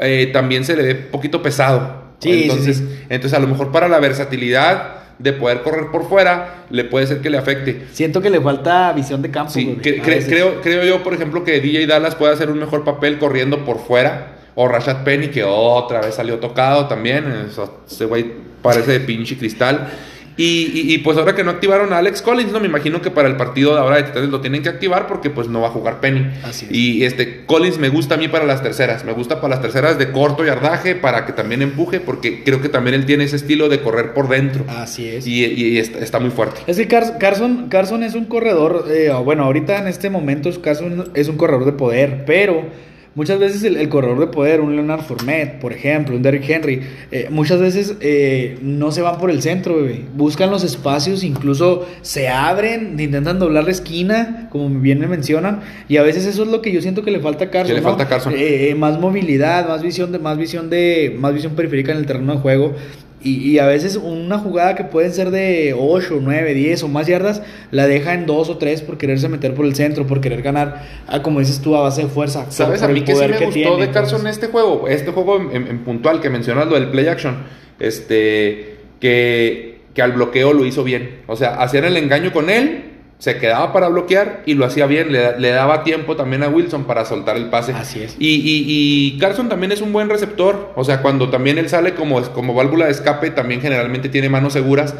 eh, 0.00 0.30
también 0.32 0.64
se 0.64 0.76
le 0.76 0.82
ve 0.82 0.94
poquito 0.94 1.42
pesado. 1.42 2.04
Sí, 2.20 2.44
entonces, 2.44 2.78
sí. 2.78 2.88
entonces, 3.10 3.36
a 3.36 3.40
lo 3.40 3.48
mejor 3.48 3.70
para 3.70 3.88
la 3.88 3.98
versatilidad 4.00 4.94
de 5.18 5.32
poder 5.32 5.60
correr 5.62 5.90
por 5.92 6.08
fuera, 6.08 6.64
le 6.70 6.84
puede 6.84 7.06
ser 7.06 7.20
que 7.20 7.30
le 7.30 7.38
afecte. 7.38 7.84
siento 7.92 8.20
que 8.22 8.30
le 8.30 8.40
falta 8.40 8.92
visión 8.92 9.20
de 9.22 9.30
campo 9.30 9.52
Sí, 9.52 9.78
cre- 9.80 10.02
cre- 10.02 10.24
creo, 10.26 10.60
creo 10.62 10.84
yo, 10.84 11.02
por 11.02 11.12
ejemplo, 11.14 11.44
que 11.44 11.60
DJ 11.60 11.86
Dallas 11.86 12.14
puede 12.14 12.32
hacer 12.32 12.50
un 12.50 12.58
mejor 12.58 12.82
papel 12.84 13.18
corriendo 13.18 13.64
por 13.64 13.78
fuera. 13.78 14.33
O 14.56 14.68
Rashad 14.68 15.02
Penny, 15.04 15.28
que 15.28 15.42
otra 15.44 16.00
vez 16.00 16.14
salió 16.14 16.38
tocado 16.38 16.86
también. 16.86 17.24
Ese 17.86 18.04
güey 18.04 18.24
parece 18.62 18.92
de 18.92 19.00
pinche 19.00 19.36
cristal. 19.36 19.88
Y, 20.36 20.72
y- 20.74 20.94
y, 20.94 20.98
pues 20.98 21.16
ahora 21.16 21.36
que 21.36 21.44
no 21.44 21.52
activaron 21.52 21.92
a 21.92 21.98
Alex 21.98 22.20
Collins, 22.20 22.50
no 22.50 22.58
me 22.58 22.66
imagino 22.66 23.00
que 23.00 23.08
para 23.12 23.28
el 23.28 23.36
partido 23.36 23.72
de 23.72 23.78
ahora 23.80 23.98
de 23.98 24.02
Titanes 24.02 24.30
lo 24.30 24.40
tienen 24.40 24.64
que 24.64 24.68
activar 24.68 25.06
porque 25.06 25.30
pues 25.30 25.46
no 25.46 25.60
va 25.60 25.68
a 25.68 25.70
jugar 25.70 26.00
Penny. 26.00 26.26
Así 26.42 26.66
es. 26.66 26.72
Y 26.72 27.04
este 27.04 27.44
Collins 27.46 27.78
me 27.78 27.88
gusta 27.88 28.16
a 28.16 28.18
mí 28.18 28.26
para 28.26 28.44
las 28.44 28.60
terceras, 28.60 29.04
me 29.04 29.12
gusta 29.12 29.36
para 29.40 29.54
las 29.54 29.62
terceras 29.62 29.96
de 29.96 30.10
corto 30.10 30.44
yardaje 30.44 30.96
para 30.96 31.24
que 31.24 31.32
también 31.32 31.62
empuje 31.62 32.00
porque 32.00 32.42
creo 32.42 32.60
que 32.60 32.68
también 32.68 32.94
él 32.96 33.06
tiene 33.06 33.22
ese 33.22 33.36
estilo 33.36 33.68
de 33.68 33.80
correr 33.80 34.12
por 34.12 34.28
dentro. 34.28 34.64
así 34.68 35.06
es 35.08 35.24
Y, 35.24 35.78
está, 35.78 36.00
está 36.00 36.18
muy 36.18 36.30
fuerte. 36.30 36.62
Es 36.66 36.78
que 36.78 36.88
Car- 36.88 37.18
Carson, 37.20 37.68
Carson 37.68 38.02
es 38.02 38.14
un 38.16 38.24
corredor, 38.24 38.86
eh, 38.90 39.12
bueno, 39.24 39.44
ahorita 39.44 39.78
en 39.78 39.86
este 39.86 40.10
momento 40.10 40.50
Carson 40.60 41.12
es 41.14 41.28
un 41.28 41.36
corredor 41.36 41.64
de 41.64 41.72
poder, 41.74 42.24
pero 42.26 42.64
muchas 43.14 43.38
veces 43.38 43.62
el, 43.64 43.76
el 43.76 43.88
corredor 43.88 44.20
de 44.20 44.26
poder, 44.26 44.60
un 44.60 44.74
Leonard 44.74 45.02
Fournette, 45.02 45.60
por 45.60 45.72
ejemplo, 45.72 46.16
un 46.16 46.22
Derrick 46.22 46.48
Henry, 46.48 46.82
eh, 47.10 47.28
muchas 47.30 47.60
veces 47.60 47.96
eh, 48.00 48.58
no 48.62 48.92
se 48.92 49.02
van 49.02 49.18
por 49.18 49.30
el 49.30 49.42
centro, 49.42 49.76
bebé. 49.76 50.04
buscan 50.14 50.50
los 50.50 50.64
espacios, 50.64 51.24
incluso 51.24 51.86
se 52.02 52.28
abren, 52.28 52.98
intentan 52.98 53.38
doblar 53.38 53.64
la 53.64 53.70
esquina, 53.70 54.48
como 54.50 54.68
bien 54.80 54.98
me 54.98 55.06
mencionan, 55.06 55.60
y 55.88 55.96
a 55.96 56.02
veces 56.02 56.26
eso 56.26 56.42
es 56.42 56.48
lo 56.48 56.62
que 56.62 56.72
yo 56.72 56.80
siento 56.80 57.02
que 57.02 57.10
le 57.10 57.20
falta 57.20 57.44
a 57.46 57.50
Carson. 57.50 57.74
Le 57.74 57.80
¿no? 57.80 57.88
falta 57.88 58.04
a 58.04 58.08
Carson. 58.08 58.34
Eh, 58.34 58.70
eh, 58.70 58.74
más 58.74 58.98
movilidad, 58.98 59.68
más 59.68 59.82
visión 59.82 60.12
de, 60.12 60.18
más 60.18 60.36
visión 60.36 60.70
de, 60.70 61.16
más 61.18 61.34
visión 61.34 61.54
periférica 61.54 61.92
en 61.92 61.98
el 61.98 62.06
terreno 62.06 62.34
de 62.34 62.38
juego. 62.40 62.74
Y, 63.24 63.50
y 63.50 63.58
a 63.58 63.66
veces 63.66 63.96
una 63.96 64.38
jugada 64.38 64.74
que 64.76 64.84
pueden 64.84 65.12
ser 65.12 65.30
de 65.30 65.74
8, 65.76 66.18
9, 66.20 66.54
10 66.54 66.82
o 66.82 66.88
más 66.88 67.06
yardas, 67.06 67.42
la 67.70 67.86
deja 67.86 68.12
en 68.14 68.26
2 68.26 68.50
o 68.50 68.58
3 68.58 68.82
por 68.82 68.98
quererse 68.98 69.28
meter 69.28 69.54
por 69.54 69.64
el 69.64 69.74
centro, 69.74 70.06
por 70.06 70.20
querer 70.20 70.42
ganar, 70.42 70.82
ah, 71.08 71.22
como 71.22 71.40
dices 71.40 71.60
tú, 71.60 71.74
a 71.74 71.80
base 71.80 72.02
de 72.02 72.08
fuerza. 72.08 72.46
¿Sabes 72.50 72.80
por 72.80 72.90
a 72.90 72.92
mí 72.92 73.00
que 73.00 73.14
sí 73.14 73.20
me 73.22 73.28
gustó 73.38 73.50
tiene, 73.52 73.76
de 73.86 73.90
Carson 73.90 74.18
entonces. 74.20 74.30
este 74.42 74.46
juego? 74.48 74.86
Este 74.88 75.10
juego 75.10 75.38
en, 75.50 75.66
en- 75.66 75.78
puntual 75.84 76.20
que 76.20 76.28
mencionas 76.30 76.68
lo 76.68 76.74
del 76.74 76.90
play 76.90 77.08
action. 77.08 77.36
Este, 77.80 78.76
que, 79.00 79.78
que 79.94 80.02
al 80.02 80.12
bloqueo 80.12 80.52
lo 80.52 80.64
hizo 80.66 80.84
bien. 80.84 81.20
O 81.26 81.36
sea, 81.36 81.54
hacían 81.62 81.84
el 81.84 81.96
engaño 81.96 82.32
con 82.32 82.50
él, 82.50 82.93
se 83.18 83.38
quedaba 83.38 83.72
para 83.72 83.88
bloquear 83.88 84.42
y 84.46 84.54
lo 84.54 84.64
hacía 84.66 84.86
bien. 84.86 85.12
Le, 85.12 85.38
le 85.38 85.48
daba 85.50 85.82
tiempo 85.84 86.16
también 86.16 86.42
a 86.42 86.48
Wilson 86.48 86.84
para 86.84 87.04
soltar 87.04 87.36
el 87.36 87.48
pase. 87.50 87.72
Así 87.72 88.00
es. 88.02 88.16
Y, 88.18 88.34
y- 88.34 88.64
y 89.14 89.18
Carson 89.18 89.48
también 89.48 89.72
es 89.72 89.80
un 89.80 89.92
buen 89.92 90.08
receptor. 90.10 90.72
O 90.76 90.84
sea, 90.84 91.00
cuando 91.00 91.30
también 91.30 91.56
él 91.58 91.68
sale 91.68 91.94
como, 91.94 92.20
como 92.32 92.54
válvula 92.54 92.86
de 92.86 92.90
escape, 92.92 93.30
también 93.30 93.60
generalmente 93.60 94.08
tiene 94.08 94.28
manos 94.28 94.52
seguras. 94.52 94.94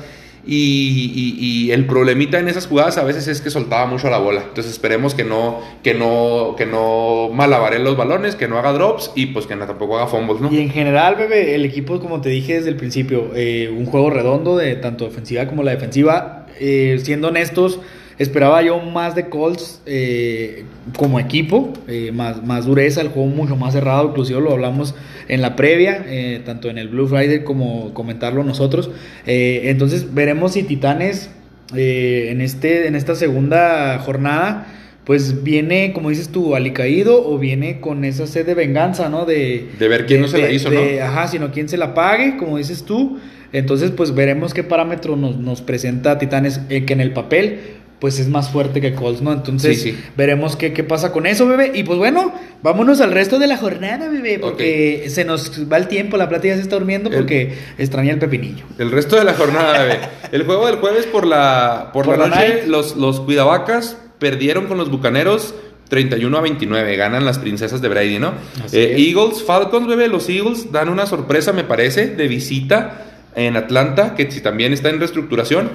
Y, 0.46 1.32
y- 1.40 1.72
el 1.72 1.86
problemita 1.86 2.38
en 2.38 2.48
esas 2.48 2.66
jugadas 2.66 2.98
a 2.98 3.04
veces 3.04 3.26
es 3.28 3.40
que 3.40 3.48
soltaba 3.50 3.86
mucho 3.86 4.10
la 4.10 4.18
bola. 4.18 4.42
Entonces 4.46 4.72
esperemos 4.72 5.14
que 5.14 5.24
no, 5.24 5.60
que 5.82 5.94
no, 5.94 6.54
que 6.56 6.66
no 6.66 7.30
malabare 7.32 7.78
los 7.78 7.96
balones, 7.96 8.36
que 8.36 8.46
no 8.46 8.58
haga 8.58 8.72
drops 8.72 9.10
y 9.14 9.26
pues 9.26 9.46
que 9.46 9.56
no, 9.56 9.66
tampoco 9.66 9.96
haga 9.96 10.06
fumbles, 10.06 10.40
¿no? 10.42 10.52
Y 10.52 10.60
en 10.60 10.70
general, 10.70 11.16
bebé, 11.16 11.54
el 11.54 11.64
equipo, 11.64 11.98
como 11.98 12.20
te 12.20 12.28
dije 12.28 12.54
desde 12.56 12.68
el 12.68 12.76
principio, 12.76 13.30
eh, 13.34 13.72
un 13.74 13.86
juego 13.86 14.10
redondo 14.10 14.56
de 14.56 14.76
tanto 14.76 15.06
ofensiva 15.06 15.46
como 15.46 15.62
la 15.62 15.70
defensiva. 15.72 16.46
Eh, 16.60 17.00
siendo 17.02 17.28
honestos, 17.28 17.80
esperaba 18.18 18.62
yo 18.62 18.80
más 18.80 19.14
de 19.14 19.28
Colts 19.28 19.82
eh, 19.86 20.64
como 20.96 21.18
equipo, 21.18 21.72
eh, 21.88 22.10
más, 22.12 22.44
más 22.44 22.66
dureza, 22.66 23.00
el 23.00 23.08
juego 23.08 23.28
mucho 23.28 23.56
más 23.56 23.74
cerrado, 23.74 24.08
inclusive 24.08 24.40
lo 24.40 24.52
hablamos 24.52 24.94
en 25.28 25.42
la 25.42 25.56
previa, 25.56 26.04
eh, 26.06 26.42
tanto 26.44 26.68
en 26.68 26.78
el 26.78 26.88
Blue 26.88 27.06
Friday 27.06 27.44
como 27.44 27.94
comentarlo 27.94 28.44
nosotros. 28.44 28.90
Entonces 29.26 30.14
veremos 30.14 30.52
si 30.52 30.62
Titanes 30.62 31.30
eh, 31.74 32.28
en, 32.30 32.40
este, 32.40 32.86
en 32.86 32.94
esta 32.94 33.14
segunda 33.14 33.98
jornada 33.98 34.66
pues 35.04 35.42
viene, 35.42 35.92
como 35.92 36.08
dices 36.08 36.30
tú, 36.30 36.54
alicaído 36.54 37.28
o 37.28 37.38
viene 37.38 37.80
con 37.80 38.04
esa 38.04 38.26
sed 38.26 38.46
de 38.46 38.54
venganza, 38.54 39.10
¿no? 39.10 39.26
De, 39.26 39.68
De 39.78 39.88
ver 39.88 40.06
quién 40.06 40.22
no 40.22 40.28
se 40.28 40.38
la 40.38 40.50
hizo, 40.50 40.70
¿no? 40.70 40.80
Ajá, 41.02 41.28
sino 41.28 41.52
quién 41.52 41.68
se 41.68 41.76
la 41.76 41.92
pague, 41.92 42.38
como 42.38 42.56
dices 42.56 42.84
tú. 42.84 43.18
Entonces, 43.52 43.90
pues 43.90 44.14
veremos 44.14 44.54
qué 44.54 44.62
parámetro 44.62 45.14
nos, 45.16 45.36
nos 45.36 45.60
presenta 45.60 46.16
Titanes, 46.16 46.62
eh, 46.70 46.86
que 46.86 46.94
en 46.94 47.02
el 47.02 47.12
papel, 47.12 47.60
pues 48.00 48.18
es 48.18 48.28
más 48.28 48.50
fuerte 48.50 48.80
que 48.80 48.92
Colts, 48.94 49.22
¿no? 49.22 49.32
Entonces, 49.32 49.80
Sí, 49.80 49.92
sí. 49.92 49.98
veremos 50.16 50.56
qué, 50.56 50.72
qué 50.72 50.84
pasa 50.84 51.10
con 51.12 51.26
eso, 51.26 51.46
bebé. 51.46 51.72
Y 51.74 51.84
pues 51.84 51.98
bueno, 51.98 52.34
vámonos 52.62 53.00
al 53.00 53.12
resto 53.12 53.38
de 53.38 53.46
la 53.46 53.56
jornada, 53.56 54.08
bebé, 54.08 54.38
porque 54.38 55.04
se 55.08 55.24
nos 55.24 55.50
va 55.72 55.76
el 55.78 55.88
tiempo, 55.88 56.16
la 56.16 56.28
plata 56.28 56.48
ya 56.48 56.56
se 56.56 56.62
está 56.62 56.76
durmiendo 56.76 57.08
El- 57.08 57.16
porque 57.16 57.54
extraña 57.78 58.12
el 58.12 58.18
pepinillo. 58.18 58.64
El 58.78 58.90
resto 58.90 59.16
de 59.16 59.24
la 59.24 59.34
jornada, 59.34 59.78
bebé. 59.84 60.00
El 60.32 60.44
juego 60.44 60.66
del 60.66 60.76
jueves 60.76 61.06
por 61.06 61.26
la, 61.26 61.90
por 61.92 62.04
Por 62.04 62.18
la 62.18 62.28
la 62.28 62.36
noche, 62.36 62.64
los, 62.66 62.96
los 62.96 63.20
Cuidavacas 63.20 63.96
perdieron 64.18 64.66
con 64.66 64.76
los 64.76 64.90
Bucaneros 64.90 65.54
31 65.88 66.36
a 66.36 66.40
29. 66.40 66.96
Ganan 66.96 67.24
las 67.24 67.38
princesas 67.38 67.80
de 67.80 67.88
Brady, 67.88 68.18
¿no? 68.18 68.32
Eh, 68.72 68.94
es. 68.96 69.00
Eagles, 69.08 69.42
Falcons, 69.44 69.86
bebé. 69.86 70.08
Los 70.08 70.28
Eagles 70.28 70.72
dan 70.72 70.88
una 70.88 71.06
sorpresa, 71.06 71.52
me 71.52 71.64
parece, 71.64 72.08
de 72.08 72.26
visita 72.28 73.02
en 73.36 73.56
Atlanta, 73.56 74.14
que 74.14 74.30
si 74.30 74.40
también 74.40 74.72
está 74.72 74.90
en 74.90 74.98
reestructuración. 74.98 75.70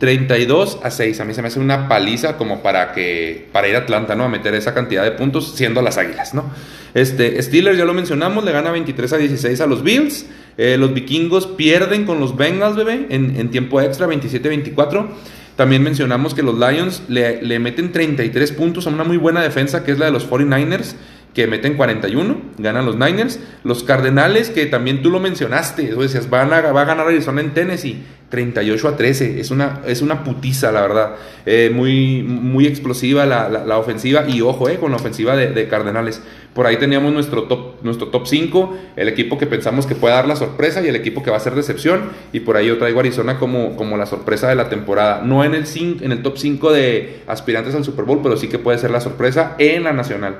32 0.00 0.78
a 0.82 0.90
6. 0.90 1.20
A 1.20 1.24
mí 1.26 1.34
se 1.34 1.42
me 1.42 1.48
hace 1.48 1.60
una 1.60 1.86
paliza 1.86 2.38
como 2.38 2.62
para 2.62 2.92
que 2.92 3.48
para 3.52 3.68
ir 3.68 3.76
a 3.76 3.80
Atlanta, 3.80 4.14
¿no? 4.16 4.24
A 4.24 4.28
meter 4.28 4.54
esa 4.54 4.72
cantidad 4.72 5.04
de 5.04 5.12
puntos 5.12 5.52
siendo 5.54 5.82
las 5.82 5.98
Águilas, 5.98 6.32
¿no? 6.32 6.50
Este, 6.94 7.40
Steelers 7.40 7.76
ya 7.78 7.84
lo 7.84 7.92
mencionamos, 7.92 8.42
le 8.42 8.50
gana 8.50 8.70
23 8.72 9.12
a 9.12 9.18
16 9.18 9.60
a 9.60 9.66
los 9.66 9.84
Bills. 9.84 10.24
Eh, 10.56 10.78
los 10.78 10.94
vikingos 10.94 11.46
pierden 11.46 12.06
con 12.06 12.18
los 12.18 12.34
Bengals, 12.34 12.76
bebé, 12.76 13.06
en, 13.10 13.50
tiempo 13.50 13.80
extra, 13.80 14.06
27-24. 14.08 15.06
También 15.54 15.82
mencionamos 15.82 16.32
que 16.32 16.42
los 16.42 16.58
Lions 16.58 17.02
le, 17.08 17.42
le 17.42 17.58
meten 17.58 17.92
33 17.92 18.52
puntos 18.52 18.86
a 18.86 18.90
una 18.90 19.04
muy 19.04 19.18
buena 19.18 19.42
defensa 19.42 19.84
que 19.84 19.92
es 19.92 19.98
la 19.98 20.06
de 20.06 20.12
los 20.12 20.28
49ers 20.28 20.94
que 21.34 21.46
meten 21.46 21.74
41, 21.74 22.36
ganan 22.58 22.86
los 22.86 22.96
Niners. 22.96 23.38
Los 23.62 23.84
Cardenales, 23.84 24.50
que 24.50 24.66
también 24.66 25.02
tú 25.02 25.10
lo 25.10 25.20
mencionaste, 25.20 25.94
decías, 25.94 26.28
van 26.28 26.52
a, 26.52 26.60
va 26.72 26.82
a 26.82 26.84
ganar 26.84 27.06
Arizona 27.06 27.40
en 27.40 27.54
Tennessee, 27.54 28.02
38 28.30 28.88
a 28.88 28.96
13. 28.96 29.40
Es 29.40 29.50
una, 29.50 29.80
es 29.86 30.02
una 30.02 30.24
putiza, 30.24 30.72
la 30.72 30.80
verdad. 30.82 31.14
Eh, 31.46 31.70
muy, 31.72 32.22
muy 32.22 32.66
explosiva 32.66 33.26
la, 33.26 33.48
la, 33.48 33.78
ofensiva. 33.78 34.24
Y 34.28 34.40
ojo, 34.40 34.68
eh, 34.68 34.78
con 34.78 34.90
la 34.90 34.96
ofensiva 34.96 35.36
de, 35.36 35.48
de, 35.48 35.68
Cardenales. 35.68 36.20
Por 36.52 36.66
ahí 36.66 36.78
teníamos 36.78 37.12
nuestro 37.12 37.44
top, 37.44 37.82
nuestro 37.82 38.08
top 38.08 38.26
5, 38.26 38.76
el 38.96 39.08
equipo 39.08 39.38
que 39.38 39.46
pensamos 39.46 39.86
que 39.86 39.94
puede 39.94 40.14
dar 40.14 40.26
la 40.26 40.34
sorpresa 40.34 40.82
y 40.82 40.88
el 40.88 40.96
equipo 40.96 41.22
que 41.22 41.30
va 41.30 41.36
a 41.36 41.40
ser 41.40 41.54
decepción. 41.54 42.10
Y 42.32 42.40
por 42.40 42.56
ahí 42.56 42.66
yo 42.66 42.78
traigo 42.78 42.98
Arizona 42.98 43.38
como, 43.38 43.76
como 43.76 43.96
la 43.96 44.06
sorpresa 44.06 44.48
de 44.48 44.56
la 44.56 44.68
temporada. 44.68 45.22
No 45.24 45.44
en 45.44 45.54
el, 45.54 45.64
en 46.00 46.10
el 46.10 46.22
top 46.22 46.38
5 46.38 46.72
de 46.72 47.22
aspirantes 47.28 47.76
al 47.76 47.84
Super 47.84 48.04
Bowl, 48.04 48.18
pero 48.20 48.36
sí 48.36 48.48
que 48.48 48.58
puede 48.58 48.78
ser 48.78 48.90
la 48.90 49.00
sorpresa 49.00 49.54
en 49.58 49.84
la 49.84 49.92
nacional. 49.92 50.38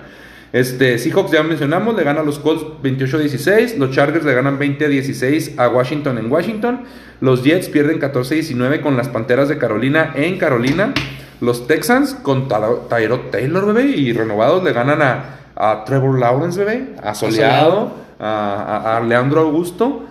Este, 0.52 0.98
Seahawks 0.98 1.30
ya 1.30 1.42
mencionamos, 1.44 1.94
le 1.94 2.02
gana 2.02 2.20
a 2.20 2.24
los 2.24 2.40
Colts 2.40 2.64
28-16, 2.82 3.76
los 3.76 3.92
Chargers 3.92 4.24
le 4.24 4.34
ganan 4.34 4.58
20-16 4.58 5.58
a 5.58 5.68
Washington 5.68 6.18
en 6.18 6.30
Washington, 6.30 6.80
los 7.20 7.44
Jets 7.44 7.68
pierden 7.68 8.00
14-19 8.00 8.80
con 8.80 8.96
las 8.96 9.08
Panteras 9.08 9.48
de 9.48 9.58
Carolina 9.58 10.12
en 10.16 10.38
Carolina, 10.38 10.92
los 11.40 11.68
Texans 11.68 12.14
con 12.14 12.48
Tyrod 12.48 13.30
Taylor, 13.30 13.66
bebé, 13.66 13.90
y 13.90 14.12
renovados 14.12 14.64
le 14.64 14.72
ganan 14.72 15.00
a, 15.02 15.84
Trevor 15.84 16.18
Lawrence, 16.18 16.58
bebé, 16.58 16.94
a 17.02 17.14
Soleado, 17.14 17.92
a, 18.18 18.96
a, 18.96 19.00
Leandro 19.00 19.42
Augusto, 19.42 20.06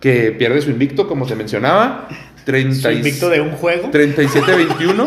que 0.00 0.32
pierde 0.32 0.60
su 0.60 0.70
invicto, 0.70 1.08
como 1.08 1.26
se 1.26 1.34
mencionaba. 1.34 2.08
30 2.44 2.88
su 2.88 2.90
invicto 2.90 3.28
de 3.28 3.40
un 3.40 3.50
juego. 3.52 3.90
37-21. 3.90 5.06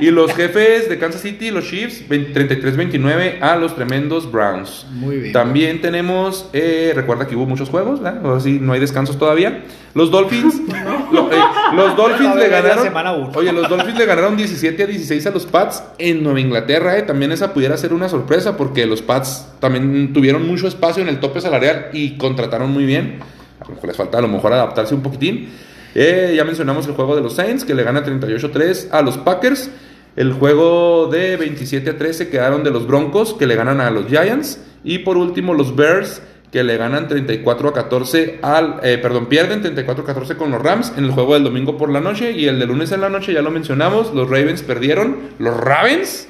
Y 0.00 0.10
los 0.10 0.32
jefes 0.34 0.88
de 0.88 0.98
Kansas 0.98 1.20
City, 1.20 1.50
los 1.50 1.68
Chiefs, 1.68 2.08
33-29 2.08 3.40
a 3.40 3.56
los 3.56 3.74
tremendos 3.74 4.30
Browns. 4.30 4.86
Muy 4.90 5.18
bien. 5.18 5.32
También 5.32 5.80
tenemos, 5.80 6.48
eh, 6.52 6.92
recuerda 6.94 7.26
que 7.26 7.36
hubo 7.36 7.46
muchos 7.46 7.68
juegos, 7.68 8.02
¿verdad? 8.02 8.34
así 8.34 8.58
no 8.60 8.72
hay 8.72 8.80
descansos 8.80 9.18
todavía. 9.18 9.64
Los 9.94 10.10
Dolphins, 10.10 10.54
eh, 10.68 11.40
los 11.74 11.96
Dolphins 11.96 12.34
le 12.36 12.48
ganaron. 12.48 13.30
Oye, 13.34 13.52
los 13.52 13.68
Dolphins 13.68 13.96
le 13.96 14.06
ganaron 14.06 14.36
17 14.36 14.82
a 14.82 14.86
16 14.86 15.26
a 15.26 15.30
los 15.30 15.46
Pats 15.46 15.84
en 15.98 16.24
Nueva 16.24 16.40
Inglaterra, 16.40 16.98
eh. 16.98 17.02
También 17.02 17.30
esa 17.30 17.54
pudiera 17.54 17.76
ser 17.76 17.92
una 17.92 18.08
sorpresa 18.08 18.56
porque 18.56 18.86
los 18.86 19.02
Pats 19.02 19.48
también 19.60 20.12
tuvieron 20.12 20.46
mucho 20.46 20.66
espacio 20.66 21.02
en 21.02 21.08
el 21.08 21.20
tope 21.20 21.40
salarial 21.40 21.90
y 21.92 22.16
contrataron 22.16 22.72
muy 22.72 22.84
bien. 22.84 23.20
A 23.60 23.68
lo 23.68 23.74
mejor 23.74 23.88
les 23.88 23.96
falta 23.96 24.18
a 24.18 24.20
lo 24.20 24.28
mejor 24.28 24.52
adaptarse 24.52 24.94
un 24.94 25.02
poquitín. 25.02 25.48
Eh, 25.94 26.34
ya 26.36 26.44
mencionamos 26.44 26.86
el 26.86 26.94
juego 26.94 27.14
de 27.14 27.22
los 27.22 27.34
Saints, 27.34 27.64
que 27.64 27.74
le 27.74 27.84
gana 27.84 28.04
38-3 28.04 28.88
a 28.90 29.02
los 29.02 29.18
Packers. 29.18 29.70
El 30.16 30.32
juego 30.32 31.06
de 31.06 31.36
27 31.36 31.90
a 31.90 31.98
13 31.98 32.28
quedaron 32.28 32.64
de 32.64 32.70
los 32.70 32.86
Broncos, 32.86 33.34
que 33.34 33.46
le 33.46 33.56
ganan 33.56 33.80
a 33.80 33.90
los 33.90 34.06
Giants. 34.06 34.60
Y 34.82 34.98
por 34.98 35.16
último, 35.16 35.54
los 35.54 35.74
Bears, 35.74 36.20
que 36.54 36.62
le 36.62 36.76
ganan 36.76 37.08
34 37.08 37.68
a 37.68 37.74
14 37.74 38.38
al, 38.40 38.76
eh, 38.84 38.96
perdón, 38.98 39.26
pierden 39.26 39.60
34 39.60 40.04
a 40.04 40.06
14 40.06 40.36
con 40.36 40.52
los 40.52 40.62
Rams 40.62 40.92
en 40.96 41.02
el 41.02 41.10
juego 41.10 41.34
del 41.34 41.42
domingo 41.42 41.76
por 41.76 41.90
la 41.90 42.00
noche 42.00 42.30
y 42.30 42.46
el 42.46 42.60
de 42.60 42.66
lunes 42.66 42.92
en 42.92 43.00
la 43.00 43.08
noche 43.08 43.32
ya 43.32 43.42
lo 43.42 43.50
mencionamos, 43.50 44.14
los 44.14 44.30
Ravens 44.30 44.62
perdieron, 44.62 45.30
los 45.40 45.56
Ravens, 45.56 46.28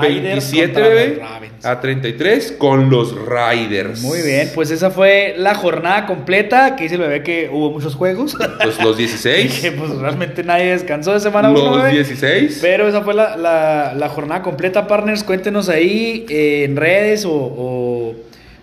27 0.00 0.80
bebé, 0.80 1.22
a 1.64 1.80
33 1.80 2.52
con 2.52 2.90
los 2.90 3.12
Riders. 3.12 4.02
Muy 4.02 4.22
bien, 4.22 4.52
pues 4.54 4.70
esa 4.70 4.92
fue 4.92 5.34
la 5.36 5.56
jornada 5.56 6.06
completa, 6.06 6.76
que 6.76 6.84
dice 6.84 6.94
el 6.94 7.00
bebé 7.00 7.24
que 7.24 7.50
hubo 7.52 7.72
muchos 7.72 7.96
juegos. 7.96 8.36
Pues 8.62 8.80
los 8.80 8.96
16. 8.96 9.60
que 9.62 9.72
pues 9.72 9.90
realmente 9.96 10.44
nadie 10.44 10.66
descansó 10.66 11.12
de 11.12 11.18
semana 11.18 11.50
Los 11.50 11.90
16. 11.90 12.60
Pero 12.62 12.86
esa 12.86 13.02
fue 13.02 13.14
la, 13.14 13.36
la, 13.36 14.08
jornada 14.10 14.42
completa, 14.42 14.86
partners, 14.86 15.24
cuéntenos 15.24 15.68
ahí 15.68 16.24
eh, 16.28 16.62
en 16.62 16.76
redes 16.76 17.24
o 17.24 17.32
o 17.32 18.14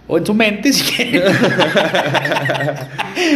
en 0.09 0.25
su 0.25 0.33
mente, 0.33 0.73
si 0.73 0.83
quieren. 0.83 1.23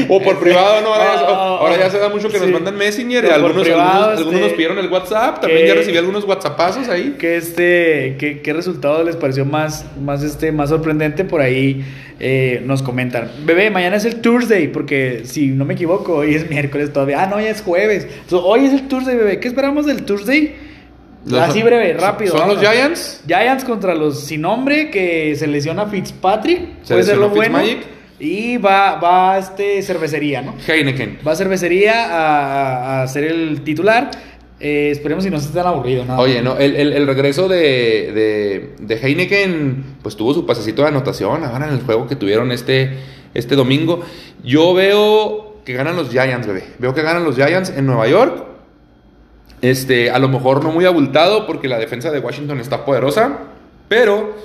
o 0.09 0.21
por 0.21 0.39
privado, 0.39 0.81
no. 0.81 0.93
Ahora, 0.93 1.77
ya, 1.77 1.89
se 1.89 1.97
da 1.97 2.09
mucho 2.09 2.29
que 2.29 2.39
nos 2.39 2.49
mandan 2.49 2.75
Messenger. 2.75 3.23
Y 3.23 3.29
algunos, 3.29 3.67
algunos, 3.67 4.33
nos 4.33 4.41
este, 4.41 4.55
pidieron 4.55 4.77
el 4.77 4.87
WhatsApp. 4.89 5.41
También 5.41 5.67
ya 5.67 5.75
recibí 5.75 5.97
algunos 5.97 6.25
WhatsAppazos 6.25 6.89
ahí. 6.89 7.15
¿Qué, 7.17 7.37
este, 7.37 8.17
qué, 8.19 8.41
qué 8.43 8.53
resultado 8.53 9.03
les 9.03 9.15
pareció 9.15 9.45
más, 9.45 9.85
más, 9.99 10.23
este, 10.23 10.51
más 10.51 10.69
sorprendente? 10.69 11.23
Por 11.23 11.41
ahí 11.41 11.85
eh, 12.19 12.61
nos 12.65 12.83
comentan. 12.83 13.31
Bebé, 13.45 13.69
mañana 13.69 13.95
es 13.95 14.05
el 14.05 14.21
Tuesday. 14.21 14.67
Porque 14.67 15.21
si 15.23 15.47
no 15.47 15.63
me 15.63 15.73
equivoco, 15.73 16.15
hoy 16.15 16.35
es 16.35 16.49
miércoles 16.49 16.91
todavía. 16.91 17.23
Ah, 17.23 17.27
no, 17.27 17.39
ya 17.39 17.49
es 17.49 17.61
jueves. 17.61 18.07
hoy 18.31 18.65
es 18.65 18.73
el 18.73 18.87
Tuesday, 18.89 19.15
bebé. 19.15 19.39
¿Qué 19.39 19.47
esperamos 19.47 19.85
del 19.85 20.03
Tuesday? 20.03 20.66
Así 21.35 21.61
breve, 21.63 21.93
rápido. 21.93 22.37
¿Son 22.37 22.47
los 22.47 22.59
Giants? 22.59 23.21
Giants 23.27 23.63
contra 23.63 23.95
los 23.95 24.23
sin 24.23 24.41
nombre 24.41 24.89
que 24.89 25.35
se 25.35 25.47
lesiona 25.47 25.85
Fitzpatrick. 25.87 26.83
puede 26.87 27.03
ser 27.03 27.17
lo 27.17 27.29
bueno. 27.29 27.59
Y 28.19 28.57
va, 28.57 28.95
va 28.95 29.37
este 29.37 29.81
cervecería, 29.83 30.41
¿no? 30.41 30.55
Heineken. 30.67 31.19
Va 31.25 31.33
a 31.33 31.35
cervecería 31.35 32.05
a, 32.05 33.03
a 33.03 33.07
ser 33.07 33.25
el 33.25 33.61
titular. 33.61 34.09
Eh, 34.59 34.89
esperemos 34.91 35.23
si 35.23 35.29
no 35.29 35.39
se 35.39 35.53
tan 35.53 35.67
aburrido, 35.67 36.03
¿no? 36.03 36.17
Oye, 36.17 36.41
no, 36.41 36.57
el, 36.57 36.75
el, 36.75 37.05
regreso 37.05 37.47
de, 37.47 38.11
de, 38.11 38.75
de, 38.79 38.95
Heineken, 38.95 39.97
pues 40.01 40.15
tuvo 40.15 40.33
su 40.33 40.47
pasecito 40.47 40.81
de 40.81 40.87
anotación 40.87 41.43
ahora 41.43 41.67
en 41.67 41.73
el 41.73 41.81
juego 41.81 42.07
que 42.07 42.15
tuvieron 42.15 42.51
este, 42.51 42.97
este 43.35 43.55
domingo. 43.55 44.01
Yo 44.43 44.73
veo 44.73 45.61
que 45.63 45.73
ganan 45.73 45.95
los 45.95 46.09
Giants, 46.09 46.47
bebé. 46.47 46.63
Veo 46.79 46.95
que 46.95 47.03
ganan 47.03 47.23
los 47.23 47.35
Giants 47.35 47.69
en 47.69 47.85
Nueva 47.85 48.07
York. 48.07 48.45
Este, 49.61 50.11
a 50.11 50.19
lo 50.19 50.27
mejor 50.29 50.63
no 50.63 50.71
muy 50.71 50.85
abultado 50.85 51.47
porque 51.47 51.67
la 51.67 51.79
defensa 51.79 52.11
de 52.11 52.19
Washington 52.19 52.59
está 52.59 52.85
poderosa, 52.85 53.39
pero 53.87 54.35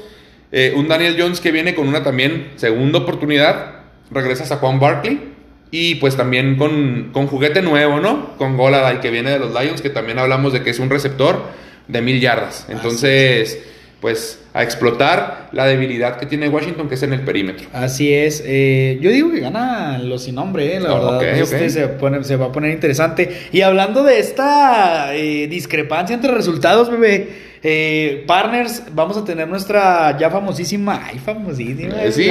eh, 0.50 0.72
un 0.74 0.88
Daniel 0.88 1.16
Jones 1.18 1.40
que 1.40 1.50
viene 1.50 1.74
con 1.74 1.88
una 1.88 2.02
también 2.02 2.52
segunda 2.56 3.00
oportunidad, 3.00 3.82
regresas 4.10 4.52
a 4.52 4.56
Juan 4.56 4.80
Barkley 4.80 5.32
y 5.70 5.96
pues 5.96 6.16
también 6.16 6.56
con, 6.56 7.10
con 7.12 7.26
juguete 7.26 7.62
nuevo, 7.62 8.00
¿no? 8.00 8.36
Con 8.36 8.56
Goladay 8.56 9.00
que 9.00 9.10
viene 9.10 9.30
de 9.30 9.38
los 9.38 9.58
Lions, 9.58 9.80
que 9.80 9.90
también 9.90 10.18
hablamos 10.18 10.52
de 10.52 10.62
que 10.62 10.70
es 10.70 10.78
un 10.78 10.90
receptor 10.90 11.42
de 11.88 12.02
mil 12.02 12.20
yardas. 12.20 12.66
Entonces 12.68 13.58
pues 14.03 14.40
a 14.53 14.64
explotar 14.64 15.48
la 15.53 15.64
debilidad 15.64 16.18
que 16.18 16.26
tiene 16.26 16.48
Washington, 16.48 16.88
que 16.88 16.96
es 16.96 17.03
en 17.05 17.12
el 17.12 17.20
perímetro. 17.20 17.68
Así 17.72 18.12
es. 18.12 18.42
Eh, 18.44 18.98
yo 19.00 19.11
digo 19.12 19.30
que 19.30 19.38
gana 19.38 20.00
los 20.00 20.24
sin 20.24 20.34
nombre, 20.34 20.76
eh, 20.76 20.80
la 20.80 20.92
verdad. 20.92 21.22
este 21.22 21.70
Se, 21.70 21.88
se, 22.24 22.36
va 22.36 22.46
a 22.46 22.53
poner 22.53 22.72
interesante. 22.72 23.46
Y 23.53 23.61
hablando 23.61 24.03
de 24.03 24.18
esta 24.18 25.14
eh, 25.14 25.46
discrepancia 25.46 26.14
entre 26.14 26.32
resultados, 26.32 26.90
bebé. 26.90 27.51
Eh, 27.64 28.24
partners, 28.26 28.82
vamos 28.92 29.16
a 29.16 29.24
tener 29.24 29.46
nuestra 29.46 30.18
ya 30.18 30.30
famosísima, 30.30 31.02
ay, 31.06 31.18
famosísima. 31.18 31.94
Sí, 32.10 32.30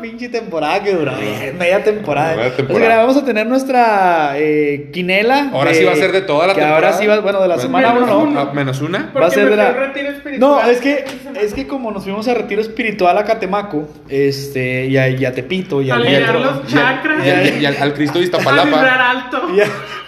pinche 0.00 0.28
temporada 0.28 0.82
que 0.82 0.94
duró, 0.94 1.12
media 1.58 1.82
temporada. 1.82 2.36
Media 2.36 2.56
temporada. 2.56 2.96
vamos 2.96 3.16
a 3.16 3.24
tener 3.24 3.46
nuestra 3.46 4.32
eh, 4.36 4.90
quinela. 4.92 5.50
Ahora 5.52 5.74
sí 5.74 5.84
va 5.84 5.92
a 5.92 5.96
ser 5.96 6.12
de 6.12 6.22
toda 6.22 6.46
la 6.46 6.54
que 6.54 6.60
temporada. 6.60 6.88
Ahora 6.88 6.98
sí 6.98 7.06
va, 7.06 7.20
bueno, 7.20 7.42
de 7.42 7.48
la 7.48 7.58
semana 7.58 7.92
uno, 7.92 8.26
¿no? 8.26 8.52
Menos 8.52 8.80
una. 8.80 9.12
Va 9.14 9.26
a 9.26 9.30
ser 9.30 9.50
de 9.50 9.56
la. 9.56 9.92
No, 10.38 10.62
es 10.62 10.78
que, 10.78 11.04
es 11.40 11.54
que 11.54 11.66
como 11.66 11.90
nos 11.90 12.04
fuimos 12.04 12.26
a 12.28 12.34
retiro 12.34 12.60
espiritual 12.60 13.18
a 13.18 13.24
Catemaco, 13.24 13.88
este, 14.08 14.86
y 14.86 14.96
a, 14.96 15.08
y 15.08 15.24
a 15.24 15.32
Tepito, 15.32 15.82
y, 15.82 15.90
a 15.90 15.96
alinear 15.96 16.34
los 16.34 16.66
chakras. 16.66 17.26
Y, 17.60 17.66
al, 17.66 17.94
Cristo 17.94 18.18
de 18.18 18.24
Iztapalapa. 18.28 19.10
alto. 19.10 19.42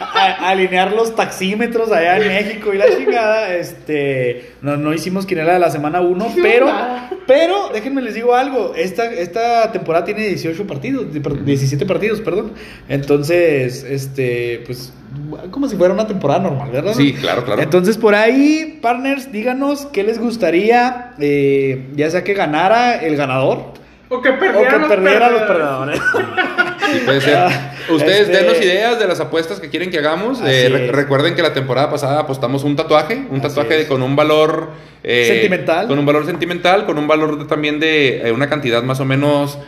A, 0.01 0.51
alinear 0.51 0.93
los 0.93 1.15
taxímetros 1.15 1.93
allá 1.93 2.17
en 2.19 2.29
México 2.29 2.73
y 2.73 2.79
la 2.79 2.87
chingada. 2.97 3.55
Este, 3.55 3.90
no, 4.63 4.77
no 4.77 4.93
hicimos 4.93 5.27
quinela 5.27 5.55
de 5.55 5.59
la 5.59 5.71
semana 5.71 6.01
1, 6.01 6.35
pero, 6.43 6.67
pero, 7.27 7.71
déjenme 7.73 8.03
les 8.03 8.15
digo 8.15 8.35
algo. 8.35 8.75
Esta, 8.77 9.07
esta 9.07 9.73
temporada 9.73 10.05
tiene 10.05 10.27
18 10.27 10.67
partidos, 10.67 11.07
17 11.13 11.87
partidos, 11.87 12.21
perdón. 12.21 12.53
Entonces, 12.89 13.85
este, 13.85 14.63
pues, 14.67 14.93
como 15.51 15.69
si 15.69 15.77
fuera 15.77 15.95
una 15.95 16.07
temporada 16.07 16.41
normal, 16.41 16.71
¿verdad? 16.71 16.95
Sí, 16.95 17.13
claro, 17.15 17.45
claro. 17.45 17.63
Entonces, 17.63 17.97
por 17.97 18.15
ahí, 18.15 18.79
partners, 18.81 19.33
díganos 19.33 19.87
qué 19.87 20.03
les 20.03 20.19
gustaría, 20.19 21.13
eh, 21.19 21.89
ya 21.95 22.11
sea 22.11 22.25
que 22.25 22.35
ganara 22.35 22.97
el 22.97 23.17
ganador. 23.17 23.75
O 24.09 24.21
que 24.21 24.33
perdiera, 24.33 24.79
los, 24.79 25.43
perdedores. 25.43 26.01
Sí, 26.93 27.01
puede 27.05 27.21
ser. 27.21 27.37
Ah, 27.37 27.75
Ustedes 27.89 28.29
este... 28.29 28.37
denos 28.37 28.61
ideas 28.61 28.99
de 28.99 29.07
las 29.07 29.21
apuestas 29.21 29.61
que 29.61 29.69
quieren 29.69 29.91
que 29.91 29.99
hagamos. 29.99 30.41
Eh, 30.45 30.91
recuerden 30.93 31.35
que 31.35 31.43
la 31.43 31.53
temporada 31.53 31.91
pasada 31.91 32.21
apostamos 32.21 32.65
un 32.65 32.77
tatuaje, 32.77 33.23
un 33.31 33.41
tatuaje 33.41 33.87
con 33.87 34.03
un 34.03 34.15
valor 34.17 34.71
eh, 35.03 35.27
sentimental. 35.29 35.89
Con 35.89 35.99
un 35.99 36.07
valor 36.07 36.27
sentimental, 36.27 36.87
con 36.87 36.99
un 36.99 37.09
valor 37.09 37.47
también 37.47 37.81
de 37.81 38.31
una 38.35 38.49
cantidad 38.49 38.83
más 38.83 39.01
o 39.01 39.05
menos 39.05 39.59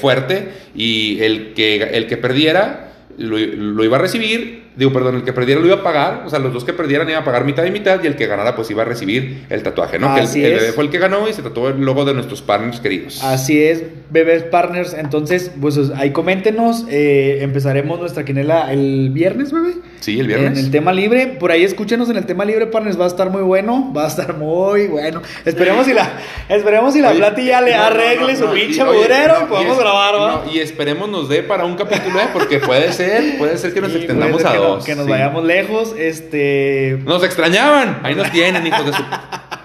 fuerte. 0.00 0.48
Y 0.74 1.20
el 1.22 1.54
que, 1.54 1.76
el 1.76 2.06
que 2.06 2.16
perdiera 2.16 2.92
lo, 3.18 3.38
lo 3.38 3.84
iba 3.84 3.96
a 3.96 4.00
recibir 4.00 4.61
digo, 4.76 4.92
perdón, 4.92 5.16
el 5.16 5.24
que 5.24 5.32
perdiera 5.32 5.60
lo 5.60 5.66
iba 5.66 5.76
a 5.76 5.82
pagar, 5.82 6.22
o 6.26 6.30
sea, 6.30 6.38
los 6.38 6.52
dos 6.52 6.64
que 6.64 6.72
perdieran 6.72 7.08
iban 7.08 7.22
a 7.22 7.24
pagar 7.24 7.44
mitad 7.44 7.64
y 7.64 7.70
mitad 7.70 8.02
y 8.02 8.06
el 8.06 8.16
que 8.16 8.26
ganara 8.26 8.54
pues 8.56 8.70
iba 8.70 8.82
a 8.82 8.84
recibir 8.86 9.44
el 9.50 9.62
tatuaje, 9.62 9.98
¿no? 9.98 10.08
Así 10.08 10.40
que 10.40 10.46
el, 10.46 10.52
el 10.52 10.56
es. 10.56 10.62
bebé 10.62 10.72
fue 10.72 10.84
el 10.84 10.90
que 10.90 10.98
ganó 10.98 11.28
y 11.28 11.32
se 11.32 11.42
tatuó 11.42 11.68
el 11.68 11.80
logo 11.80 12.04
de 12.04 12.14
nuestros 12.14 12.42
partners 12.42 12.80
queridos. 12.80 13.22
Así 13.22 13.62
es, 13.62 13.82
bebés 14.10 14.42
partners. 14.44 14.94
Entonces, 14.94 15.50
pues 15.60 15.78
ahí 15.96 16.10
coméntenos. 16.10 16.84
eh, 16.88 17.38
empezaremos 17.42 17.98
nuestra 18.00 18.24
quinela 18.24 18.72
el 18.72 19.10
viernes, 19.10 19.52
bebé. 19.52 19.74
Sí, 20.00 20.18
el 20.18 20.26
viernes. 20.26 20.58
En 20.58 20.64
el 20.64 20.70
tema 20.70 20.92
libre. 20.92 21.26
Por 21.38 21.50
ahí 21.52 21.64
escúchenos 21.64 22.10
en 22.10 22.16
el 22.16 22.26
tema 22.26 22.44
libre, 22.44 22.66
partners. 22.66 22.98
Va 22.98 23.04
a 23.04 23.08
estar 23.08 23.30
muy 23.30 23.42
bueno. 23.42 23.92
Va 23.96 24.04
a 24.04 24.08
estar 24.08 24.36
muy 24.36 24.86
bueno. 24.88 25.22
Esperemos 25.44 25.86
si 25.86 25.94
la, 25.94 26.18
esperemos 26.48 26.94
si 26.94 27.00
la 27.00 27.10
Oye, 27.10 27.18
Plati 27.18 27.44
ya 27.46 27.60
le 27.60 27.76
no, 27.76 27.82
arregle 27.82 28.32
no, 28.32 28.38
su 28.38 28.46
no, 28.46 28.52
pinche 28.52 28.82
no, 28.82 28.92
y 28.94 29.06
podemos 29.48 29.78
grabar, 29.78 30.14
¿va? 30.14 30.42
no, 30.44 30.52
y 30.52 30.58
esperemos 30.58 31.08
nos 31.08 31.28
dé 31.28 31.42
para 31.42 31.64
un 31.64 31.76
capítulo, 31.76 32.18
¿eh? 32.18 32.28
porque 32.32 32.58
puede 32.58 32.92
ser, 32.92 33.38
puede 33.38 33.56
ser 33.58 33.72
que 33.74 33.80
nos 33.80 33.92
Sí, 33.92 33.98
extendamos 33.98 34.44
a 34.44 34.52
que 34.84 34.94
nos 34.94 35.04
sí. 35.04 35.10
vayamos 35.10 35.44
lejos. 35.44 35.94
Este. 35.98 36.98
Nos 37.04 37.22
extrañaban. 37.24 38.00
Ahí 38.02 38.14
nos 38.14 38.30
tienen, 38.30 38.66
hijos 38.66 38.86
de 38.86 38.92
su 38.92 39.02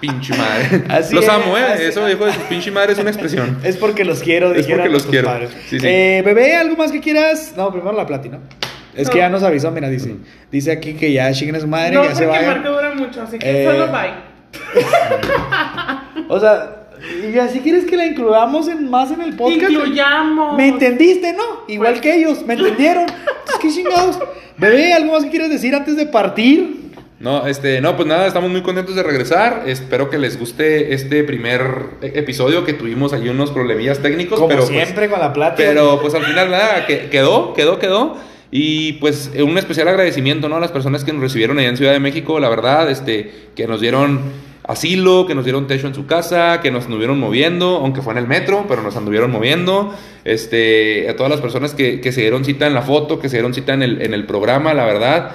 pinche 0.00 0.34
madre. 0.36 0.84
Así 0.88 1.14
los 1.14 1.24
es, 1.24 1.30
amo, 1.30 1.56
¿eh? 1.58 1.64
así- 1.74 1.82
Eso, 1.84 2.08
hijo 2.08 2.26
de 2.26 2.32
su 2.32 2.40
pinche 2.42 2.70
madre, 2.70 2.92
es 2.92 2.98
una 2.98 3.10
expresión. 3.10 3.58
Es 3.64 3.76
porque 3.76 4.04
los 4.04 4.20
quiero, 4.22 4.50
Es 4.52 4.58
dijeron 4.58 4.78
porque 4.80 4.92
los 4.92 5.06
quiero. 5.06 5.28
padres. 5.28 5.50
Sí, 5.68 5.80
sí. 5.80 5.86
Eh, 5.86 6.22
bebé, 6.24 6.54
¿algo 6.56 6.76
más 6.76 6.92
que 6.92 7.00
quieras? 7.00 7.54
No, 7.56 7.70
primero 7.72 7.92
la 7.96 8.06
Plati, 8.06 8.28
¿no? 8.28 8.38
Es 8.94 9.08
que 9.10 9.18
ya 9.18 9.28
nos 9.28 9.42
avisó, 9.44 9.70
mira, 9.70 9.88
dice. 9.88 10.16
Dice 10.50 10.72
aquí 10.72 10.94
que 10.94 11.12
ya 11.12 11.30
chinguen 11.32 11.56
a 11.56 11.60
su 11.60 11.68
madre, 11.68 11.94
No, 11.94 12.02
ya 12.04 12.14
se 12.14 12.24
porque 12.24 12.38
vayan. 12.38 12.62
Marco 12.62 12.70
dura 12.76 12.94
mucho, 12.94 13.22
así 13.22 13.38
que 13.38 13.62
Eh, 13.62 13.64
solo 13.64 13.86
bye. 13.92 14.10
O 16.28 16.40
sea, 16.40 16.77
y 17.32 17.38
así 17.38 17.60
quieres 17.60 17.84
que 17.84 17.96
la 17.96 18.06
incluyamos 18.06 18.68
en, 18.68 18.88
más 18.90 19.10
en 19.10 19.20
el 19.22 19.34
podcast. 19.36 19.70
Incluyamos. 19.70 20.56
¿Me 20.56 20.68
entendiste, 20.68 21.32
no? 21.32 21.42
Igual 21.68 21.92
Pues- 21.92 22.00
que 22.02 22.16
ellos, 22.16 22.44
¿me 22.46 22.54
entendieron? 22.54 23.04
Entonces, 23.04 23.58
¿qué 23.60 23.68
chingados? 23.70 24.18
Bebé, 24.56 24.92
¿algo 24.92 25.12
más 25.12 25.24
que 25.24 25.30
quieres 25.30 25.50
decir 25.50 25.74
antes 25.74 25.96
de 25.96 26.06
partir? 26.06 26.88
No, 27.20 27.46
este, 27.48 27.80
no, 27.80 27.96
pues 27.96 28.06
nada, 28.06 28.26
estamos 28.28 28.48
muy 28.50 28.62
contentos 28.62 28.94
de 28.94 29.02
regresar. 29.02 29.64
Espero 29.66 30.08
que 30.08 30.18
les 30.18 30.38
guste 30.38 30.94
este 30.94 31.24
primer 31.24 31.62
e- 32.00 32.12
episodio 32.20 32.64
que 32.64 32.74
tuvimos 32.74 33.12
ahí 33.12 33.28
unos 33.28 33.50
problemillas 33.50 33.98
técnicos, 34.00 34.36
Como 34.38 34.48
pero 34.48 34.60
pues, 34.60 34.70
siempre 34.70 35.08
con 35.08 35.18
la 35.18 35.32
plática. 35.32 35.68
pero 35.68 36.00
pues 36.00 36.14
al 36.14 36.24
final 36.24 36.50
nada, 36.50 36.86
que- 36.86 37.08
quedó, 37.10 37.54
quedó, 37.54 37.78
quedó. 37.80 38.16
Y 38.50 38.94
pues 38.94 39.30
un 39.44 39.58
especial 39.58 39.88
agradecimiento, 39.88 40.48
¿no? 40.48 40.56
A 40.56 40.60
las 40.60 40.70
personas 40.70 41.04
que 41.04 41.12
nos 41.12 41.20
recibieron 41.20 41.58
allá 41.58 41.68
en 41.68 41.76
Ciudad 41.76 41.92
de 41.92 42.00
México, 42.00 42.38
la 42.40 42.48
verdad, 42.48 42.88
este, 42.90 43.30
que 43.56 43.66
nos 43.66 43.80
dieron 43.80 44.20
asilo, 44.68 45.26
que 45.26 45.34
nos 45.34 45.44
dieron 45.44 45.66
techo 45.66 45.86
en 45.88 45.94
su 45.94 46.06
casa, 46.06 46.60
que 46.60 46.70
nos 46.70 46.84
anduvieron 46.84 47.18
moviendo, 47.18 47.76
aunque 47.82 48.02
fue 48.02 48.12
en 48.12 48.18
el 48.18 48.28
metro, 48.28 48.66
pero 48.68 48.82
nos 48.82 48.96
anduvieron 48.96 49.30
moviendo. 49.32 49.92
Este, 50.24 51.08
a 51.08 51.16
todas 51.16 51.30
las 51.30 51.40
personas 51.40 51.74
que, 51.74 52.00
que 52.00 52.12
se 52.12 52.20
dieron 52.20 52.44
cita 52.44 52.66
en 52.66 52.74
la 52.74 52.82
foto, 52.82 53.18
que 53.18 53.28
se 53.28 53.36
dieron 53.36 53.54
cita 53.54 53.74
en 53.74 53.82
el, 53.82 54.02
en 54.02 54.14
el 54.14 54.26
programa, 54.26 54.74
la 54.74 54.84
verdad. 54.84 55.32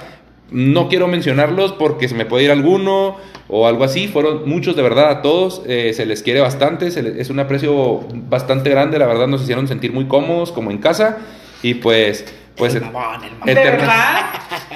No 0.50 0.88
quiero 0.88 1.08
mencionarlos 1.08 1.72
porque 1.72 2.06
se 2.08 2.14
me 2.14 2.26
puede 2.26 2.44
ir 2.44 2.50
alguno 2.52 3.16
o 3.48 3.66
algo 3.66 3.82
así. 3.84 4.06
Fueron 4.08 4.48
muchos 4.48 4.76
de 4.76 4.82
verdad 4.82 5.10
a 5.10 5.20
todos. 5.22 5.62
eh, 5.66 5.92
se 5.94 6.06
les 6.06 6.22
quiere 6.22 6.40
bastante. 6.40 6.90
se 6.92 7.02
les- 7.02 7.16
es 7.16 7.28
un 7.30 7.40
aprecio 7.40 8.00
bastante 8.28 8.70
grande. 8.70 8.98
La 8.98 9.06
verdad 9.06 9.26
nos 9.26 9.42
hicieron 9.42 9.66
sentir 9.66 9.92
muy 9.92 10.04
cómodos 10.06 10.52
como 10.52 10.70
en 10.70 10.78
casa. 10.78 11.18
Y 11.62 11.74
pues, 11.74 12.24
pues 12.56 12.74
El 12.74 12.82
mamón, 12.82 13.24
el 13.24 13.32
mamón. 13.32 13.46
¿De 13.46 13.52
eternas, 13.52 13.80
verdad? 13.80 14.18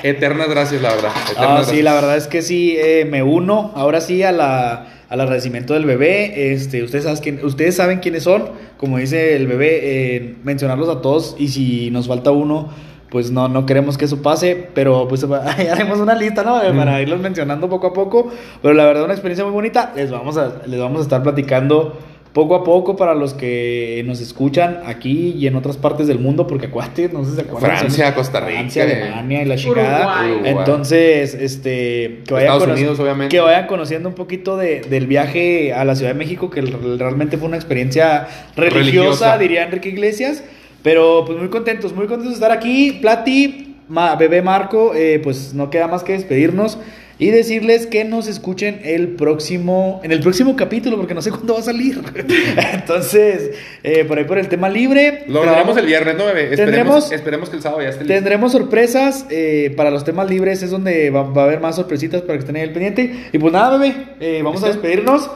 eternas 0.03 0.49
gracias, 0.49 0.83
la 0.83 0.95
verdad. 0.95 1.11
Eternas 1.31 1.37
Ah, 1.39 1.57
sí, 1.59 1.65
gracias. 1.67 1.85
la 1.85 1.95
verdad 1.95 2.17
es 2.17 2.27
que 2.27 2.43
sí, 2.43 2.77
eh, 2.79 3.07
me 3.09 3.23
uno 3.23 3.73
ahora 3.75 4.01
sí 4.01 4.23
a 4.23 4.33
la, 4.33 4.87
al 5.09 5.21
agradecimiento 5.21 5.75
del 5.75 5.85
bebé. 5.85 6.53
Este, 6.53 6.83
ustedes, 6.83 7.05
saben 7.05 7.21
quién, 7.23 7.45
ustedes 7.45 7.77
saben 7.77 8.01
quiénes 8.01 8.25
son, 8.25 8.51
como 8.77 8.99
dice 8.99 9.37
el 9.37 9.47
bebé, 9.47 9.81
eh, 9.83 10.37
mencionarlos 10.45 10.89
a 10.89 11.01
todos 11.01 11.37
y 11.39 11.49
si 11.49 11.91
nos 11.91 12.09
falta 12.09 12.31
uno, 12.31 12.69
pues 13.11 13.31
no, 13.31 13.49
no 13.49 13.65
queremos 13.65 13.97
que 13.97 14.05
eso 14.05 14.23
pase, 14.23 14.69
pero 14.75 15.09
pues 15.09 15.25
haremos 15.71 15.99
una 15.99 16.15
lista, 16.15 16.43
¿no? 16.43 16.61
Para 16.77 17.01
irlos 17.01 17.21
mencionando 17.21 17.69
poco 17.69 17.89
a 17.89 17.93
poco, 17.93 18.31
pero 18.61 18.75
la 18.75 18.85
verdad 18.85 19.05
una 19.05 19.15
experiencia 19.15 19.45
muy 19.45 19.55
bonita, 19.55 19.93
les 19.97 20.11
vamos 20.11 20.37
a, 20.37 20.63
les 20.67 20.79
vamos 20.79 21.01
a 21.01 21.03
estar 21.03 21.23
platicando. 21.23 21.99
Poco 22.39 22.55
a 22.55 22.63
poco 22.63 22.95
para 22.95 23.17
los 23.17 23.35
que 23.35 24.05
nos 24.07 24.21
escuchan 24.21 24.79
aquí 24.87 25.35
y 25.37 25.49
en 25.49 25.57
otras 25.57 25.77
partes 25.77 26.07
del 26.07 26.21
mundo, 26.21 26.47
porque 26.47 26.67
acuérdate, 26.67 27.09
no 27.13 27.25
sé 27.25 27.31
si 27.31 27.37
se 27.39 27.43
acuerdan. 27.43 27.77
Francia, 27.79 28.15
Costa 28.15 28.39
Rica, 28.39 28.59
Francia, 28.61 28.85
eh. 28.87 29.03
Alemania 29.03 29.43
y 29.43 29.45
la 29.45 29.57
chingada. 29.57 30.25
Entonces, 30.45 31.35
este, 31.35 32.23
que 32.25 32.35
vayan, 32.35 32.47
Estados 32.47 32.63
cono- 32.63 32.75
Unidos, 32.75 33.01
obviamente. 33.01 33.35
que 33.35 33.41
vayan 33.41 33.67
conociendo 33.67 34.09
un 34.09 34.15
poquito 34.15 34.57
de- 34.57 34.83
del 34.83 35.09
viaje 35.09 35.73
a 35.73 35.85
la 35.85 35.97
Ciudad 35.97 36.13
de 36.13 36.19
México, 36.19 36.49
que 36.49 36.61
realmente 36.61 37.39
fue 37.39 37.49
una 37.49 37.57
experiencia 37.57 38.29
religiosa, 38.55 38.77
Religiosa. 38.79 39.39
diría 39.39 39.65
Enrique 39.65 39.89
Iglesias. 39.89 40.45
Pero 40.85 41.25
pues 41.27 41.37
muy 41.41 41.49
contentos, 41.49 41.93
muy 41.93 42.07
contentos 42.07 42.29
de 42.29 42.35
estar 42.35 42.53
aquí. 42.53 42.99
Plati, 43.03 43.75
Ma- 43.89 44.15
bebé 44.15 44.43
Marco, 44.43 44.95
eh, 44.95 45.19
pues 45.25 45.55
no 45.55 45.71
queda 45.71 45.89
más 45.89 46.05
que 46.05 46.13
despedirnos 46.13 46.79
y 47.21 47.31
decirles 47.31 47.87
que 47.87 48.05
nos 48.05 48.29
escuchen 48.29 48.81
el 48.85 49.09
próximo, 49.09 50.01
en 50.05 50.13
el 50.13 50.21
próximo 50.21 50.55
capítulo, 50.55 50.97
porque 50.97 51.15
no 51.15 51.23
sé 51.23 51.31
cuándo 51.31 51.55
va 51.55 51.61
a 51.61 51.63
salir. 51.65 52.01
Entonces, 52.75 53.51
eh, 53.83 54.05
por 54.05 54.19
ahí 54.19 54.25
por 54.25 54.39
el 54.39 54.49
tema 54.49 54.69
libre. 54.69 55.25
Lo 55.27 55.43
grabamos 55.43 55.77
el 55.77 55.87
viernes, 55.87 56.17
¿no, 56.17 56.27
bebé? 56.27 56.45
Esperemos, 56.55 56.67
tendremos- 57.09 57.13
esperemos 57.13 57.51
que 57.51 57.57
el 57.57 57.63
sábado 57.63 57.83
ya 57.83 57.89
esté 57.89 58.05
listo. 58.05 58.15
Tendremos 58.15 58.53
sorpresas 58.53 59.27
eh, 59.31 59.75
para 59.77 59.91
los 59.91 60.05
temas 60.05 60.29
libres, 60.31 60.63
es 60.63 60.71
donde 60.71 61.11
va, 61.11 61.23
va 61.25 61.43
a 61.43 61.45
haber 61.47 61.61
más 61.61 61.77
sorpresitas 61.77 62.23
para 62.23 62.35
que 62.35 62.41
estén 62.41 62.57
ahí 62.57 62.63
al 62.63 62.73
pendiente. 62.73 63.29
Y 63.33 63.39
pues 63.39 63.53
nada, 63.53 63.77
bebé, 63.79 63.95
eh, 64.21 64.41
vamos 64.45 64.63
a 64.63 64.69
despedirnos 64.69 65.31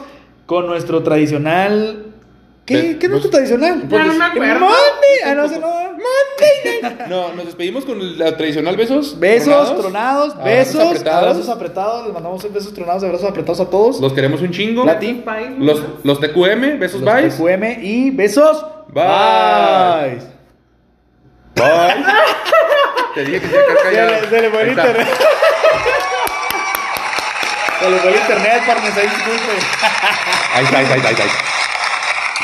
con 0.45 0.67
nuestro 0.67 1.03
tradicional... 1.03 2.07
¿Qué, 2.65 2.95
¿qué 2.97 3.07
es 3.07 3.09
nuestro 3.09 3.29
pues- 3.29 3.43
tradicional? 3.49 3.89
Ya 3.89 4.05
no 4.05 4.13
me 4.13 4.23
acuerdo. 4.23 4.59
Monday, 4.61 5.17
ah, 5.25 5.33
no 5.35 5.49
sé, 5.49 5.59
no, 5.59 5.82
Monday 6.03 6.81
night. 6.81 7.07
No, 7.07 7.33
nos 7.33 7.45
despedimos 7.45 7.85
con 7.85 8.17
la 8.19 8.35
tradicional 8.37 8.75
besos. 8.75 9.19
Besos, 9.19 9.77
tronados, 9.79 10.43
besos, 10.43 10.81
apretados. 10.81 11.21
abrazos 11.23 11.49
apretados. 11.49 12.05
Les 12.05 12.13
mandamos 12.13 12.53
besos 12.53 12.73
tronados, 12.73 13.03
abrazos 13.03 13.29
apretados 13.29 13.59
a 13.61 13.69
todos. 13.69 13.99
Los 13.99 14.13
queremos 14.13 14.41
un 14.41 14.51
chingo. 14.51 14.83
Plati. 14.83 15.23
Bye, 15.25 15.55
Los, 15.59 15.81
los 16.03 16.19
TQM, 16.19 16.79
besos, 16.79 17.01
Los 17.01 17.13
bye. 17.13 17.29
TQM 17.29 17.83
y 17.83 18.11
besos. 18.11 18.65
Bye. 18.89 20.19
Bye. 21.55 22.03
Te 23.15 23.25
dije 23.25 23.39
que 23.41 23.47
se 23.47 23.53
Se 23.53 23.83
callado. 23.83 24.11
le, 24.11 24.29
se 24.29 24.41
le 24.41 24.49
fue 24.49 24.61
el 24.63 24.69
internet. 24.69 25.07
Se 27.79 27.89
le 27.89 27.97
fue 27.97 28.09
el 28.11 28.15
internet, 28.17 28.63
partners, 28.65 28.97
ahí 28.97 29.07
disculpe. 29.07 29.51
Ahí 30.55 30.63
está, 30.65 30.77
ahí 30.77 30.83
está, 30.85 30.93
ahí 30.93 30.99
está. 30.99 31.07
ahí 31.09 31.13
está. 31.29 31.62